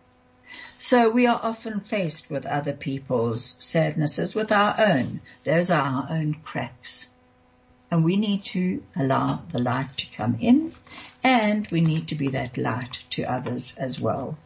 So 0.76 1.10
we 1.10 1.26
are 1.26 1.40
often 1.42 1.80
faced 1.80 2.30
with 2.30 2.46
other 2.46 2.72
people's 2.72 3.56
sadnesses 3.58 4.34
with 4.34 4.50
our 4.52 4.74
own. 4.78 5.20
Those 5.44 5.70
are 5.70 5.82
our 5.82 6.06
own 6.10 6.34
cracks 6.42 7.08
and 7.92 8.04
we 8.04 8.16
need 8.16 8.42
to 8.42 8.82
allow 8.96 9.42
the 9.52 9.58
light 9.58 9.94
to 9.98 10.06
come 10.16 10.38
in 10.40 10.74
And 11.22 11.68
we 11.70 11.82
need 11.82 12.08
to 12.08 12.14
be 12.14 12.28
that 12.28 12.56
light 12.56 13.04
to 13.10 13.24
others 13.24 13.74
as 13.76 14.00
well. 14.00 14.38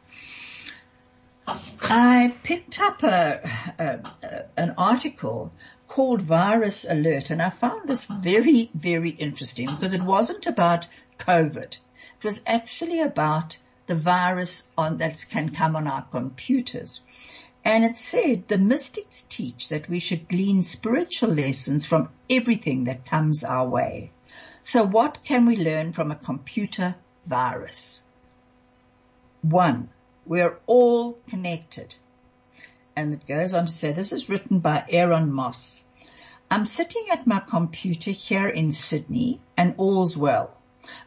I 1.46 2.34
picked 2.42 2.80
up 2.80 3.04
a, 3.04 3.40
a, 3.78 4.44
an 4.56 4.74
article 4.76 5.52
called 5.86 6.22
Virus 6.22 6.84
Alert 6.84 7.30
and 7.30 7.40
I 7.40 7.50
found 7.50 7.88
this 7.88 8.06
very, 8.06 8.68
very 8.74 9.10
interesting 9.10 9.66
because 9.66 9.94
it 9.94 10.02
wasn't 10.02 10.46
about 10.46 10.88
COVID. 11.18 11.78
It 12.18 12.24
was 12.24 12.42
actually 12.46 13.00
about 13.00 13.58
the 13.86 13.94
virus 13.94 14.68
on, 14.76 14.98
that 14.98 15.24
can 15.30 15.50
come 15.50 15.76
on 15.76 15.86
our 15.86 16.02
computers. 16.02 17.00
And 17.64 17.84
it 17.84 17.98
said 17.98 18.48
the 18.48 18.58
mystics 18.58 19.24
teach 19.28 19.70
that 19.70 19.88
we 19.88 19.98
should 19.98 20.28
glean 20.28 20.62
spiritual 20.62 21.30
lessons 21.30 21.84
from 21.84 22.10
everything 22.30 22.84
that 22.84 23.06
comes 23.06 23.42
our 23.42 23.68
way. 23.68 24.10
So 24.62 24.84
what 24.84 25.18
can 25.24 25.46
we 25.46 25.56
learn 25.56 25.92
from 25.92 26.10
a 26.10 26.16
computer 26.16 26.94
virus? 27.24 28.06
One, 29.42 29.88
we're 30.24 30.58
all 30.66 31.18
connected. 31.28 31.94
And 32.94 33.14
it 33.14 33.26
goes 33.26 33.52
on 33.52 33.66
to 33.66 33.72
say, 33.72 33.92
this 33.92 34.12
is 34.12 34.28
written 34.28 34.60
by 34.60 34.84
Aaron 34.88 35.30
Moss. 35.30 35.84
I'm 36.50 36.64
sitting 36.64 37.06
at 37.10 37.26
my 37.26 37.40
computer 37.40 38.12
here 38.12 38.48
in 38.48 38.72
Sydney 38.72 39.40
and 39.56 39.74
all's 39.76 40.16
well 40.16 40.56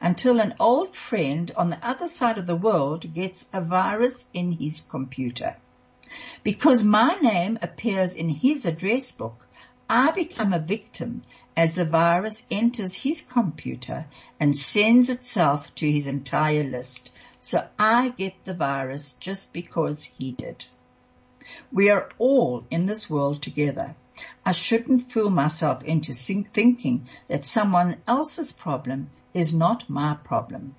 until 0.02 0.40
an 0.40 0.56
old 0.60 0.96
friend 0.96 1.52
on 1.56 1.70
the 1.70 1.88
other 1.88 2.08
side 2.08 2.38
of 2.38 2.46
the 2.46 2.56
world 2.56 3.14
gets 3.14 3.50
a 3.54 3.62
virus 3.62 4.28
in 4.34 4.52
his 4.54 4.82
computer. 4.82 5.56
Because 6.44 6.84
my 6.84 7.16
name 7.22 7.60
appears 7.62 8.16
in 8.16 8.30
his 8.30 8.66
address 8.66 9.12
book, 9.12 9.48
I 9.90 10.12
become 10.12 10.54
a 10.54 10.60
victim 10.60 11.24
as 11.56 11.76
the 11.76 11.86
virus 11.86 12.46
enters 12.50 12.94
his 12.94 13.22
computer 13.22 14.06
and 14.40 14.56
sends 14.56 15.10
itself 15.10 15.74
to 15.76 15.92
his 15.92 16.08
entire 16.08 16.64
list. 16.64 17.12
So 17.40 17.68
I 17.78 18.10
get 18.10 18.46
the 18.46 18.54
virus 18.54 19.14
just 19.14 19.54
because 19.54 20.04
he 20.04 20.32
did. 20.32 20.66
We 21.72 21.90
are 21.90 22.10
all 22.18 22.66
in 22.70 22.86
this 22.86 23.10
world 23.10 23.42
together. 23.42 23.96
I 24.46 24.52
shouldn't 24.52 25.12
fool 25.12 25.30
myself 25.30 25.84
into 25.84 26.14
thinking 26.14 27.08
that 27.28 27.46
someone 27.46 27.98
else's 28.08 28.52
problem 28.52 29.10
is 29.34 29.54
not 29.54 29.90
my 29.90 30.16
problem. 30.16 30.76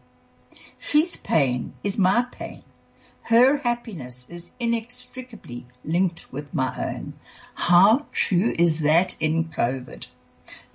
His 0.79 1.17
pain 1.17 1.75
is 1.85 1.99
my 1.99 2.23
pain. 2.23 2.63
Her 3.23 3.59
happiness 3.59 4.29
is 4.29 4.53
inextricably 4.59 5.67
linked 5.85 6.33
with 6.33 6.53
my 6.53 6.75
own. 6.77 7.13
How 7.55 8.07
true 8.13 8.55
is 8.59 8.81
that 8.81 9.15
in 9.21 9.45
COVID? 9.45 10.07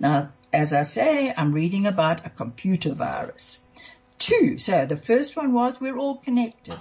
Now, 0.00 0.30
as 0.52 0.72
I 0.72 0.82
say, 0.82 1.34
I'm 1.36 1.52
reading 1.52 1.86
about 1.86 2.24
a 2.24 2.30
computer 2.30 2.94
virus. 2.94 3.60
Two, 4.18 4.56
so 4.56 4.86
the 4.86 4.96
first 4.96 5.36
one 5.36 5.52
was 5.52 5.80
we're 5.80 5.98
all 5.98 6.16
connected. 6.16 6.78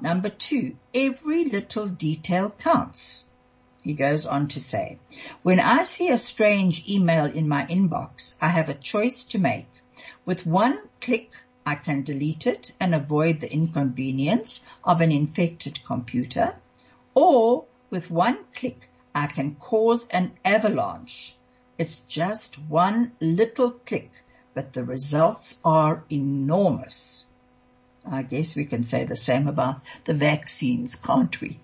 Number 0.00 0.30
two, 0.30 0.76
every 0.94 1.44
little 1.44 1.86
detail 1.86 2.48
counts. 2.58 3.24
He 3.82 3.92
goes 3.92 4.24
on 4.24 4.48
to 4.48 4.60
say, 4.60 4.98
when 5.42 5.60
I 5.60 5.82
see 5.82 6.08
a 6.08 6.16
strange 6.16 6.88
email 6.88 7.26
in 7.26 7.48
my 7.48 7.66
inbox, 7.66 8.36
I 8.40 8.48
have 8.48 8.68
a 8.68 8.74
choice 8.74 9.24
to 9.24 9.38
make. 9.38 9.66
With 10.24 10.46
one 10.46 10.78
click, 11.00 11.30
I 11.64 11.74
can 11.74 12.02
delete 12.02 12.46
it 12.46 12.72
and 12.80 12.94
avoid 12.94 13.40
the 13.40 13.52
inconvenience 13.52 14.64
of 14.84 15.00
an 15.00 15.12
infected 15.12 15.84
computer, 15.84 16.56
or 17.14 17.64
with 17.90 18.10
one 18.10 18.38
click, 18.54 18.88
I 19.14 19.26
can 19.26 19.56
cause 19.56 20.06
an 20.08 20.32
avalanche. 20.44 21.36
It's 21.78 21.98
just 22.00 22.58
one 22.58 23.12
little 23.20 23.72
click 23.72 24.10
but 24.54 24.72
the 24.72 24.84
results 24.84 25.60
are 25.64 26.04
enormous. 26.10 27.26
I 28.04 28.22
guess 28.22 28.56
we 28.56 28.64
can 28.64 28.82
say 28.82 29.04
the 29.04 29.16
same 29.16 29.46
about 29.46 29.80
the 30.04 30.14
vaccines, 30.14 30.96
can't 30.96 31.40
we? 31.40 31.60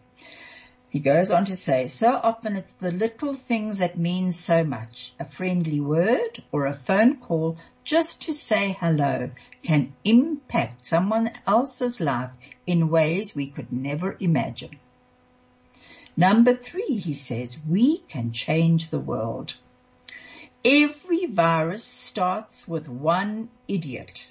He 0.88 1.00
goes 1.00 1.30
on 1.30 1.46
to 1.46 1.56
say, 1.56 1.88
so 1.88 2.08
often 2.08 2.56
it's 2.56 2.70
the 2.72 2.92
little 2.92 3.34
things 3.34 3.78
that 3.78 3.98
mean 3.98 4.32
so 4.32 4.64
much. 4.64 5.12
A 5.18 5.24
friendly 5.24 5.80
word 5.80 6.42
or 6.52 6.66
a 6.66 6.74
phone 6.74 7.16
call 7.16 7.58
just 7.86 8.22
to 8.22 8.34
say 8.34 8.76
hello 8.80 9.30
can 9.62 9.94
impact 10.04 10.84
someone 10.84 11.30
else's 11.46 12.00
life 12.00 12.32
in 12.66 12.90
ways 12.90 13.36
we 13.36 13.46
could 13.46 13.72
never 13.72 14.16
imagine. 14.18 14.76
Number 16.16 16.56
three, 16.56 16.96
he 16.96 17.14
says, 17.14 17.62
we 17.64 17.98
can 18.08 18.32
change 18.32 18.90
the 18.90 18.98
world. 18.98 19.54
Every 20.64 21.26
virus 21.26 21.84
starts 21.84 22.66
with 22.66 22.88
one 22.88 23.50
idiot. 23.68 24.26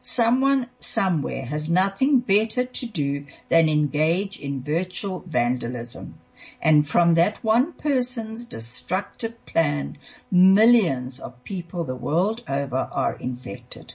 Someone 0.00 0.68
somewhere 0.78 1.44
has 1.44 1.68
nothing 1.68 2.20
better 2.20 2.66
to 2.66 2.86
do 2.86 3.26
than 3.48 3.68
engage 3.68 4.38
in 4.38 4.62
virtual 4.62 5.24
vandalism. 5.26 6.20
And 6.60 6.86
from 6.86 7.14
that 7.14 7.42
one 7.44 7.72
person's 7.72 8.44
destructive 8.44 9.44
plan, 9.46 9.98
millions 10.30 11.20
of 11.20 11.42
people 11.44 11.84
the 11.84 11.96
world 11.96 12.42
over 12.48 12.88
are 12.92 13.14
infected 13.14 13.94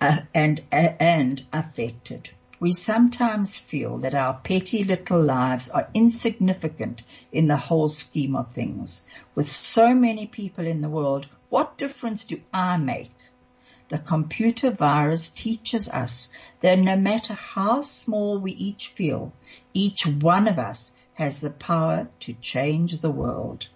uh, 0.00 0.20
and, 0.34 0.60
uh, 0.70 0.92
and 1.00 1.42
affected. 1.52 2.30
We 2.60 2.72
sometimes 2.72 3.58
feel 3.58 3.98
that 3.98 4.14
our 4.14 4.34
petty 4.34 4.84
little 4.84 5.22
lives 5.22 5.68
are 5.68 5.88
insignificant 5.94 7.02
in 7.32 7.48
the 7.48 7.56
whole 7.56 7.88
scheme 7.88 8.36
of 8.36 8.52
things. 8.52 9.06
With 9.34 9.48
so 9.48 9.94
many 9.94 10.26
people 10.26 10.66
in 10.66 10.80
the 10.80 10.88
world, 10.88 11.26
what 11.50 11.78
difference 11.78 12.24
do 12.24 12.40
I 12.52 12.76
make? 12.76 13.13
The 13.94 14.00
computer 14.00 14.72
virus 14.72 15.30
teaches 15.30 15.88
us 15.88 16.28
that 16.62 16.80
no 16.80 16.96
matter 16.96 17.34
how 17.34 17.82
small 17.82 18.40
we 18.40 18.50
each 18.50 18.88
feel, 18.88 19.32
each 19.72 20.04
one 20.04 20.48
of 20.48 20.58
us 20.58 20.94
has 21.12 21.38
the 21.38 21.50
power 21.50 22.08
to 22.18 22.32
change 22.40 22.98
the 22.98 23.12
world. 23.12 23.68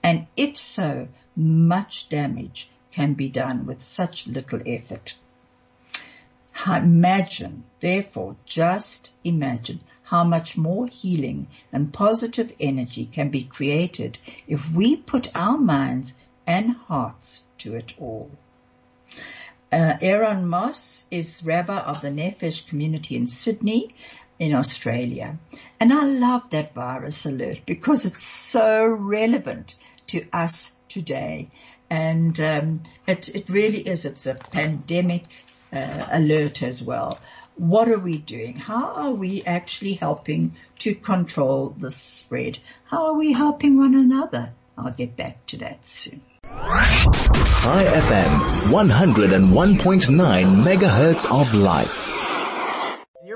And 0.00 0.28
if 0.36 0.56
so, 0.58 1.08
much 1.34 2.08
damage 2.08 2.70
can 2.92 3.14
be 3.14 3.28
done 3.28 3.66
with 3.66 3.82
such 3.82 4.28
little 4.28 4.62
effort. 4.64 5.16
Imagine, 6.64 7.64
therefore, 7.80 8.36
just 8.46 9.10
imagine 9.24 9.80
how 10.04 10.22
much 10.22 10.56
more 10.56 10.86
healing 10.86 11.48
and 11.72 11.92
positive 11.92 12.52
energy 12.60 13.06
can 13.06 13.28
be 13.28 13.42
created 13.42 14.18
if 14.46 14.70
we 14.70 14.94
put 14.94 15.34
our 15.34 15.58
minds 15.58 16.14
and 16.46 16.76
hearts 16.76 17.42
to 17.58 17.74
it 17.74 17.92
all. 17.98 18.30
Uh, 19.74 19.98
Aaron 20.02 20.46
Moss 20.46 21.04
is 21.10 21.42
Rabbi 21.44 21.76
of 21.76 22.00
the 22.00 22.08
Nefesh 22.08 22.68
community 22.68 23.16
in 23.16 23.26
Sydney 23.26 23.92
in 24.38 24.54
Australia. 24.54 25.36
And 25.80 25.92
I 25.92 26.04
love 26.04 26.48
that 26.50 26.74
virus 26.74 27.26
alert 27.26 27.58
because 27.66 28.06
it's 28.06 28.22
so 28.22 28.86
relevant 28.86 29.74
to 30.06 30.24
us 30.32 30.76
today. 30.88 31.48
And 31.90 32.38
um, 32.38 32.82
it, 33.08 33.34
it 33.34 33.48
really 33.48 33.80
is. 33.80 34.04
It's 34.04 34.26
a 34.26 34.36
pandemic 34.36 35.24
uh, 35.72 36.06
alert 36.08 36.62
as 36.62 36.80
well. 36.80 37.18
What 37.56 37.88
are 37.88 37.98
we 37.98 38.18
doing? 38.18 38.54
How 38.54 38.92
are 38.92 39.12
we 39.12 39.42
actually 39.42 39.94
helping 39.94 40.54
to 40.78 40.94
control 40.94 41.74
the 41.76 41.90
spread? 41.90 42.58
How 42.84 43.06
are 43.06 43.18
we 43.18 43.32
helping 43.32 43.76
one 43.76 43.96
another? 43.96 44.52
I'll 44.78 44.92
get 44.92 45.16
back 45.16 45.44
to 45.46 45.56
that 45.56 45.84
soon. 45.84 46.22
Chai 46.54 47.84
FM, 47.84 48.30
101.9 48.70 50.62
megahertz 50.62 51.24
of 51.40 51.52
life 51.52 52.13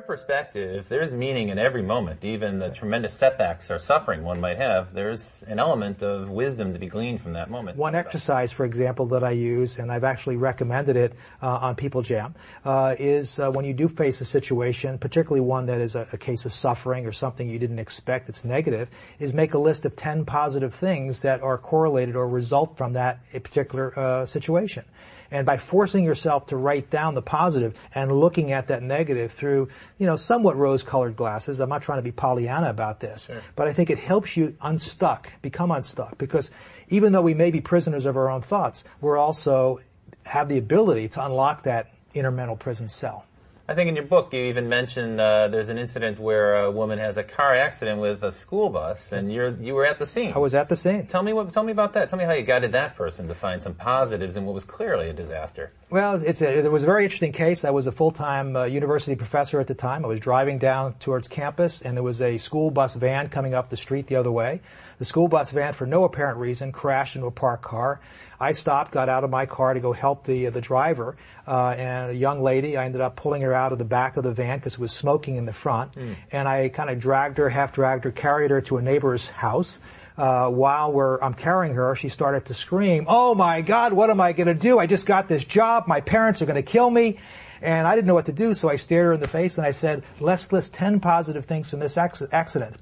perspective, 0.08 0.88
there's 0.88 1.12
meaning 1.12 1.50
in 1.50 1.58
every 1.58 1.82
moment, 1.82 2.24
even 2.24 2.58
the 2.58 2.70
tremendous 2.70 3.12
setbacks 3.12 3.70
or 3.70 3.78
suffering 3.78 4.24
one 4.24 4.40
might 4.40 4.56
have. 4.56 4.94
There's 4.94 5.44
an 5.46 5.58
element 5.58 6.02
of 6.02 6.30
wisdom 6.30 6.72
to 6.72 6.78
be 6.78 6.86
gleaned 6.86 7.20
from 7.20 7.34
that 7.34 7.50
moment. 7.50 7.76
One 7.76 7.94
exercise, 7.94 8.50
for 8.50 8.64
example, 8.64 9.04
that 9.08 9.22
I 9.22 9.32
use, 9.32 9.78
and 9.78 9.92
I've 9.92 10.04
actually 10.04 10.38
recommended 10.38 10.96
it 10.96 11.12
uh, 11.42 11.58
on 11.60 11.76
People 11.76 12.00
Jam, 12.00 12.34
uh, 12.64 12.96
is 12.98 13.38
uh, 13.38 13.50
when 13.50 13.66
you 13.66 13.74
do 13.74 13.86
face 13.86 14.22
a 14.22 14.24
situation, 14.24 14.96
particularly 14.96 15.42
one 15.42 15.66
that 15.66 15.80
is 15.82 15.94
a, 15.94 16.08
a, 16.14 16.16
case 16.16 16.46
of 16.46 16.52
suffering 16.54 17.06
or 17.06 17.12
something 17.12 17.46
you 17.46 17.58
didn't 17.58 17.78
expect 17.78 18.28
that's 18.28 18.46
negative, 18.46 18.88
is 19.18 19.34
make 19.34 19.52
a 19.52 19.58
list 19.58 19.84
of 19.84 19.94
10 19.94 20.24
positive 20.24 20.74
things 20.74 21.20
that 21.20 21.42
are 21.42 21.58
correlated 21.58 22.16
or 22.16 22.26
result 22.26 22.78
from 22.78 22.94
that 22.94 23.20
particular 23.42 23.96
uh, 23.98 24.24
situation. 24.24 24.84
And 25.30 25.44
by 25.44 25.58
forcing 25.58 26.04
yourself 26.04 26.46
to 26.46 26.56
write 26.56 26.90
down 26.90 27.14
the 27.14 27.22
positive 27.22 27.78
and 27.94 28.10
looking 28.10 28.52
at 28.52 28.68
that 28.68 28.82
negative 28.82 29.32
through, 29.32 29.68
you 29.98 30.06
know, 30.06 30.16
somewhat 30.16 30.56
rose-colored 30.56 31.16
glasses, 31.16 31.60
I'm 31.60 31.68
not 31.68 31.82
trying 31.82 31.98
to 31.98 32.02
be 32.02 32.12
Pollyanna 32.12 32.70
about 32.70 33.00
this, 33.00 33.26
sure. 33.26 33.40
but 33.54 33.68
I 33.68 33.72
think 33.72 33.90
it 33.90 33.98
helps 33.98 34.36
you 34.36 34.56
unstuck, 34.62 35.30
become 35.42 35.70
unstuck, 35.70 36.16
because 36.16 36.50
even 36.88 37.12
though 37.12 37.22
we 37.22 37.34
may 37.34 37.50
be 37.50 37.60
prisoners 37.60 38.06
of 38.06 38.16
our 38.16 38.30
own 38.30 38.40
thoughts, 38.40 38.84
we're 39.00 39.18
also 39.18 39.80
have 40.24 40.48
the 40.48 40.58
ability 40.58 41.08
to 41.08 41.24
unlock 41.24 41.64
that 41.64 41.92
inner 42.14 42.30
mental 42.30 42.56
prison 42.56 42.88
cell. 42.88 43.24
I 43.70 43.74
think 43.74 43.90
in 43.90 43.96
your 43.96 44.06
book 44.06 44.32
you 44.32 44.44
even 44.44 44.70
mentioned 44.70 45.20
uh, 45.20 45.48
there's 45.48 45.68
an 45.68 45.76
incident 45.76 46.18
where 46.18 46.56
a 46.56 46.70
woman 46.70 46.98
has 46.98 47.18
a 47.18 47.22
car 47.22 47.54
accident 47.54 48.00
with 48.00 48.22
a 48.24 48.32
school 48.32 48.70
bus, 48.70 49.12
and 49.12 49.30
you're 49.30 49.50
you 49.60 49.74
were 49.74 49.84
at 49.84 49.98
the 49.98 50.06
scene. 50.06 50.32
I 50.32 50.38
was 50.38 50.54
at 50.54 50.70
the 50.70 50.76
scene. 50.76 51.06
Tell 51.06 51.22
me 51.22 51.34
what. 51.34 51.52
Tell 51.52 51.64
me 51.64 51.72
about 51.72 51.92
that. 51.92 52.08
Tell 52.08 52.18
me 52.18 52.24
how 52.24 52.32
you 52.32 52.44
guided 52.44 52.72
that 52.72 52.96
person 52.96 53.28
to 53.28 53.34
find 53.34 53.62
some 53.62 53.74
positives 53.74 54.38
in 54.38 54.46
what 54.46 54.54
was 54.54 54.64
clearly 54.64 55.10
a 55.10 55.12
disaster. 55.12 55.70
Well, 55.90 56.14
it's 56.14 56.40
a, 56.40 56.64
it 56.64 56.72
was 56.72 56.82
a 56.82 56.86
very 56.86 57.04
interesting 57.04 57.32
case. 57.32 57.62
I 57.62 57.70
was 57.70 57.86
a 57.86 57.92
full-time 57.92 58.56
uh, 58.56 58.64
university 58.64 59.16
professor 59.16 59.60
at 59.60 59.66
the 59.66 59.74
time. 59.74 60.02
I 60.02 60.08
was 60.08 60.20
driving 60.20 60.56
down 60.56 60.94
towards 60.94 61.28
campus, 61.28 61.82
and 61.82 61.94
there 61.94 62.02
was 62.02 62.22
a 62.22 62.38
school 62.38 62.70
bus 62.70 62.94
van 62.94 63.28
coming 63.28 63.52
up 63.52 63.68
the 63.68 63.76
street 63.76 64.06
the 64.06 64.16
other 64.16 64.32
way. 64.32 64.62
The 64.98 65.04
school 65.04 65.28
bus 65.28 65.50
van, 65.52 65.72
for 65.72 65.86
no 65.86 66.04
apparent 66.04 66.38
reason, 66.38 66.72
crashed 66.72 67.14
into 67.14 67.28
a 67.28 67.30
parked 67.30 67.62
car. 67.62 68.00
I 68.40 68.52
stopped, 68.52 68.90
got 68.90 69.08
out 69.08 69.24
of 69.24 69.30
my 69.30 69.46
car 69.46 69.74
to 69.74 69.80
go 69.80 69.92
help 69.92 70.24
the 70.24 70.46
the 70.46 70.60
driver, 70.60 71.16
uh, 71.46 71.74
and 71.78 72.10
a 72.10 72.14
young 72.14 72.42
lady. 72.42 72.76
I 72.76 72.84
ended 72.84 73.00
up 73.00 73.16
pulling 73.16 73.42
her 73.42 73.54
out 73.54 73.72
of 73.72 73.78
the 73.78 73.84
back 73.84 74.16
of 74.16 74.24
the 74.24 74.32
van 74.32 74.58
because 74.58 74.74
it 74.74 74.80
was 74.80 74.92
smoking 74.92 75.36
in 75.36 75.46
the 75.46 75.52
front, 75.52 75.94
mm. 75.94 76.14
and 76.32 76.48
I 76.48 76.68
kind 76.68 76.90
of 76.90 76.98
dragged 76.98 77.38
her, 77.38 77.48
half 77.48 77.72
dragged 77.72 78.04
her, 78.04 78.10
carried 78.10 78.50
her 78.50 78.60
to 78.62 78.78
a 78.78 78.82
neighbor's 78.82 79.30
house. 79.30 79.78
Uh, 80.16 80.50
while 80.50 80.92
we're, 80.92 81.20
I'm 81.20 81.34
carrying 81.34 81.74
her, 81.74 81.94
she 81.94 82.08
started 82.08 82.46
to 82.46 82.54
scream, 82.54 83.06
"Oh 83.08 83.36
my 83.36 83.62
God, 83.62 83.92
what 83.92 84.10
am 84.10 84.20
I 84.20 84.32
going 84.32 84.48
to 84.48 84.54
do? 84.54 84.80
I 84.80 84.86
just 84.86 85.06
got 85.06 85.28
this 85.28 85.44
job. 85.44 85.86
My 85.86 86.00
parents 86.00 86.42
are 86.42 86.46
going 86.46 86.56
to 86.56 86.62
kill 86.62 86.90
me." 86.90 87.18
And 87.60 87.86
I 87.86 87.94
didn't 87.94 88.06
know 88.06 88.14
what 88.14 88.26
to 88.26 88.32
do, 88.32 88.54
so 88.54 88.68
I 88.68 88.76
stared 88.76 89.06
her 89.06 89.12
in 89.14 89.20
the 89.20 89.28
face 89.28 89.58
and 89.58 89.66
I 89.66 89.72
said, 89.72 90.04
let's 90.20 90.52
list 90.52 90.74
10 90.74 91.00
positive 91.00 91.44
things 91.44 91.70
from 91.70 91.80
this 91.80 91.96
accident. 91.96 92.76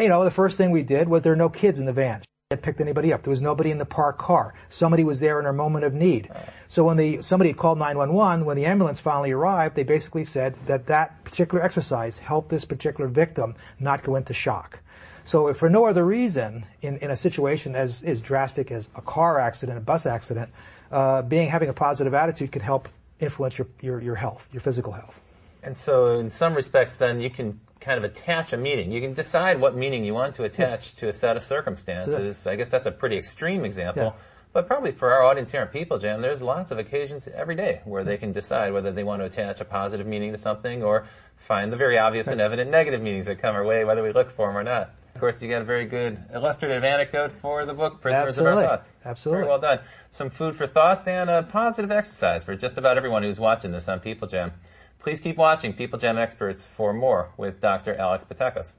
You 0.00 0.08
know, 0.08 0.24
the 0.24 0.30
first 0.30 0.56
thing 0.56 0.70
we 0.70 0.82
did 0.82 1.08
was 1.08 1.20
there 1.20 1.32
were 1.32 1.36
no 1.36 1.50
kids 1.50 1.78
in 1.78 1.84
the 1.84 1.92
van 1.92 2.22
had 2.50 2.62
picked 2.62 2.80
anybody 2.80 3.12
up. 3.12 3.22
There 3.22 3.30
was 3.30 3.42
nobody 3.42 3.70
in 3.70 3.76
the 3.76 3.84
parked 3.84 4.18
car. 4.18 4.54
Somebody 4.70 5.04
was 5.04 5.20
there 5.20 5.38
in 5.38 5.44
a 5.44 5.52
moment 5.52 5.84
of 5.84 5.92
need. 5.92 6.30
So 6.68 6.84
when 6.84 6.96
the 6.96 7.20
somebody 7.20 7.52
called 7.52 7.78
911, 7.78 8.46
when 8.46 8.56
the 8.56 8.64
ambulance 8.64 8.98
finally 8.98 9.30
arrived, 9.30 9.76
they 9.76 9.84
basically 9.84 10.24
said 10.24 10.54
that 10.66 10.86
that 10.86 11.22
particular 11.22 11.62
exercise 11.62 12.16
helped 12.16 12.48
this 12.48 12.64
particular 12.64 13.08
victim 13.08 13.54
not 13.78 14.02
go 14.02 14.16
into 14.16 14.32
shock. 14.32 14.80
So 15.22 15.48
if 15.48 15.58
for 15.58 15.68
no 15.68 15.84
other 15.84 16.04
reason, 16.04 16.64
in, 16.80 16.96
in 16.96 17.10
a 17.10 17.16
situation 17.16 17.76
as, 17.76 18.02
as 18.02 18.22
drastic 18.22 18.70
as 18.70 18.88
a 18.96 19.02
car 19.02 19.38
accident, 19.38 19.76
a 19.76 19.82
bus 19.82 20.06
accident, 20.06 20.50
uh, 20.90 21.20
being 21.22 21.50
having 21.50 21.68
a 21.68 21.74
positive 21.74 22.14
attitude 22.14 22.52
can 22.52 22.62
help 22.62 22.88
influence 23.20 23.58
your, 23.58 23.68
your, 23.82 24.00
your 24.00 24.14
health, 24.14 24.48
your 24.50 24.60
physical 24.60 24.92
health. 24.92 25.20
And 25.62 25.76
so 25.76 26.18
in 26.18 26.30
some 26.30 26.54
respects 26.54 26.96
then 26.96 27.20
you 27.20 27.30
can 27.30 27.60
kind 27.80 27.98
of 27.98 28.04
attach 28.04 28.52
a 28.52 28.56
meaning. 28.56 28.92
You 28.92 29.00
can 29.00 29.14
decide 29.14 29.60
what 29.60 29.76
meaning 29.76 30.04
you 30.04 30.14
want 30.14 30.34
to 30.36 30.44
attach 30.44 30.86
yes. 30.86 30.92
to 30.94 31.08
a 31.08 31.12
set 31.12 31.36
of 31.36 31.42
circumstances. 31.42 32.46
I 32.46 32.56
guess 32.56 32.70
that's 32.70 32.86
a 32.86 32.90
pretty 32.90 33.16
extreme 33.16 33.64
example. 33.64 34.04
Yeah. 34.04 34.12
But 34.52 34.66
probably 34.66 34.90
for 34.90 35.12
our 35.12 35.22
audience 35.22 35.52
here 35.52 35.60
on 35.60 35.68
People 35.68 35.98
Jam, 35.98 36.20
there's 36.22 36.42
lots 36.42 36.72
of 36.72 36.78
occasions 36.78 37.28
every 37.28 37.54
day 37.54 37.82
where 37.84 38.02
they 38.02 38.16
can 38.16 38.32
decide 38.32 38.72
whether 38.72 38.90
they 38.90 39.04
want 39.04 39.20
to 39.22 39.26
attach 39.26 39.60
a 39.60 39.64
positive 39.64 40.08
meaning 40.08 40.32
to 40.32 40.38
something 40.38 40.82
or 40.82 41.06
find 41.36 41.72
the 41.72 41.76
very 41.76 41.98
obvious 41.98 42.26
right. 42.26 42.32
and 42.32 42.40
evident 42.40 42.68
negative 42.68 43.00
meanings 43.00 43.26
that 43.26 43.38
come 43.38 43.54
our 43.54 43.64
way, 43.64 43.84
whether 43.84 44.02
we 44.02 44.12
look 44.12 44.30
for 44.30 44.48
them 44.48 44.56
or 44.56 44.64
not. 44.64 44.90
Of 45.14 45.20
course, 45.20 45.40
you 45.40 45.48
got 45.48 45.62
a 45.62 45.64
very 45.64 45.86
good 45.86 46.18
illustrative 46.34 46.82
anecdote 46.82 47.32
for 47.32 47.64
the 47.64 47.74
book, 47.74 48.00
Prisoners 48.00 48.28
Absolutely. 48.28 48.64
of 48.64 48.70
Our 48.70 48.76
Thoughts. 48.76 48.92
Absolutely. 49.04 49.42
Very 49.42 49.48
well 49.50 49.60
done. 49.60 49.78
Some 50.10 50.30
food 50.30 50.56
for 50.56 50.66
thought 50.66 51.06
and 51.06 51.30
a 51.30 51.42
positive 51.44 51.92
exercise 51.92 52.42
for 52.42 52.56
just 52.56 52.76
about 52.76 52.96
everyone 52.96 53.22
who's 53.22 53.38
watching 53.38 53.70
this 53.70 53.88
on 53.88 54.00
People 54.00 54.26
Jam. 54.26 54.52
Please 55.00 55.18
keep 55.18 55.38
watching 55.38 55.72
People 55.72 55.98
Jam 55.98 56.18
Experts 56.18 56.66
for 56.66 56.92
more 56.92 57.30
with 57.38 57.58
Dr. 57.58 57.94
Alex 57.94 58.22
Pattakos. 58.22 58.74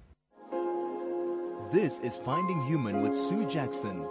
This 1.72 2.00
is 2.02 2.16
Finding 2.18 2.64
Human 2.68 3.02
with 3.02 3.16
Sue 3.16 3.48
Jackson, 3.48 4.06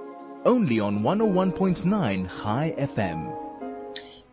only 0.45 0.81
on 0.81 1.05
101.9 1.05 2.43
Chai 2.43 2.75
FM. 2.77 3.37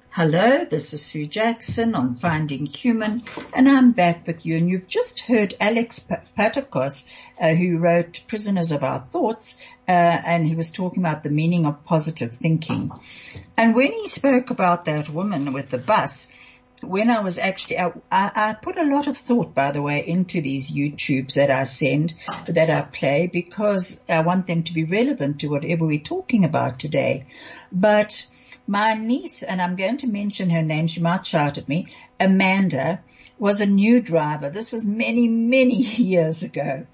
Hello, 0.09 0.65
this 0.65 0.95
is 0.95 1.05
Sue 1.05 1.27
Jackson 1.27 1.93
on 1.93 2.15
Finding 2.15 2.65
Human, 2.65 3.21
and 3.53 3.69
I'm 3.69 3.91
back 3.91 4.25
with 4.25 4.43
you. 4.43 4.57
And 4.57 4.67
you've 4.67 4.87
just 4.87 5.19
heard 5.19 5.53
Alex 5.59 6.03
Pattakos, 6.35 7.05
uh, 7.39 7.53
who 7.53 7.77
wrote 7.77 8.21
Prisoners 8.27 8.71
of 8.71 8.83
Our 8.83 9.05
Thoughts, 9.11 9.57
uh, 9.87 9.91
and 9.91 10.47
he 10.47 10.55
was 10.55 10.71
talking 10.71 11.03
about 11.03 11.21
the 11.21 11.29
meaning 11.29 11.67
of 11.67 11.85
positive 11.85 12.31
thinking. 12.37 12.91
And 13.55 13.75
when 13.75 13.93
he 13.93 14.07
spoke 14.07 14.49
about 14.49 14.85
that 14.85 15.11
woman 15.11 15.53
with 15.53 15.69
the 15.69 15.77
bus, 15.77 16.29
when 16.81 17.09
I 17.09 17.21
was 17.21 17.37
actually, 17.37 17.79
I, 17.79 17.91
I, 18.11 18.53
put 18.53 18.77
a 18.77 18.83
lot 18.83 19.07
of 19.07 19.17
thought, 19.17 19.53
by 19.53 19.71
the 19.71 19.81
way, 19.81 20.05
into 20.05 20.41
these 20.41 20.71
YouTubes 20.71 21.33
that 21.33 21.49
I 21.49 21.63
send, 21.63 22.13
that 22.47 22.69
I 22.69 22.81
play, 22.81 23.27
because 23.31 23.99
I 24.07 24.21
want 24.21 24.47
them 24.47 24.63
to 24.63 24.73
be 24.73 24.83
relevant 24.83 25.39
to 25.39 25.47
whatever 25.47 25.85
we're 25.85 25.99
talking 25.99 26.45
about 26.45 26.79
today. 26.79 27.25
But 27.71 28.27
my 28.67 28.93
niece, 28.93 29.41
and 29.41 29.61
I'm 29.61 29.75
going 29.75 29.97
to 29.97 30.07
mention 30.07 30.49
her 30.49 30.61
name, 30.61 30.87
she 30.87 30.99
might 30.99 31.25
shout 31.25 31.57
at 31.57 31.67
me, 31.67 31.87
Amanda, 32.19 33.01
was 33.39 33.61
a 33.61 33.65
new 33.65 34.01
driver. 34.01 34.49
This 34.49 34.71
was 34.71 34.85
many, 34.85 35.27
many 35.27 35.75
years 35.83 36.43
ago. 36.43 36.85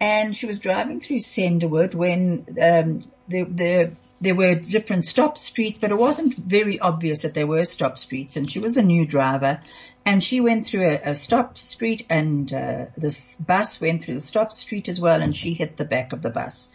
And 0.00 0.36
she 0.36 0.46
was 0.46 0.58
driving 0.58 1.00
through 1.00 1.18
Senderwood 1.18 1.94
when 1.94 2.46
um, 2.60 3.00
the, 3.28 3.42
the 3.42 3.92
there 4.20 4.34
were 4.34 4.54
different 4.54 5.04
stop 5.04 5.38
streets, 5.38 5.78
but 5.78 5.90
it 5.90 5.98
wasn't 5.98 6.36
very 6.36 6.78
obvious 6.78 7.22
that 7.22 7.34
there 7.34 7.46
were 7.46 7.64
stop 7.64 7.96
streets. 7.96 8.36
And 8.36 8.50
she 8.50 8.58
was 8.58 8.76
a 8.76 8.82
new 8.82 9.06
driver, 9.06 9.62
and 10.04 10.22
she 10.22 10.40
went 10.40 10.66
through 10.66 10.88
a, 10.88 11.00
a 11.10 11.14
stop 11.14 11.56
street, 11.56 12.04
and 12.10 12.52
uh, 12.52 12.86
this 12.96 13.36
bus 13.36 13.80
went 13.80 14.04
through 14.04 14.14
the 14.14 14.20
stop 14.20 14.52
street 14.52 14.88
as 14.88 15.00
well, 15.00 15.22
and 15.22 15.34
she 15.34 15.54
hit 15.54 15.76
the 15.76 15.84
back 15.84 16.12
of 16.12 16.20
the 16.22 16.30
bus. 16.30 16.70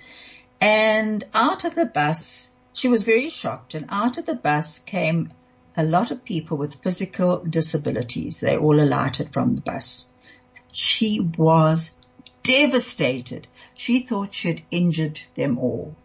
And 0.59 1.23
out 1.33 1.65
of 1.65 1.75
the 1.75 1.85
bus, 1.85 2.51
she 2.73 2.87
was 2.87 3.03
very 3.03 3.29
shocked, 3.29 3.75
and 3.75 3.85
out 3.89 4.17
of 4.17 4.25
the 4.25 4.35
bus 4.35 4.79
came 4.79 5.31
a 5.77 5.83
lot 5.83 6.11
of 6.11 6.23
people 6.23 6.57
with 6.57 6.81
physical 6.81 7.43
disabilities. 7.43 8.39
They 8.39 8.57
all 8.57 8.81
alighted 8.81 9.33
from 9.33 9.55
the 9.55 9.61
bus. 9.61 10.11
She 10.71 11.19
was 11.19 11.97
devastated. 12.43 13.47
She 13.75 13.99
thought 13.99 14.33
she'd 14.33 14.63
injured 14.71 15.21
them 15.35 15.59
all. 15.59 15.95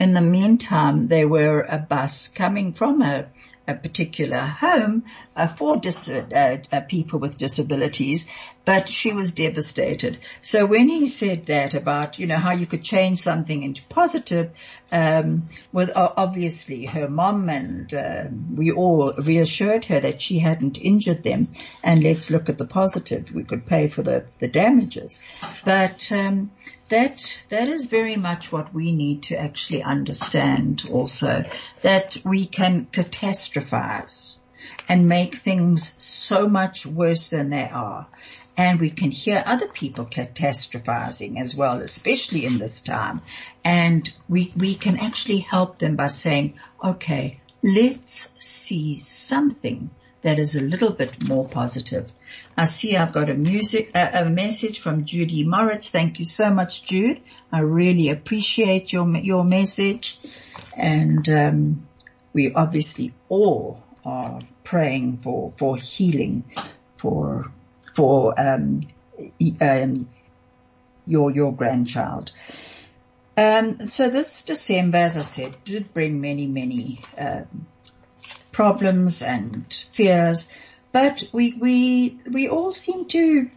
In 0.00 0.12
the 0.12 0.20
meantime, 0.20 1.08
there 1.08 1.28
were 1.28 1.60
a 1.60 1.78
bus 1.78 2.28
coming 2.28 2.72
from 2.72 3.00
a, 3.00 3.26
a 3.68 3.74
particular 3.74 4.40
home 4.40 5.04
uh, 5.36 5.46
for 5.46 5.76
dis- 5.76 6.08
uh, 6.08 6.58
uh, 6.72 6.80
people 6.80 7.20
with 7.20 7.38
disabilities, 7.38 8.26
but 8.64 8.88
she 8.88 9.12
was 9.12 9.32
devastated. 9.32 10.18
So 10.40 10.66
when 10.66 10.88
he 10.88 11.06
said 11.06 11.46
that 11.46 11.74
about, 11.74 12.18
you 12.18 12.26
know, 12.26 12.36
how 12.36 12.52
you 12.52 12.66
could 12.66 12.82
change 12.82 13.20
something 13.20 13.62
into 13.62 13.84
positive, 13.84 14.50
um, 14.90 15.48
with 15.72 15.90
obviously 15.94 16.86
her 16.86 17.08
mom 17.08 17.48
and 17.48 17.94
uh, 17.94 18.24
we 18.54 18.72
all 18.72 19.12
reassured 19.12 19.84
her 19.86 20.00
that 20.00 20.20
she 20.20 20.40
hadn't 20.40 20.78
injured 20.78 21.22
them, 21.22 21.48
and 21.82 22.02
let's 22.02 22.30
look 22.30 22.48
at 22.48 22.58
the 22.58 22.66
positive. 22.66 23.32
We 23.32 23.44
could 23.44 23.64
pay 23.64 23.88
for 23.88 24.02
the 24.02 24.24
the 24.40 24.48
damages, 24.48 25.20
but 25.64 26.10
um, 26.12 26.50
that 26.88 27.36
that 27.48 27.68
is 27.68 27.86
very 27.86 28.16
much 28.16 28.52
what 28.52 28.74
we 28.74 28.92
need 28.92 29.24
to 29.24 29.36
actually 29.36 29.82
understand. 29.82 30.82
Also, 30.90 31.44
that 31.82 32.16
we 32.24 32.46
can 32.46 32.86
catastrophize 32.86 34.38
and 34.88 35.08
make 35.08 35.36
things 35.36 35.94
so 36.02 36.48
much 36.48 36.86
worse 36.86 37.30
than 37.30 37.50
they 37.50 37.68
are. 37.68 38.06
And 38.56 38.80
we 38.80 38.90
can 38.90 39.10
hear 39.10 39.42
other 39.44 39.66
people 39.66 40.06
catastrophizing 40.06 41.40
as 41.40 41.56
well, 41.56 41.80
especially 41.80 42.44
in 42.44 42.58
this 42.58 42.82
time. 42.82 43.22
And 43.64 44.12
we, 44.28 44.52
we 44.56 44.76
can 44.76 44.98
actually 44.98 45.40
help 45.40 45.78
them 45.78 45.96
by 45.96 46.06
saying, 46.06 46.54
okay, 46.82 47.40
let's 47.62 48.32
see 48.38 48.98
something 48.98 49.90
that 50.24 50.38
is 50.38 50.56
a 50.56 50.60
little 50.60 50.90
bit 50.90 51.28
more 51.28 51.48
positive. 51.48 52.12
I 52.56 52.64
see 52.64 52.96
I've 52.96 53.12
got 53.12 53.30
a 53.30 53.34
music, 53.34 53.92
a 53.94 54.24
message 54.24 54.80
from 54.80 55.04
Judy 55.04 55.44
Moritz. 55.44 55.90
Thank 55.90 56.18
you 56.18 56.24
so 56.24 56.52
much, 56.52 56.84
Jude. 56.84 57.20
I 57.52 57.60
really 57.60 58.08
appreciate 58.08 58.92
your, 58.92 59.08
your 59.18 59.44
message. 59.44 60.18
And, 60.76 61.28
um, 61.28 61.86
we 62.34 62.52
obviously 62.52 63.14
all 63.28 63.82
are 64.04 64.40
praying 64.64 65.18
for, 65.22 65.52
for 65.56 65.76
healing 65.76 66.44
for 66.98 67.50
for 67.94 68.38
um, 68.38 68.86
um, 69.60 70.08
your 71.06 71.30
your 71.30 71.54
grandchild. 71.54 72.32
Um, 73.36 73.86
so 73.88 74.10
this 74.10 74.42
December, 74.42 74.98
as 74.98 75.16
I 75.16 75.22
said, 75.22 75.56
did 75.64 75.94
bring 75.94 76.20
many 76.20 76.46
many 76.46 77.00
um, 77.16 77.66
problems 78.54 79.20
and 79.20 79.66
fears, 79.92 80.48
but 80.92 81.24
we 81.32 81.52
we 81.52 82.18
we 82.30 82.48
all 82.48 82.72
seem 82.72 83.06
to 83.06 83.50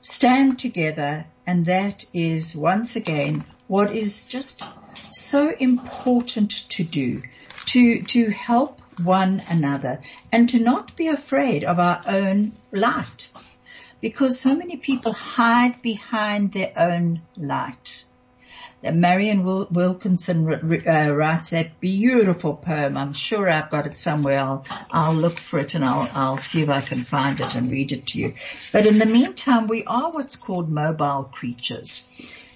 stand 0.00 0.58
together, 0.58 1.26
and 1.46 1.66
that 1.66 2.06
is 2.14 2.56
once 2.56 2.96
again 2.96 3.44
what 3.66 3.94
is 3.94 4.24
just 4.24 4.64
so 5.10 5.50
important 5.50 6.50
to 6.70 6.82
do 6.82 7.22
to 7.66 8.02
to 8.02 8.30
help 8.30 8.80
one 8.98 9.42
another 9.48 10.00
and 10.32 10.48
to 10.48 10.58
not 10.58 10.96
be 10.96 11.08
afraid 11.08 11.62
of 11.64 11.78
our 11.78 12.02
own 12.06 12.52
light 12.72 13.30
because 14.00 14.40
so 14.40 14.56
many 14.56 14.76
people 14.76 15.12
hide 15.12 15.82
behind 15.82 16.52
their 16.52 16.72
own 16.76 17.20
light. 17.36 18.04
Marion 18.80 19.42
Wilkinson 19.42 20.46
uh, 20.86 21.12
writes 21.12 21.50
that 21.50 21.80
beautiful 21.80 22.54
poem. 22.54 22.96
I'm 22.96 23.12
sure 23.12 23.50
I've 23.50 23.70
got 23.70 23.88
it 23.88 23.98
somewhere. 23.98 24.38
I'll, 24.38 24.64
I'll 24.92 25.14
look 25.14 25.40
for 25.40 25.58
it 25.58 25.74
and 25.74 25.84
I'll, 25.84 26.08
I'll 26.14 26.38
see 26.38 26.62
if 26.62 26.68
I 26.68 26.80
can 26.80 27.02
find 27.02 27.40
it 27.40 27.56
and 27.56 27.72
read 27.72 27.90
it 27.90 28.06
to 28.08 28.18
you. 28.18 28.34
But 28.72 28.86
in 28.86 28.98
the 28.98 29.06
meantime, 29.06 29.66
we 29.66 29.82
are 29.84 30.12
what's 30.12 30.36
called 30.36 30.70
mobile 30.70 31.24
creatures, 31.24 32.06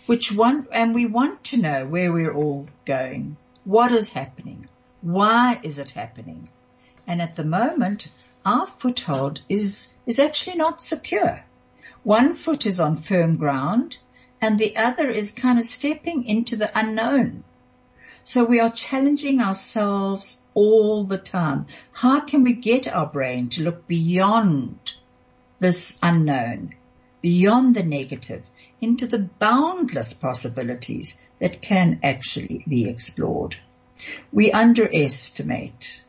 which 0.07 0.31
want, 0.31 0.69
and 0.71 0.95
we 0.95 1.07
want 1.07 1.43
to 1.45 1.57
know 1.57 1.87
where 1.87 2.13
we're 2.13 2.35
all 2.35 2.69
going. 2.85 3.37
What 3.65 3.91
is 3.91 4.13
happening? 4.13 4.69
Why 5.01 5.59
is 5.65 5.79
it 5.79 5.91
happening? 5.91 6.49
And 7.05 7.21
at 7.21 7.35
the 7.35 7.45
moment, 7.45 8.13
our 8.47 8.69
foothold 8.69 9.41
is, 9.49 9.93
is 10.07 10.21
actually 10.21 10.57
not 10.57 10.81
secure. 10.81 11.45
One 12.05 12.35
foot 12.35 12.65
is 12.65 12.79
on 12.79 12.97
firm 12.97 13.37
ground 13.37 13.97
and 14.43 14.59
the 14.59 14.77
other 14.77 15.09
is 15.09 15.31
kind 15.31 15.61
of 15.61 15.65
stepping 15.65 16.25
into 16.25 16.57
the 16.57 16.77
unknown. 16.79 17.45
So 18.25 18.45
we 18.45 18.59
are 18.59 18.71
challenging 18.71 19.41
ourselves 19.41 20.43
all 20.53 21.05
the 21.05 21.19
time. 21.19 21.67
How 21.93 22.21
can 22.21 22.43
we 22.43 22.55
get 22.55 22.89
our 22.89 23.07
brain 23.07 23.49
to 23.51 23.63
look 23.63 23.87
beyond 23.87 24.95
this 25.61 25.99
unknown, 26.03 26.75
beyond 27.21 27.77
the 27.77 27.85
negative, 27.85 28.43
into 28.81 29.07
the 29.07 29.21
boundless 29.21 30.13
possibilities 30.13 31.21
that 31.39 31.63
can 31.63 32.01
actually 32.03 32.65
be 32.67 32.89
explored? 32.89 33.57
We 34.33 34.51
underestimate 34.51 36.03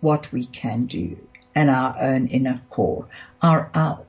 what 0.00 0.32
we 0.32 0.44
can 0.44 0.86
do 0.86 1.18
and 1.54 1.70
our 1.70 1.96
own 2.00 2.28
inner 2.28 2.62
core, 2.70 3.06
our, 3.42 3.70
our, 3.74 4.04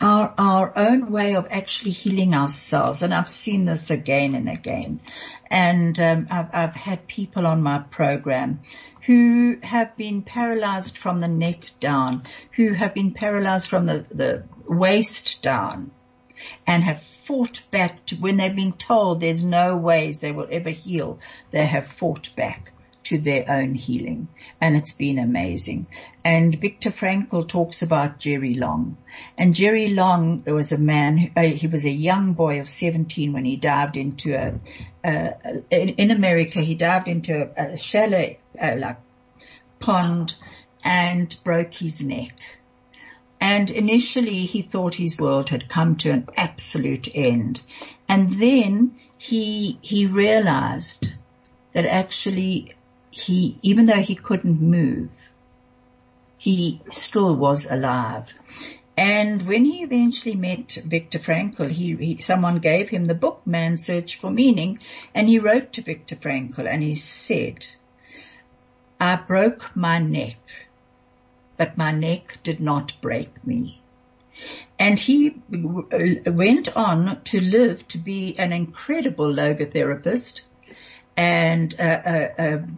our, 0.00 0.32
our 0.38 0.72
own 0.76 1.10
way 1.10 1.34
of 1.34 1.46
actually 1.50 1.90
healing 1.90 2.34
ourselves. 2.34 3.02
And 3.02 3.12
I've 3.12 3.28
seen 3.28 3.64
this 3.64 3.90
again 3.90 4.34
and 4.34 4.48
again. 4.48 5.00
And 5.50 5.98
um, 6.00 6.26
I've, 6.30 6.54
I've 6.54 6.76
had 6.76 7.06
people 7.06 7.46
on 7.46 7.62
my 7.62 7.78
program 7.78 8.60
who 9.06 9.58
have 9.62 9.96
been 9.96 10.22
paralyzed 10.22 10.98
from 10.98 11.20
the 11.20 11.28
neck 11.28 11.70
down, 11.80 12.24
who 12.52 12.72
have 12.72 12.94
been 12.94 13.12
paralyzed 13.12 13.68
from 13.68 13.86
the, 13.86 14.04
the 14.10 14.44
waist 14.66 15.42
down 15.42 15.90
and 16.66 16.84
have 16.84 17.02
fought 17.02 17.62
back 17.70 18.06
to 18.06 18.16
when 18.16 18.36
they've 18.36 18.54
been 18.54 18.72
told 18.72 19.20
there's 19.20 19.44
no 19.44 19.76
ways 19.76 20.20
they 20.20 20.30
will 20.30 20.46
ever 20.50 20.70
heal. 20.70 21.18
They 21.50 21.66
have 21.66 21.88
fought 21.88 22.34
back 22.36 22.72
to 23.08 23.18
their 23.18 23.50
own 23.50 23.74
healing. 23.74 24.28
And 24.60 24.76
it's 24.76 24.92
been 24.92 25.18
amazing. 25.18 25.86
And 26.24 26.60
Viktor 26.60 26.90
Frankl 26.90 27.48
talks 27.48 27.80
about 27.80 28.18
Jerry 28.18 28.54
Long. 28.54 28.98
And 29.38 29.54
Jerry 29.54 29.88
Long 29.88 30.42
was 30.46 30.72
a 30.72 30.78
man, 30.78 31.32
uh, 31.34 31.42
he 31.42 31.66
was 31.66 31.86
a 31.86 31.90
young 31.90 32.34
boy 32.34 32.60
of 32.60 32.68
17 32.68 33.32
when 33.32 33.46
he 33.46 33.56
dived 33.56 33.96
into 33.96 34.36
a, 34.36 34.60
in, 35.70 35.88
in, 35.88 36.10
America, 36.10 36.60
he 36.60 36.74
dived 36.74 37.08
into 37.08 37.50
a, 37.56 37.72
a 37.72 37.76
shallow, 37.78 38.36
uh, 38.60 38.74
like 38.76 38.98
pond 39.80 40.34
and 40.84 41.34
broke 41.44 41.72
his 41.72 42.02
neck. 42.02 42.34
And 43.40 43.70
initially 43.70 44.40
he 44.40 44.62
thought 44.62 44.96
his 44.96 45.18
world 45.18 45.48
had 45.48 45.70
come 45.70 45.96
to 45.98 46.10
an 46.10 46.28
absolute 46.36 47.08
end. 47.14 47.62
And 48.06 48.40
then 48.40 48.98
he, 49.16 49.78
he 49.80 50.06
realized 50.06 51.14
that 51.72 51.86
actually 51.86 52.72
he, 53.10 53.58
even 53.62 53.86
though 53.86 54.02
he 54.02 54.14
couldn't 54.14 54.60
move, 54.60 55.10
he 56.36 56.80
still 56.92 57.34
was 57.34 57.70
alive. 57.70 58.32
And 58.96 59.46
when 59.46 59.64
he 59.64 59.82
eventually 59.82 60.34
met 60.34 60.78
Viktor 60.84 61.18
Frankl, 61.18 61.70
he, 61.70 61.94
he, 61.94 62.22
someone 62.22 62.58
gave 62.58 62.88
him 62.88 63.04
the 63.04 63.14
book 63.14 63.42
Man's 63.44 63.84
Search 63.84 64.18
for 64.18 64.30
Meaning, 64.30 64.80
and 65.14 65.28
he 65.28 65.38
wrote 65.38 65.72
to 65.74 65.82
Viktor 65.82 66.16
Frankl 66.16 66.66
and 66.66 66.82
he 66.82 66.94
said, 66.94 67.66
I 69.00 69.16
broke 69.16 69.76
my 69.76 70.00
neck, 70.00 70.38
but 71.56 71.78
my 71.78 71.92
neck 71.92 72.38
did 72.42 72.60
not 72.60 72.94
break 73.00 73.46
me. 73.46 73.80
And 74.78 74.98
he 74.98 75.40
went 75.48 76.76
on 76.76 77.20
to 77.24 77.40
live 77.40 77.86
to 77.88 77.98
be 77.98 78.38
an 78.38 78.52
incredible 78.52 79.32
logotherapist 79.32 80.42
and 81.16 81.72
a, 81.74 82.34
a, 82.38 82.54
a 82.56 82.68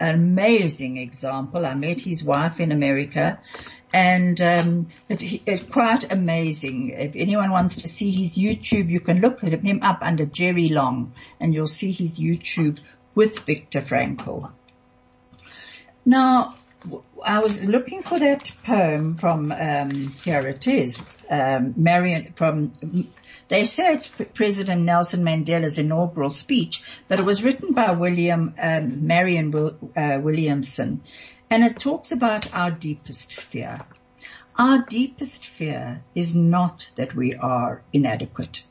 amazing 0.00 0.96
example. 0.96 1.66
I 1.66 1.74
met 1.74 2.00
his 2.00 2.22
wife 2.24 2.60
in 2.60 2.72
America 2.72 3.40
and 3.92 4.40
um, 4.40 4.88
it, 5.08 5.22
it, 5.46 5.70
quite 5.70 6.12
amazing. 6.12 6.90
If 6.90 7.16
anyone 7.16 7.50
wants 7.50 7.76
to 7.76 7.88
see 7.88 8.10
his 8.10 8.36
YouTube, 8.36 8.90
you 8.90 9.00
can 9.00 9.20
look 9.20 9.40
him 9.40 9.80
up 9.82 9.98
under 10.02 10.26
Jerry 10.26 10.68
Long 10.68 11.14
and 11.40 11.54
you'll 11.54 11.66
see 11.66 11.92
his 11.92 12.18
YouTube 12.18 12.78
with 13.14 13.40
Viktor 13.40 13.80
Frankl. 13.80 14.50
Now, 16.04 16.54
I 17.24 17.40
was 17.40 17.64
looking 17.64 18.02
for 18.02 18.18
that 18.18 18.52
poem 18.64 19.16
from, 19.16 19.52
um, 19.52 19.90
here 20.24 20.46
it 20.46 20.66
is, 20.66 20.98
um, 21.28 21.74
Marion, 21.76 22.32
from 22.36 22.72
they 23.48 23.64
say 23.64 23.94
it's 23.94 24.06
President 24.34 24.82
Nelson 24.82 25.24
Mandela's 25.24 25.78
inaugural 25.78 26.30
speech, 26.30 26.82
but 27.08 27.18
it 27.18 27.24
was 27.24 27.42
written 27.42 27.72
by 27.72 27.92
William 27.92 28.54
um, 28.62 29.06
Marion 29.06 29.54
uh, 29.96 30.18
Williamson, 30.22 31.02
and 31.50 31.64
it 31.64 31.78
talks 31.78 32.12
about 32.12 32.52
our 32.54 32.70
deepest 32.70 33.32
fear. 33.40 33.78
Our 34.56 34.84
deepest 34.88 35.46
fear 35.46 36.02
is 36.14 36.34
not 36.34 36.90
that 36.96 37.14
we 37.14 37.34
are 37.34 37.82
inadequate. 37.92 38.64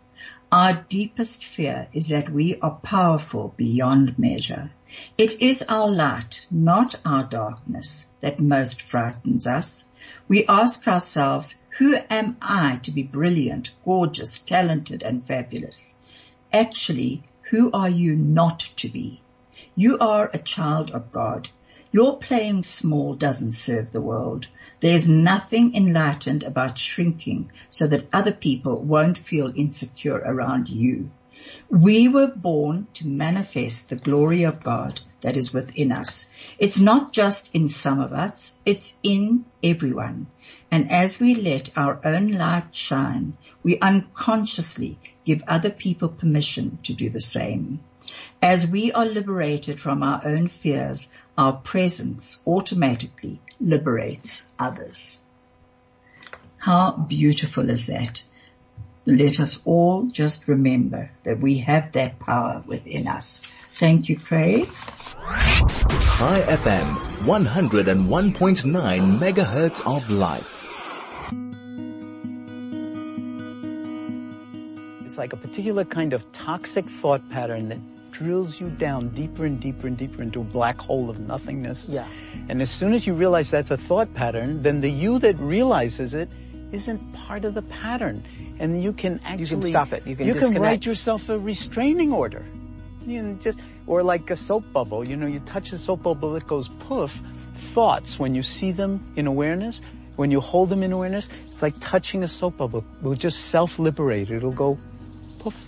Our 0.51 0.85
deepest 0.89 1.43
fear 1.43 1.87
is 1.91 2.09
that 2.09 2.29
we 2.29 2.57
are 2.59 2.79
powerful 2.83 3.53
beyond 3.57 4.17
measure. 4.17 4.71
It 5.17 5.41
is 5.41 5.63
our 5.67 5.89
light, 5.89 6.45
not 6.49 6.95
our 7.03 7.23
darkness, 7.23 8.07
that 8.21 8.39
most 8.39 8.81
frightens 8.81 9.45
us. 9.45 9.85
We 10.27 10.45
ask 10.47 10.87
ourselves, 10.87 11.55
who 11.77 11.95
am 12.09 12.37
I 12.41 12.77
to 12.83 12.91
be 12.91 13.03
brilliant, 13.03 13.69
gorgeous, 13.85 14.39
talented 14.39 15.03
and 15.03 15.23
fabulous? 15.23 15.93
Actually, 16.51 17.23
who 17.51 17.69
are 17.71 17.89
you 17.89 18.15
not 18.15 18.59
to 18.77 18.89
be? 18.89 19.21
You 19.75 19.99
are 19.99 20.31
a 20.33 20.39
child 20.39 20.89
of 20.89 21.11
God. 21.11 21.49
Your 21.91 22.17
playing 22.17 22.63
small 22.63 23.13
doesn't 23.13 23.51
serve 23.51 23.91
the 23.91 24.01
world. 24.01 24.47
There's 24.79 25.07
nothing 25.07 25.75
enlightened 25.75 26.43
about 26.43 26.79
shrinking 26.79 27.51
so 27.69 27.85
that 27.87 28.07
other 28.11 28.31
people 28.31 28.79
won't 28.79 29.17
feel 29.17 29.53
insecure 29.55 30.17
around 30.25 30.69
you. 30.69 31.11
We 31.69 32.07
were 32.07 32.27
born 32.27 32.87
to 32.95 33.07
manifest 33.07 33.89
the 33.89 33.95
glory 33.97 34.43
of 34.43 34.63
God 34.63 35.01
that 35.21 35.37
is 35.37 35.53
within 35.53 35.91
us. 35.91 36.29
It's 36.57 36.79
not 36.79 37.13
just 37.13 37.49
in 37.53 37.69
some 37.69 37.99
of 37.99 38.13
us, 38.13 38.57
it's 38.65 38.95
in 39.03 39.45
everyone. 39.63 40.27
And 40.69 40.91
as 40.91 41.19
we 41.19 41.35
let 41.35 41.69
our 41.77 41.99
own 42.03 42.29
light 42.29 42.75
shine, 42.75 43.37
we 43.63 43.79
unconsciously 43.79 44.99
give 45.25 45.43
other 45.47 45.69
people 45.69 46.09
permission 46.09 46.79
to 46.83 46.93
do 46.93 47.09
the 47.09 47.21
same. 47.21 47.79
As 48.41 48.67
we 48.67 48.91
are 48.91 49.05
liberated 49.05 49.79
from 49.79 50.03
our 50.03 50.21
own 50.25 50.47
fears, 50.47 51.11
our 51.37 51.53
presence 51.53 52.41
automatically 52.45 53.39
liberates 53.59 54.47
others. 54.57 55.19
How 56.57 56.91
beautiful 56.91 57.69
is 57.69 57.87
that? 57.87 58.23
Let 59.05 59.39
us 59.39 59.61
all 59.65 60.03
just 60.03 60.47
remember 60.47 61.11
that 61.23 61.39
we 61.39 61.59
have 61.59 61.93
that 61.93 62.19
power 62.19 62.63
within 62.65 63.07
us. 63.07 63.41
Thank 63.75 64.09
you, 64.09 64.19
Craig. 64.19 64.65
Chai 66.17 66.41
FM, 66.47 66.93
101.9 67.25 69.19
megahertz 69.19 69.85
of 69.85 70.09
life. 70.09 70.56
Like 75.17 75.33
a 75.33 75.37
particular 75.37 75.83
kind 75.85 76.13
of 76.13 76.29
toxic 76.31 76.89
thought 76.89 77.27
pattern 77.29 77.69
that 77.69 77.79
drills 78.11 78.59
you 78.59 78.69
down 78.69 79.09
deeper 79.09 79.45
and 79.45 79.59
deeper 79.59 79.87
and 79.87 79.97
deeper 79.97 80.21
into 80.21 80.41
a 80.41 80.43
black 80.43 80.79
hole 80.79 81.09
of 81.09 81.19
nothingness. 81.19 81.87
Yeah. 81.87 82.07
And 82.49 82.61
as 82.61 82.71
soon 82.71 82.93
as 82.93 83.05
you 83.05 83.13
realize 83.13 83.49
that's 83.49 83.69
a 83.71 83.77
thought 83.77 84.13
pattern, 84.13 84.63
then 84.63 84.81
the 84.81 84.89
you 84.89 85.19
that 85.19 85.37
realizes 85.37 86.13
it 86.13 86.29
isn't 86.71 87.13
part 87.13 87.45
of 87.45 87.53
the 87.53 87.61
pattern. 87.61 88.23
And 88.59 88.81
you 88.81 88.91
can 88.91 89.19
actually... 89.23 89.41
You 89.41 89.47
can 89.47 89.61
stop 89.61 89.93
it. 89.93 90.07
You 90.07 90.15
can 90.15 90.25
You 90.25 90.33
disconnect. 90.33 90.55
can 90.55 90.61
write 90.63 90.85
yourself 90.85 91.29
a 91.29 91.37
restraining 91.37 92.11
order. 92.11 92.43
You 93.05 93.21
know, 93.21 93.33
just, 93.35 93.61
or 93.85 94.03
like 94.03 94.29
a 94.31 94.35
soap 94.35 94.65
bubble. 94.73 95.03
You 95.03 95.15
know, 95.15 95.27
you 95.27 95.39
touch 95.41 95.71
a 95.71 95.77
soap 95.77 96.03
bubble, 96.03 96.35
it 96.35 96.47
goes 96.47 96.67
poof. 96.67 97.17
Thoughts, 97.73 98.17
when 98.19 98.35
you 98.35 98.43
see 98.43 98.71
them 98.71 99.13
in 99.15 99.27
awareness, 99.27 99.79
when 100.15 100.31
you 100.31 100.41
hold 100.41 100.69
them 100.69 100.81
in 100.81 100.91
awareness, 100.91 101.29
it's 101.45 101.61
like 101.61 101.75
touching 101.79 102.23
a 102.23 102.27
soap 102.27 102.57
bubble. 102.57 102.83
It 102.99 103.03
will 103.03 103.15
just 103.15 103.45
self-liberate. 103.45 104.31
It'll 104.31 104.51
go 104.51 104.77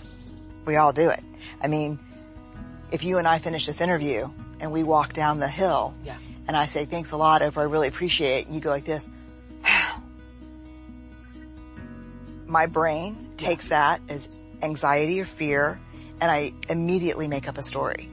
We 0.66 0.76
all 0.76 0.92
do 0.92 1.08
it. 1.08 1.20
I 1.62 1.68
mean, 1.68 1.98
if 2.92 3.02
you 3.02 3.16
and 3.18 3.26
I 3.26 3.38
finish 3.38 3.64
this 3.66 3.80
interview 3.80 4.28
and 4.60 4.70
we 4.72 4.82
walk 4.82 5.14
down 5.14 5.38
the 5.40 5.48
hill 5.48 5.94
Yeah. 6.04 6.16
and 6.46 6.56
I 6.56 6.66
say, 6.66 6.84
thanks 6.84 7.12
a 7.12 7.16
lot, 7.16 7.40
Oprah, 7.40 7.58
I 7.62 7.64
really 7.64 7.88
appreciate 7.88 8.40
it. 8.40 8.46
And 8.46 8.54
you 8.54 8.60
go 8.60 8.68
like 8.70 8.84
this. 8.84 9.08
My 12.46 12.66
brain 12.66 13.30
takes 13.36 13.68
that 13.68 14.00
as 14.08 14.28
anxiety 14.62 15.20
or 15.20 15.24
fear 15.24 15.80
and 16.20 16.30
I 16.30 16.52
immediately 16.68 17.28
make 17.28 17.48
up 17.48 17.56
a 17.58 17.62
story. 17.62 18.10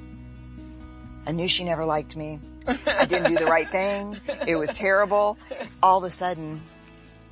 I 1.25 1.33
knew 1.33 1.47
she 1.47 1.63
never 1.65 1.83
liked 1.85 2.15
me. 2.15 2.39
I 2.65 3.05
didn't 3.05 3.29
do 3.31 3.35
the 3.37 3.45
right 3.45 3.69
thing. 3.69 4.15
It 4.47 4.55
was 4.55 4.69
terrible. 4.69 5.37
All 5.83 5.97
of 5.97 6.03
a 6.05 6.09
sudden, 6.09 6.61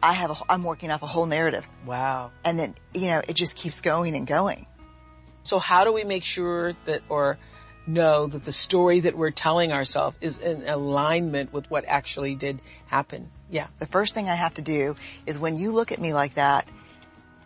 I 0.06 0.14
have 0.14 0.30
a, 0.32 0.36
I'm 0.50 0.64
working 0.64 0.92
off 0.92 1.02
a 1.04 1.08
whole 1.08 1.26
narrative. 1.26 1.66
Wow. 1.86 2.32
And 2.44 2.60
then, 2.60 2.76
you 2.94 3.08
know, 3.08 3.22
it 3.28 3.34
just 3.34 3.56
keeps 3.58 3.82
going 3.82 4.16
and 4.16 4.28
going. 4.28 4.68
So 5.44 5.58
how 5.60 5.84
do 5.84 5.92
we 5.92 6.04
make 6.04 6.24
sure 6.24 6.74
that, 6.86 7.02
or 7.10 7.38
know 7.88 8.28
that 8.28 8.44
the 8.44 8.52
story 8.52 9.00
that 9.02 9.16
we're 9.18 9.32
telling 9.32 9.72
ourselves 9.72 10.16
is 10.22 10.38
in 10.40 10.68
alignment 10.68 11.54
with 11.54 11.70
what 11.72 11.86
actually 11.88 12.36
did 12.36 12.62
happen? 12.88 13.32
Yeah. 13.50 13.68
The 13.80 13.86
first 13.88 14.14
thing 14.14 14.30
I 14.30 14.36
have 14.36 14.54
to 14.56 14.62
do 14.62 14.96
is 15.26 15.40
when 15.40 15.56
you 15.56 15.72
look 15.72 15.92
at 15.92 16.00
me 16.00 16.14
like 16.14 16.36
that 16.36 16.68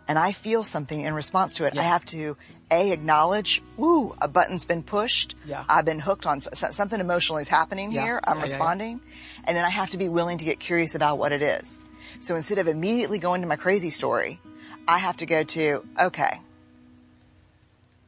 and 0.08 0.18
I 0.18 0.32
feel 0.32 0.62
something 0.62 1.00
in 1.00 1.14
response 1.14 1.54
to 1.54 1.64
it, 1.66 1.74
Yeah. 1.74 1.82
I 1.82 1.84
have 1.84 2.04
to 2.06 2.36
A, 2.70 2.90
acknowledge, 2.92 3.62
woo, 3.76 4.14
a 4.20 4.28
button's 4.28 4.64
been 4.64 4.82
pushed. 4.82 5.36
Yeah. 5.44 5.64
I've 5.68 5.84
been 5.84 5.98
hooked 6.00 6.24
on 6.26 6.40
something 6.40 7.00
emotional 7.00 7.38
is 7.38 7.48
happening 7.48 7.92
Yeah. 7.92 8.02
here. 8.04 8.20
I'm 8.24 8.36
Yeah, 8.36 8.44
yeah, 8.44 8.46
yeah. 8.48 8.52
responding. 8.52 9.00
And 9.44 9.56
then 9.56 9.64
I 9.64 9.70
have 9.70 9.90
to 9.90 9.98
be 9.98 10.08
willing 10.08 10.38
to 10.38 10.44
get 10.44 10.58
curious 10.60 10.94
about 10.94 11.18
what 11.18 11.32
it 11.32 11.42
is. 11.42 11.78
So 12.18 12.34
instead 12.34 12.58
of 12.58 12.66
immediately 12.66 13.18
going 13.18 13.42
to 13.42 13.46
my 13.46 13.56
crazy 13.56 13.90
story, 13.90 14.40
I 14.88 14.98
have 14.98 15.18
to 15.18 15.26
go 15.26 15.44
to, 15.44 15.84
okay, 15.98 16.40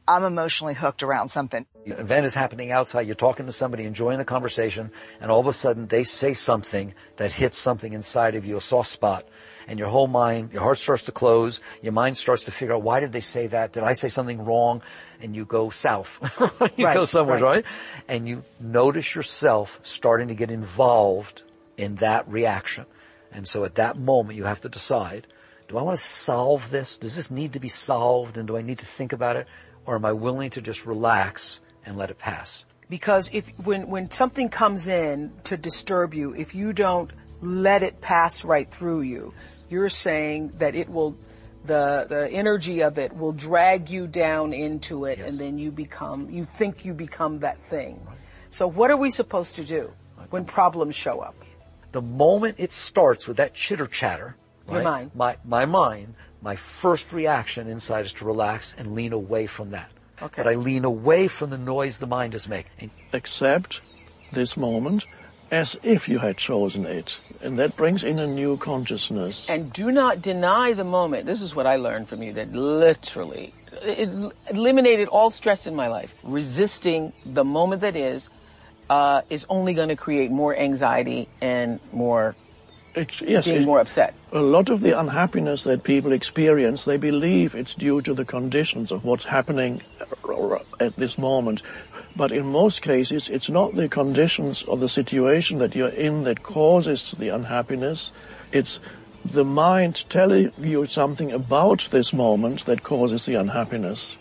I'm 0.07 0.23
emotionally 0.25 0.73
hooked 0.73 1.01
around 1.01 1.29
something. 1.29 1.65
An 1.85 1.93
event 1.93 2.25
is 2.25 2.33
happening 2.33 2.71
outside, 2.71 3.07
you're 3.07 3.15
talking 3.15 3.45
to 3.45 3.51
somebody, 3.53 3.85
enjoying 3.85 4.17
the 4.17 4.25
conversation, 4.25 4.91
and 5.21 5.31
all 5.31 5.39
of 5.39 5.47
a 5.47 5.53
sudden 5.53 5.87
they 5.87 6.03
say 6.03 6.33
something 6.33 6.93
that 7.17 7.31
hits 7.31 7.57
something 7.57 7.93
inside 7.93 8.35
of 8.35 8.45
you, 8.45 8.57
a 8.57 8.61
soft 8.61 8.89
spot, 8.89 9.25
and 9.67 9.79
your 9.79 9.87
whole 9.87 10.07
mind, 10.07 10.51
your 10.51 10.61
heart 10.61 10.77
starts 10.77 11.03
to 11.03 11.11
close, 11.13 11.61
your 11.81 11.93
mind 11.93 12.17
starts 12.17 12.43
to 12.45 12.51
figure 12.51 12.75
out 12.75 12.83
why 12.83 12.99
did 12.99 13.13
they 13.13 13.21
say 13.21 13.47
that? 13.47 13.71
Did 13.71 13.83
I 13.83 13.93
say 13.93 14.09
something 14.09 14.43
wrong? 14.43 14.81
And 15.21 15.35
you 15.35 15.45
go 15.45 15.69
south. 15.69 16.19
you 16.77 16.85
Right, 16.85 16.95
go 16.95 17.05
somewhere, 17.05 17.39
right. 17.39 17.55
right? 17.55 17.65
And 18.09 18.27
you 18.27 18.43
notice 18.59 19.15
yourself 19.15 19.79
starting 19.83 20.27
to 20.27 20.35
get 20.35 20.51
involved 20.51 21.43
in 21.77 21.95
that 21.95 22.27
reaction. 22.27 22.85
And 23.33 23.47
so 23.47 23.65
at 23.65 23.75
that 23.75 23.97
moment 23.97 24.37
you 24.37 24.45
have 24.45 24.61
to 24.61 24.69
decide, 24.69 25.27
do 25.67 25.77
I 25.77 25.81
want 25.81 25.97
to 25.97 26.03
solve 26.03 26.69
this? 26.69 26.97
Does 26.97 27.15
this 27.15 27.31
need 27.31 27.53
to 27.53 27.59
be 27.59 27.69
solved 27.69 28.37
and 28.37 28.47
do 28.47 28.57
I 28.57 28.61
need 28.61 28.79
to 28.79 28.85
think 28.85 29.13
about 29.13 29.35
it? 29.35 29.47
Or 29.85 29.95
am 29.95 30.05
I 30.05 30.13
willing 30.13 30.51
to 30.51 30.61
just 30.61 30.85
relax 30.85 31.59
and 31.85 31.97
let 31.97 32.09
it 32.11 32.19
pass? 32.19 32.63
Because 32.89 33.33
if, 33.33 33.47
when, 33.65 33.87
when 33.87 34.11
something 34.11 34.49
comes 34.49 34.87
in 34.87 35.31
to 35.45 35.57
disturb 35.57 36.13
you, 36.13 36.35
if 36.35 36.53
you 36.53 36.73
don't 36.73 37.11
let 37.41 37.81
it 37.81 38.01
pass 38.01 38.45
right 38.45 38.69
through 38.69 39.01
you, 39.01 39.33
you're 39.69 39.89
saying 39.89 40.49
that 40.59 40.75
it 40.75 40.89
will, 40.89 41.17
the, 41.65 42.05
the 42.07 42.29
energy 42.29 42.81
of 42.81 42.97
it 42.99 43.15
will 43.15 43.31
drag 43.31 43.89
you 43.89 44.05
down 44.05 44.53
into 44.53 45.05
it 45.05 45.19
and 45.19 45.39
then 45.39 45.57
you 45.57 45.71
become, 45.71 46.29
you 46.29 46.45
think 46.45 46.85
you 46.85 46.93
become 46.93 47.39
that 47.39 47.57
thing. 47.57 48.05
So 48.49 48.67
what 48.67 48.91
are 48.91 48.97
we 48.97 49.09
supposed 49.09 49.55
to 49.55 49.65
do 49.65 49.91
when 50.29 50.45
problems 50.45 50.95
show 50.95 51.19
up? 51.19 51.35
The 51.93 52.01
moment 52.01 52.55
it 52.57 52.71
starts 52.71 53.27
with 53.27 53.37
that 53.37 53.53
chitter 53.53 53.87
chatter, 53.87 54.35
Your 54.69 54.83
mind. 54.83 55.11
my, 55.15 55.37
my 55.45 55.65
mind, 55.65 56.15
my 56.41 56.55
first 56.55 57.13
reaction 57.13 57.67
inside 57.69 58.05
is 58.05 58.13
to 58.13 58.25
relax 58.25 58.75
and 58.77 58.95
lean 58.95 59.13
away 59.13 59.45
from 59.45 59.69
that. 59.71 59.89
Okay. 60.21 60.43
But 60.43 60.51
I 60.51 60.55
lean 60.55 60.85
away 60.85 61.27
from 61.27 61.51
the 61.51 61.57
noise 61.57 61.99
the 61.99 62.07
mind 62.07 62.33
is 62.35 62.47
making. 62.47 62.71
And 62.79 62.91
accept 63.13 63.81
this 64.31 64.57
moment 64.57 65.05
as 65.51 65.77
if 65.83 66.09
you 66.09 66.17
had 66.17 66.35
chosen 66.35 66.85
it. 66.87 67.19
And 67.41 67.59
that 67.59 67.75
brings 67.75 68.03
in 68.03 68.17
a 68.17 68.25
new 68.25 68.57
consciousness. 68.57 69.47
And 69.47 69.71
do 69.71 69.91
not 69.91 70.19
deny 70.19 70.73
the 70.73 70.83
moment. 70.83 71.27
This 71.27 71.41
is 71.41 71.53
what 71.53 71.67
I 71.67 71.75
learned 71.75 72.09
from 72.09 72.23
you 72.23 72.33
that 72.33 72.51
literally 72.53 73.53
it 73.83 74.09
eliminated 74.49 75.07
all 75.09 75.29
stress 75.29 75.67
in 75.67 75.75
my 75.75 75.87
life. 75.87 76.15
Resisting 76.23 77.13
the 77.25 77.43
moment 77.43 77.81
that 77.81 77.95
is, 77.95 78.29
uh, 78.93 79.21
is 79.35 79.45
only 79.49 79.73
going 79.73 79.89
to 79.89 79.95
create 79.95 80.29
more 80.29 80.53
anxiety 80.55 81.27
and 81.41 81.79
more 81.91 82.35
It's, 82.95 83.21
yes, 83.21 83.45
being 83.45 83.61
it- 83.61 83.65
more 83.71 83.79
upset. 83.85 84.13
a 84.31 84.41
lot 84.55 84.69
of 84.69 84.81
the 84.81 84.93
unhappiness 85.03 85.63
that 85.63 85.83
people 85.83 86.11
experience, 86.11 86.79
they 86.85 86.97
believe 86.97 87.55
it's 87.61 87.75
due 87.87 87.99
to 88.07 88.13
the 88.13 88.25
conditions 88.25 88.91
of 88.91 88.99
what's 89.03 89.25
happening 89.37 89.81
at 90.79 90.95
this 90.95 91.17
moment. 91.17 91.61
But 92.15 92.31
in 92.31 92.45
most 92.61 92.77
cases, 92.83 93.29
it's 93.29 93.49
not 93.49 93.73
the 93.75 93.89
conditions 93.89 94.61
or 94.69 94.77
the 94.77 94.89
situation 94.89 95.57
that 95.59 95.75
you're 95.75 95.97
in 96.09 96.23
that 96.27 96.43
causes 96.43 97.15
the 97.17 97.29
unhappiness. 97.29 98.11
It's 98.51 98.79
the 99.37 99.45
mind 99.45 99.95
telling 100.09 100.51
you 100.59 100.85
something 100.85 101.31
about 101.31 101.87
this 101.89 102.13
moment 102.13 102.65
that 102.65 102.83
causes 102.83 103.25
the 103.25 103.35
unhappiness. 103.43 104.17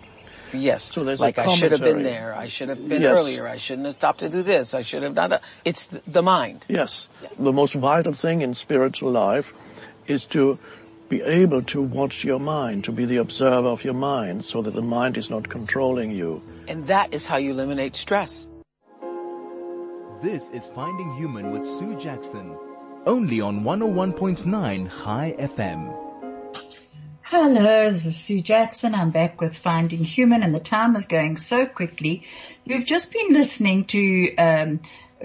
Yes. 0.53 0.85
So 0.93 1.05
there's 1.05 1.21
like 1.21 1.39
I 1.39 1.55
should 1.55 1.73
have 1.73 1.81
been 1.81 2.03
there. 2.03 2.35
I 2.35 2.47
should 2.47 2.69
have 2.69 2.89
been 2.89 3.03
Yes. 3.03 3.19
earlier. 3.19 3.49
I 3.49 3.57
shouldn't 3.57 3.87
have 3.87 3.95
stopped 3.95 4.21
to 4.21 4.29
do 4.29 4.43
this. 4.43 4.75
I 4.75 4.83
should 4.83 5.03
have 5.03 5.15
done 5.15 5.31
that. 5.31 5.43
It's 5.65 5.87
the 5.87 6.23
mind. 6.23 6.67
Yes. 6.69 7.09
The 7.39 7.53
most 7.53 7.75
vital 7.75 8.13
thing 8.13 8.43
in 8.43 8.55
spiritual 8.55 9.11
life 9.11 9.53
is 10.07 10.25
to 10.27 10.59
be 11.09 11.21
able 11.23 11.63
to 11.63 11.83
watch 11.83 12.25
your 12.25 12.41
mind, 12.41 12.85
to 12.85 12.93
be 12.93 13.05
the 13.05 13.17
observer 13.19 13.69
of 13.69 13.85
your 13.85 13.95
mind 13.95 14.45
so 14.45 14.63
that 14.63 14.73
the 14.75 14.83
mind 14.83 15.17
is 15.19 15.29
not 15.31 15.49
controlling 15.49 16.11
you. 16.11 16.43
And 16.69 16.87
that 16.87 17.13
is 17.13 17.27
how 17.27 17.37
you 17.37 17.51
eliminate 17.51 17.97
stress. 17.97 18.49
This 20.23 20.51
is 20.51 20.67
Finding 20.75 21.15
Human 21.17 21.51
with 21.51 21.65
Sue 21.65 21.97
Jackson. 21.99 22.57
Only 23.07 23.41
on 23.41 23.65
101.9 23.65 24.89
Chai 25.03 25.35
FM. 25.39 25.93
Hello, 27.35 27.91
this 27.91 28.05
is 28.05 28.15
Sue 28.15 28.43
Jackson. 28.43 28.95
I'm 28.95 29.11
back 29.11 29.41
with 29.41 29.57
Finding 29.57 30.05
Human 30.05 30.43
and 30.43 30.55
the 30.55 30.61
time 30.61 30.95
is 30.97 31.07
going 31.07 31.39
so 31.39 31.65
quickly. 31.65 32.25
You've 32.67 32.85
just 32.85 33.11
been 33.11 33.33
listening 33.33 33.87
to 33.87 34.37
um, 34.37 34.81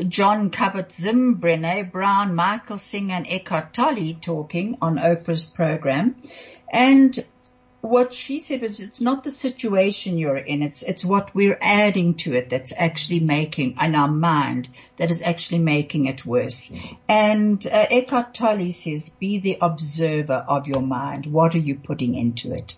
Jon 0.08 0.50
Kabat-Zinn, 0.50 1.36
Brene 1.36 1.92
Brown, 1.92 2.34
Michael 2.34 2.78
Singer 2.78 3.14
and 3.14 3.28
Eckhart 3.28 3.74
Tolle 3.74 4.16
talking 4.22 4.78
on 4.82 4.96
Oprah's 4.96 5.46
program. 5.46 6.16
And 6.72 7.14
what 7.82 8.14
she 8.14 8.40
said 8.40 8.62
was 8.62 8.80
it's 8.80 9.02
not 9.02 9.24
the 9.24 9.32
situation 9.32 10.18
you're 10.18 10.38
in, 10.38 10.64
it's, 10.64 10.82
it's 10.82 11.06
what 11.06 11.34
we're 11.34 11.58
adding 11.62 12.16
to 12.16 12.34
it 12.34 12.50
that's 12.50 12.74
actually 12.76 13.20
making, 13.20 13.78
in 13.80 13.96
our 13.96 14.08
mind, 14.08 14.70
that 14.98 15.12
is 15.12 15.22
actually 15.22 15.60
making 15.60 16.06
it 16.06 16.26
worse. 16.26 16.72
And 17.08 17.66
uh, 17.66 17.86
Eckhart 17.90 18.34
Tolle 18.34 18.72
says, 18.72 19.10
be 19.10 19.40
the 19.40 19.58
observer 19.62 20.46
of 20.48 20.68
your 20.68 20.82
mind. 20.82 21.28
What 21.28 21.56
are 21.56 21.60
you 21.60 21.76
putting 21.76 22.16
into 22.16 22.54
it? 22.54 22.76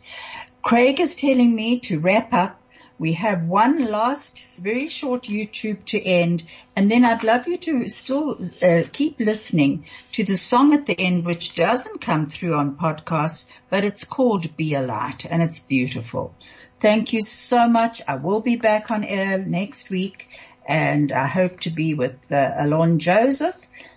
Craig 0.62 1.00
is 1.00 1.16
telling 1.16 1.56
me 1.56 1.80
to 1.80 2.00
wrap 2.00 2.34
up. 2.34 2.59
We 3.00 3.14
have 3.14 3.44
one 3.44 3.86
last 3.86 4.60
very 4.62 4.90
short 4.90 5.24
YouTube 5.24 5.86
to 5.86 6.02
end 6.02 6.44
and 6.76 6.92
then 6.92 7.06
I'd 7.06 7.24
love 7.24 7.48
you 7.48 7.58
to 7.58 7.88
still 7.88 8.38
uh, 8.62 8.84
keep 8.92 9.22
listening 9.22 9.86
to 10.12 10.26
the 10.26 10.36
song 10.36 10.74
at 10.74 10.86
the 10.86 11.00
end 11.00 11.26
which 11.26 11.56
doesn't 11.56 12.02
come 12.02 12.28
through 12.28 12.56
on 12.56 12.76
podcast 12.76 13.46
but 13.70 13.86
it's 13.86 14.04
called 14.04 14.58
Be 14.58 14.74
a 14.74 14.82
Light 14.82 15.26
and 15.26 15.42
it's 15.42 15.60
beautiful. 15.60 16.36
Thank 16.82 17.14
you 17.14 17.22
so 17.22 17.70
much. 17.70 18.02
I 18.06 18.16
will 18.16 18.42
be 18.42 18.58
back 18.58 18.92
on 18.92 19.06
air 19.06 19.38
next 19.38 19.90
week 19.90 20.28
and 20.68 21.14
I 21.14 21.28
hope 21.28 21.62
to 21.62 21.70
be 21.70 21.94
with 21.94 22.18
uh, 22.30 22.52
Alon 22.58 23.00
Joseph 23.00 23.56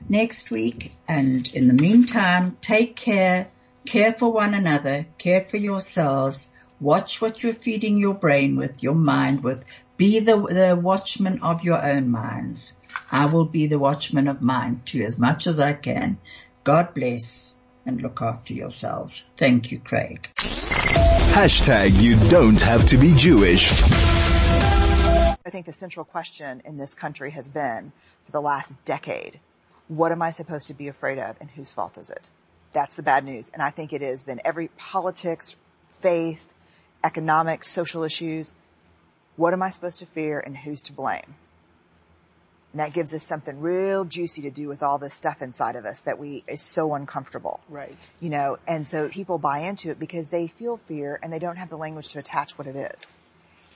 next 0.09 0.53
week 0.53 0.93
and 1.09 1.53
in 1.53 1.67
the 1.67 1.75
meantime 1.75 2.57
take 2.61 2.95
care, 2.95 3.49
care 3.85 4.13
for 4.13 4.33
one 4.33 4.55
another, 4.55 5.07
care 5.19 5.45
for 5.45 5.57
yourselves 5.57 6.51
Watch 6.83 7.21
what 7.21 7.45
you're 7.45 7.55
feeding 7.55 7.97
your 7.97 8.13
brain 8.13 8.57
with, 8.57 8.83
your 8.83 8.97
mind 8.97 9.45
with. 9.45 9.65
Be 9.97 10.19
the, 10.19 10.37
the 10.37 10.75
watchman 10.75 11.41
of 11.41 11.63
your 11.63 11.81
own 11.81 12.11
minds. 12.11 12.75
I 13.09 13.27
will 13.27 13.45
be 13.45 13.69
the 13.69 13.79
watchman 13.79 14.27
of 14.27 14.43
mine 14.43 14.83
too, 14.85 15.05
as 15.05 15.17
much 15.17 15.47
as 15.47 15.61
I 15.61 15.75
can. 15.75 16.19
God 16.65 16.93
bless 16.93 17.55
and 17.87 18.03
look 18.03 18.21
after 18.21 18.53
yourselves. 18.53 19.31
Thank 19.39 19.71
you, 19.71 19.79
Craig. 19.79 20.29
Hashtag 20.35 22.03
you 22.03 22.17
don't 22.29 22.61
have 22.61 22.85
to 22.87 22.97
be 22.97 23.15
Jewish. 23.15 23.71
I 23.81 25.51
think 25.51 25.67
the 25.67 25.73
central 25.73 26.05
question 26.05 26.63
in 26.65 26.79
this 26.79 26.95
country 26.95 27.31
has 27.31 27.49
been 27.49 27.93
for 28.27 28.33
the 28.33 28.43
last 28.43 28.73
decade, 28.85 29.39
what 29.87 30.11
am 30.11 30.21
I 30.21 30.33
supposed 30.33 30.67
to 30.67 30.75
be 30.75 30.89
afraid 30.89 31.21
of 31.21 31.37
and 31.41 31.53
whose 31.53 31.71
fault 31.71 31.97
is 31.97 32.11
it? 32.11 32.29
That's 32.73 32.97
the 32.97 33.05
bad 33.05 33.25
news. 33.25 33.53
And 33.55 33.63
I 33.63 33.71
think 33.71 33.93
it 33.93 34.03
has 34.03 34.25
been 34.25 34.41
every 34.45 34.67
politics, 34.77 35.55
faith, 35.87 36.49
economic, 37.05 37.65
social 37.65 38.03
issues. 38.03 38.55
What 39.37 39.53
am 39.53 39.63
I 39.63 39.71
supposed 39.71 39.99
to 40.01 40.07
fear 40.07 40.41
and 40.41 40.57
who's 40.57 40.83
to 40.83 40.93
blame? 40.93 41.35
And 42.73 42.81
that 42.81 42.95
gives 42.95 43.13
us 43.13 43.23
something 43.23 43.61
real 43.61 44.05
juicy 44.05 44.43
to 44.43 44.51
do 44.51 44.67
with 44.67 44.83
all 44.83 44.99
this 44.99 45.13
stuff 45.13 45.43
inside 45.43 45.77
of 45.77 45.85
us 45.85 46.01
that 46.01 46.19
we 46.19 46.43
is 46.49 46.63
so 46.63 46.95
uncomfortable. 46.95 47.61
Right. 47.69 47.97
You 48.19 48.31
know, 48.31 48.59
and 48.67 48.87
so 48.87 49.09
people 49.09 49.39
buy 49.39 49.61
into 49.61 49.91
it 49.91 49.99
because 49.99 50.31
they 50.31 50.47
feel 50.47 50.79
fear 50.79 51.19
and 51.23 51.33
they 51.33 51.39
don't 51.39 51.57
have 51.57 51.69
the 51.69 51.77
language 51.77 52.09
to 52.11 52.19
attach 52.19 52.57
what 52.57 52.67
it 52.67 52.77
is. 52.77 53.19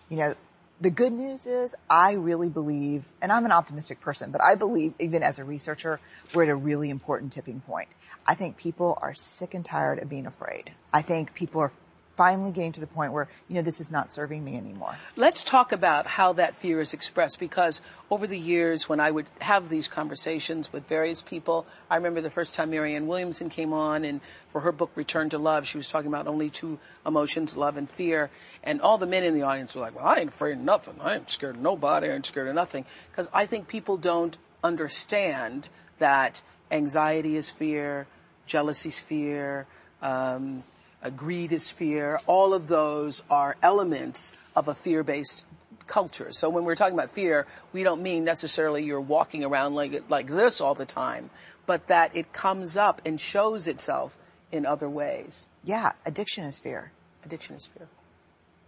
You 0.09 0.16
know, 0.16 0.35
the 0.81 0.91
good 0.91 1.12
news 1.12 1.47
is 1.47 1.74
I 1.89 2.12
really 2.12 2.49
believe, 2.49 3.05
and 3.20 3.33
I'm 3.33 3.45
an 3.45 3.53
optimistic 3.53 4.01
person, 4.01 4.31
but 4.31 4.43
I 4.43 4.55
believe 4.55 4.95
even 4.99 5.22
as 5.22 5.39
a 5.39 5.45
researcher, 5.45 6.01
we're 6.35 6.45
at 6.45 6.49
a 6.49 6.57
really 6.57 6.91
important 6.91 7.33
tipping 7.33 7.61
point. 7.61 7.89
I 8.27 8.35
think 8.35 8.57
people 8.57 8.99
are 9.01 9.14
sick 9.14 9.55
and 9.55 9.64
tired 9.64 9.99
of 9.99 10.09
being 10.09 10.27
afraid. 10.27 10.72
I 10.93 11.03
think 11.03 11.35
people 11.35 11.61
are 11.61 11.72
finally 12.17 12.51
getting 12.51 12.73
to 12.73 12.81
the 12.81 12.87
point 12.87 13.12
where, 13.12 13.29
you 13.47 13.57
know, 13.57 13.62
this 13.62 13.81
is 13.81 13.91
not 13.91 14.11
serving 14.11 14.43
me 14.43 14.57
anymore. 14.57 14.97
Let's 15.17 15.45
talk 15.45 15.71
about 15.71 16.07
how 16.07 16.33
that 16.35 16.57
fear 16.57 16.81
is 16.81 16.95
expressed 16.95 17.39
because 17.39 17.83
over 18.11 18.27
the 18.27 18.39
years 18.39 18.89
when 18.89 19.01
I 19.01 19.11
would 19.11 19.27
have 19.43 19.69
these 19.69 19.87
conversations 19.87 20.73
with 20.73 20.89
various 20.89 21.21
people, 21.21 21.67
I 21.91 21.97
remember 21.97 22.23
the 22.23 22.31
first 22.31 22.55
time 22.55 22.71
Marianne 22.71 23.07
Williamson 23.07 23.51
came 23.51 23.75
on 23.75 24.05
and 24.05 24.23
for 24.49 24.62
her 24.62 24.73
book 24.73 24.91
Return 24.95 25.29
to 25.31 25.39
Love, 25.39 25.67
she 25.67 25.77
was 25.77 25.89
talking 25.89 26.09
about 26.09 26.27
only 26.27 26.49
two 26.49 26.79
emotions, 27.05 27.57
love 27.57 27.77
and 27.77 27.89
fear. 27.89 28.31
And 28.64 28.81
all 28.81 28.97
the 28.97 29.07
men 29.07 29.23
in 29.23 29.35
the 29.35 29.43
audience 29.43 29.75
were 29.75 29.83
like, 29.83 29.95
well, 29.95 30.07
I 30.07 30.17
ain't 30.17 30.31
afraid 30.31 30.53
of 30.53 30.61
nothing. 30.61 30.95
I 31.03 31.17
ain't 31.17 31.31
scared 31.31 31.57
of 31.57 31.62
nobody. 31.62 32.09
I 32.09 32.14
ain't 32.14 32.27
scared 32.27 32.49
of 32.49 32.55
nothing. 32.55 32.87
Cause 33.14 33.29
I 33.35 33.45
think 33.45 33.69
people 33.69 33.99
don't 33.99 34.39
understand 34.64 35.69
that 35.99 36.41
anxiety 36.71 37.37
is 37.37 37.51
fear, 37.51 38.07
jealousy 38.47 38.89
is 38.89 38.99
fear, 38.99 39.67
um, 40.01 40.64
greed 41.11 41.53
is 41.53 41.71
fear. 41.71 42.21
All 42.27 42.55
of 42.55 42.69
those 42.69 43.25
are 43.31 43.57
elements 43.63 44.35
of 44.55 44.69
a 44.69 44.75
fear-based 44.75 45.45
culture. 45.87 46.29
So 46.33 46.49
when 46.51 46.65
we're 46.65 46.75
talking 46.75 46.95
about 46.95 47.11
fear, 47.11 47.47
we 47.73 47.83
don't 47.83 48.03
mean 48.03 48.25
necessarily 48.25 48.85
you're 48.85 49.01
walking 49.01 49.45
around 49.45 49.75
like 49.75 50.09
like 50.09 50.29
this 50.29 50.61
all 50.61 50.75
the 50.75 50.87
time, 50.87 51.31
but 51.67 51.87
that 51.89 52.17
it 52.17 52.33
comes 52.33 52.77
up 52.77 53.03
and 53.05 53.21
shows 53.21 53.69
itself 53.69 54.19
in 54.53 54.67
other 54.67 54.89
ways. 54.89 55.47
Yeah, 55.65 55.93
addiction 56.05 56.45
is 56.45 56.59
fear. 56.59 56.93
Addiction 57.25 57.57
is 57.57 57.67
fear. 57.67 57.89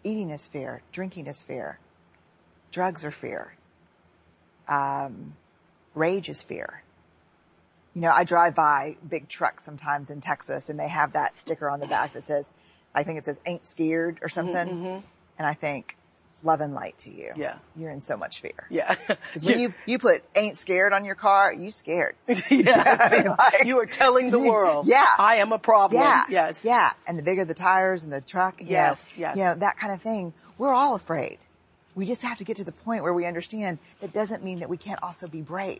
Eating 0.05 0.31
is 0.31 0.47
fear. 0.47 0.83
Drinking 0.93 1.27
is 1.27 1.43
fear. 1.43 1.79
Drugs 2.71 3.05
are 3.05 3.11
fear. 3.11 3.55
Um, 4.69 5.35
rage 5.95 6.29
is 6.29 6.43
fear. 6.43 6.83
You 7.99 8.03
know, 8.03 8.13
I 8.13 8.23
drive 8.23 8.55
by 8.55 8.95
big 9.09 9.29
trucks 9.29 9.65
sometimes 9.65 10.09
in 10.09 10.21
Texas 10.21 10.69
and 10.69 10.79
they 10.79 10.87
have 10.87 11.15
that 11.15 11.37
sticker 11.37 11.69
on 11.69 11.81
the 11.81 11.89
back 11.89 12.13
that 12.13 12.23
says, 12.23 12.49
I 12.95 13.03
think 13.03 13.19
it 13.19 13.25
says 13.25 13.41
ain't 13.45 13.67
scared 13.67 14.21
or 14.23 14.29
something. 14.29 14.55
Mm-hmm. 14.69 15.05
And 15.37 15.47
I 15.49 15.55
think, 15.55 15.97
love 16.45 16.61
and 16.61 16.75
light 16.75 16.97
to 16.99 17.11
you. 17.11 17.33
Yeah. 17.35 17.57
You're 17.75 17.91
in 17.91 18.01
so 18.01 18.17
much 18.17 18.41
fear. 18.41 18.69
Yeah. 18.71 18.95
When 19.43 19.59
you, 19.59 19.75
you 19.85 19.99
put 19.99 20.23
ain't 20.37 20.57
scared 20.57 20.93
on 20.93 21.05
your 21.05 21.17
car, 21.17 21.53
you 21.53 21.73
scared. 21.73 22.15
yes. 22.29 23.27
like, 23.39 23.65
you 23.65 23.81
are 23.81 23.87
telling 23.87 24.31
the 24.31 24.39
world. 24.39 24.87
Yeah. 24.87 25.05
I 25.19 25.37
am 25.37 25.51
a 25.51 25.59
problem. 25.59 26.01
Yeah. 26.01 26.23
Yes. 26.31 26.65
Yeah. 26.65 26.93
And 27.05 27.19
the 27.19 27.23
bigger 27.23 27.45
the 27.45 27.53
tires 27.53 28.05
and 28.05 28.13
the 28.13 28.21
truck. 28.21 28.61
Yes. 28.61 29.17
Know, 29.17 29.23
yes. 29.23 29.39
You 29.39 29.43
know, 29.43 29.55
that 29.57 29.77
kind 29.77 29.93
of 29.93 30.01
thing. 30.01 30.35
We're 30.57 30.73
all 30.73 30.95
afraid. 30.95 31.39
We 31.97 32.07
just 32.07 32.23
have 32.23 32.39
to 32.39 32.45
get 32.45 32.57
to 32.59 32.65
the 32.65 32.71
point 32.71 33.03
where 33.03 33.13
we 33.13 33.27
understand 33.27 33.81
that 34.01 34.13
doesn't 34.13 34.45
mean 34.45 34.61
that 34.61 34.69
we 34.69 34.77
can't 34.77 35.03
also 35.03 35.27
be 35.27 35.43
brave. 35.43 35.77